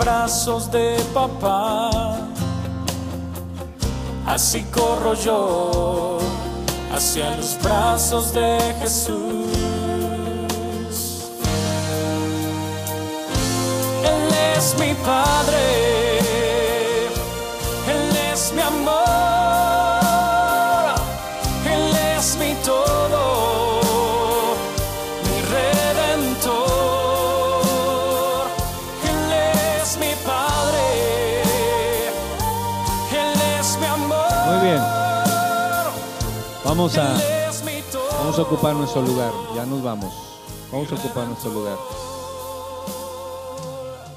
brazos 0.00 0.70
de 0.70 0.96
papá 1.14 1.90
Así 4.26 4.62
corro 4.72 5.14
yo 5.14 6.18
hacia 6.94 7.36
los 7.36 7.58
brazos 7.62 8.32
de 8.32 8.58
Jesús. 8.80 9.48
Él 14.04 14.34
es 14.56 14.76
mi 14.78 14.94
Padre, 14.94 15.79
Vamos 36.70 36.96
a, 36.98 37.18
vamos 38.12 38.38
a 38.38 38.42
ocupar 38.42 38.76
nuestro 38.76 39.02
lugar. 39.02 39.32
Ya 39.56 39.66
nos 39.66 39.82
vamos. 39.82 40.14
Vamos 40.70 40.92
a 40.92 40.94
ocupar 40.94 41.26
nuestro 41.26 41.50
lugar. 41.50 41.76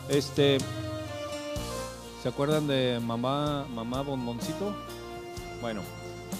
Este, 0.07 0.59
¿se 2.21 2.29
acuerdan 2.29 2.67
de 2.67 3.01
mamá, 3.03 3.65
mamá 3.73 4.03
Bomboncito? 4.03 4.71
Bueno, 5.61 5.81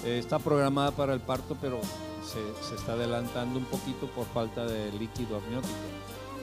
eh, 0.05 0.19
está 0.19 0.37
programada 0.37 0.91
para 0.91 1.15
el 1.15 1.19
parto, 1.19 1.57
pero 1.59 1.79
se, 2.23 2.63
se 2.63 2.75
está 2.75 2.91
adelantando 2.91 3.57
un 3.57 3.65
poquito 3.65 4.05
por 4.05 4.27
falta 4.27 4.67
de 4.67 4.91
líquido 4.91 5.37
amniótico. 5.37 5.73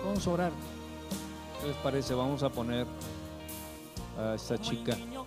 Vamos 0.04 0.26
a 0.26 0.30
orar. 0.30 0.52
¿Qué 1.60 1.68
les 1.68 1.76
parece? 1.76 2.12
Vamos 2.14 2.42
a 2.42 2.48
poner 2.48 2.88
a 4.18 4.34
esta 4.34 4.58
chica, 4.58 4.96
Niño 4.96 5.26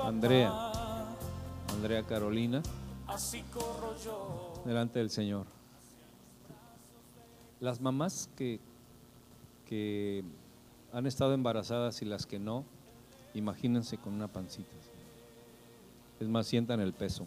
Andrea, 0.00 0.72
Andrea 1.72 2.02
Carolina, 2.02 2.62
delante 4.64 4.98
del 4.98 5.10
Señor. 5.10 5.46
Las 7.60 7.80
mamás 7.80 8.28
que, 8.36 8.60
que 9.66 10.24
han 10.92 11.06
estado 11.06 11.32
embarazadas 11.32 12.02
y 12.02 12.04
las 12.04 12.26
que 12.26 12.38
no, 12.38 12.64
imagínense 13.34 13.98
con 13.98 14.14
una 14.14 14.28
pancita. 14.28 14.70
Es 16.20 16.28
más, 16.28 16.46
sientan 16.46 16.80
el 16.80 16.92
peso. 16.92 17.26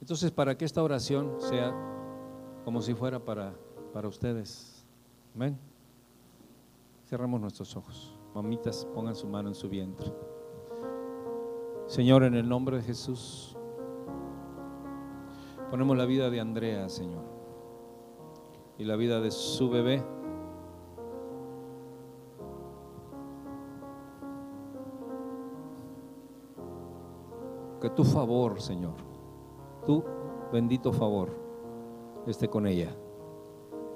Entonces, 0.00 0.30
para 0.30 0.56
que 0.56 0.66
esta 0.66 0.82
oración 0.82 1.38
sea 1.40 1.72
como 2.64 2.82
si 2.82 2.94
fuera 2.94 3.18
para, 3.18 3.54
para 3.92 4.08
ustedes. 4.08 4.84
Amén. 5.34 5.58
Cerramos 7.08 7.40
nuestros 7.40 7.74
ojos. 7.76 8.13
Mamitas, 8.34 8.84
pongan 8.92 9.14
su 9.14 9.28
mano 9.28 9.48
en 9.48 9.54
su 9.54 9.68
vientre. 9.68 10.12
Señor, 11.86 12.24
en 12.24 12.34
el 12.34 12.48
nombre 12.48 12.78
de 12.78 12.82
Jesús, 12.82 13.56
ponemos 15.70 15.96
la 15.96 16.04
vida 16.04 16.30
de 16.30 16.40
Andrea, 16.40 16.88
Señor, 16.88 17.22
y 18.76 18.84
la 18.84 18.96
vida 18.96 19.20
de 19.20 19.30
su 19.30 19.70
bebé. 19.70 20.02
Que 27.80 27.90
tu 27.90 28.02
favor, 28.02 28.60
Señor, 28.60 28.94
tu 29.86 30.02
bendito 30.52 30.92
favor, 30.92 31.30
esté 32.26 32.48
con 32.48 32.66
ella 32.66 32.96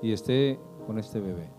y 0.01 0.13
esté 0.13 0.61
con 0.87 0.99
este 0.99 1.21
bebé. 1.21 1.58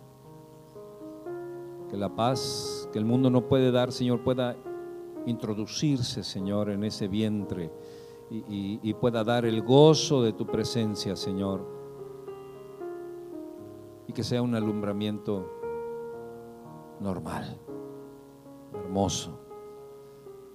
Que 1.89 1.97
la 1.97 2.15
paz 2.15 2.87
que 2.91 2.99
el 2.99 3.05
mundo 3.05 3.29
no 3.29 3.47
puede 3.47 3.71
dar, 3.71 3.91
Señor, 3.91 4.23
pueda 4.23 4.55
introducirse, 5.25 6.23
Señor, 6.23 6.69
en 6.69 6.83
ese 6.83 7.07
vientre 7.07 7.71
y, 8.29 8.93
pueda 8.93 9.23
dar 9.23 9.45
el 9.45 9.61
gozo 9.63 10.21
de 10.21 10.33
tu 10.33 10.45
presencia, 10.45 11.15
Señor. 11.15 11.65
Y 14.07 14.13
que 14.13 14.23
sea 14.23 14.41
un 14.41 14.55
alumbramiento 14.55 15.49
normal, 16.99 17.59
hermoso. 18.73 19.39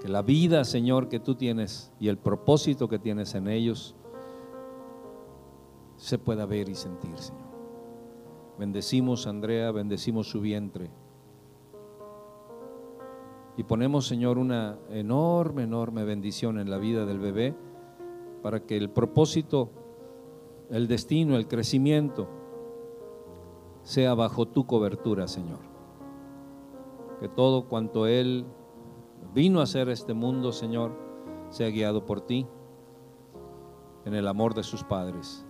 Que 0.00 0.08
la 0.08 0.22
vida, 0.22 0.64
Señor, 0.64 1.08
que 1.08 1.18
tú 1.18 1.34
tienes 1.34 1.92
y 1.98 2.08
el 2.08 2.18
propósito 2.18 2.88
que 2.88 2.98
tienes 2.98 3.34
en 3.34 3.48
ellos 3.48 3.96
se 5.96 6.18
pueda 6.18 6.46
ver 6.46 6.68
y 6.68 6.74
sentir, 6.74 7.16
Señor. 7.16 7.42
Bendecimos 8.58 9.26
a 9.26 9.30
Andrea, 9.30 9.72
bendecimos 9.72 10.28
su 10.28 10.40
vientre. 10.40 10.90
Y 13.56 13.62
ponemos, 13.64 14.06
Señor, 14.06 14.38
una 14.38 14.78
enorme, 14.90 15.62
enorme 15.62 16.04
bendición 16.04 16.58
en 16.58 16.70
la 16.70 16.78
vida 16.78 17.06
del 17.06 17.18
bebé 17.18 17.54
para 18.42 18.60
que 18.60 18.76
el 18.76 18.90
propósito, 18.90 19.70
el 20.70 20.88
destino, 20.88 21.36
el 21.36 21.46
crecimiento 21.46 22.28
sea 23.82 24.14
bajo 24.14 24.46
tu 24.46 24.66
cobertura, 24.66 25.28
Señor. 25.28 25.60
Que 27.20 27.28
todo 27.28 27.68
cuanto 27.68 28.06
Él 28.06 28.44
vino 29.32 29.60
a 29.60 29.64
hacer 29.64 29.88
este 29.88 30.14
mundo, 30.14 30.52
Señor, 30.52 30.92
sea 31.50 31.70
guiado 31.70 32.04
por 32.04 32.20
ti 32.20 32.46
en 34.04 34.14
el 34.14 34.26
amor 34.26 34.54
de 34.54 34.62
sus 34.62 34.82
padres, 34.82 35.46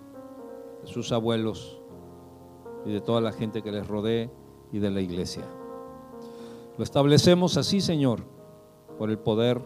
de 0.83 0.87
sus 0.87 1.11
abuelos 1.11 1.81
y 2.85 2.93
de 2.93 3.01
toda 3.01 3.21
la 3.21 3.33
gente 3.33 3.63
que 3.63 3.73
les 3.73 3.89
rodee 3.89 4.31
y 4.73 4.79
de 4.79 4.91
la 4.91 5.01
iglesia. 5.01 5.45
Lo 6.77 6.83
establecemos 6.83 7.57
así, 7.57 7.81
Señor, 7.81 8.25
por 8.99 9.09
el 9.09 9.18
poder 9.18 9.62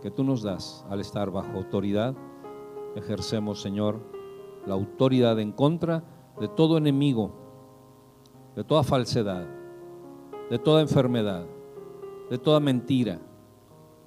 que 0.00 0.12
tú 0.12 0.22
nos 0.22 0.42
das 0.42 0.86
al 0.88 1.00
estar 1.00 1.32
bajo 1.32 1.56
autoridad. 1.56 2.14
Ejercemos, 2.94 3.60
Señor, 3.60 3.98
la 4.64 4.74
autoridad 4.74 5.40
en 5.40 5.50
contra 5.50 6.04
de 6.38 6.46
todo 6.46 6.78
enemigo, 6.78 7.32
de 8.54 8.62
toda 8.62 8.84
falsedad, 8.84 9.44
de 10.48 10.58
toda 10.60 10.82
enfermedad, 10.82 11.46
de 12.30 12.38
toda 12.38 12.60
mentira, 12.60 13.20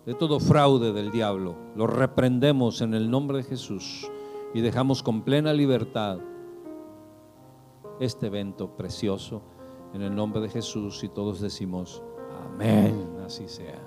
de 0.05 0.13
todo 0.13 0.39
fraude 0.39 0.93
del 0.93 1.11
diablo. 1.11 1.55
Lo 1.76 1.88
reprendemos 1.88 2.80
en 2.80 2.93
el 2.93 3.11
nombre 3.11 3.39
de 3.39 3.43
Jesús 3.43 4.09
y 4.53 4.61
dejamos 4.61 5.03
con 5.03 5.24
plena 5.24 5.51
libertad 5.51 6.19
este 7.99 8.28
evento 8.28 8.78
precioso 8.78 9.41
en 9.93 10.01
el 10.01 10.15
nombre 10.15 10.41
de 10.41 10.49
Jesús 10.49 11.03
y 11.03 11.09
todos 11.09 11.41
decimos 11.41 12.01
amén, 12.45 13.17
así 13.25 13.47
sea. 13.47 13.79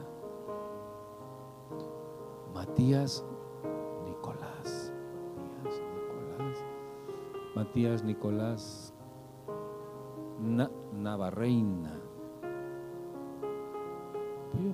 Matías 2.55 3.24
Nicolás, 4.05 4.92
Matías 5.62 5.82
Nicolás, 5.94 6.64
Matías 7.55 8.03
Nicolás 8.05 8.94
Na- 10.40 10.70
Navarreina. 10.92 12.01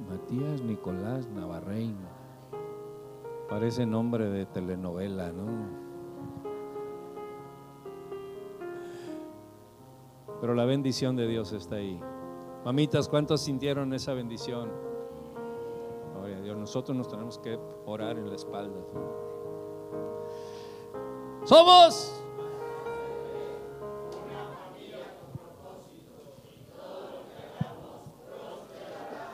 Matías 0.08 0.62
Nicolás 0.62 1.28
Navarreina. 1.28 2.08
Parece 3.48 3.84
nombre 3.84 4.30
de 4.30 4.46
telenovela, 4.46 5.32
¿no? 5.32 5.82
Pero 10.40 10.54
la 10.54 10.64
bendición 10.64 11.16
de 11.16 11.26
Dios 11.26 11.52
está 11.52 11.76
ahí. 11.76 12.00
Mamitas, 12.64 13.08
¿cuántos 13.08 13.40
sintieron 13.40 13.92
esa 13.92 14.14
bendición? 14.14 14.70
Gloria 16.14 16.38
a 16.38 16.40
Dios, 16.40 16.56
nosotros 16.56 16.96
nos 16.96 17.08
tenemos 17.08 17.38
que 17.38 17.58
orar 17.86 18.18
en 18.18 18.28
la 18.28 18.36
espalda. 18.36 18.78
Somos 21.44 22.22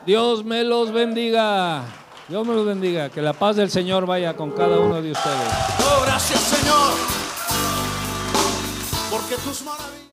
Dios 0.09 0.43
me 0.43 0.65
los 0.65 0.91
bendiga. 0.91 1.85
Dios 2.29 2.47
me 2.47 2.55
los 2.55 2.65
bendiga. 2.65 3.11
Que 3.11 3.21
la 3.21 3.35
paz 3.35 3.57
del 3.57 3.71
Señor 3.71 4.07
vaya 4.07 4.35
con 4.35 4.53
cada 4.53 4.79
uno 4.79 5.03
de 5.03 5.13
ustedes. 5.13 5.53
Oh, 5.81 6.03
gracias 6.07 6.41
Señor, 6.41 6.95
porque 9.11 9.35
tus 9.35 9.63
maravillas. 9.65 9.98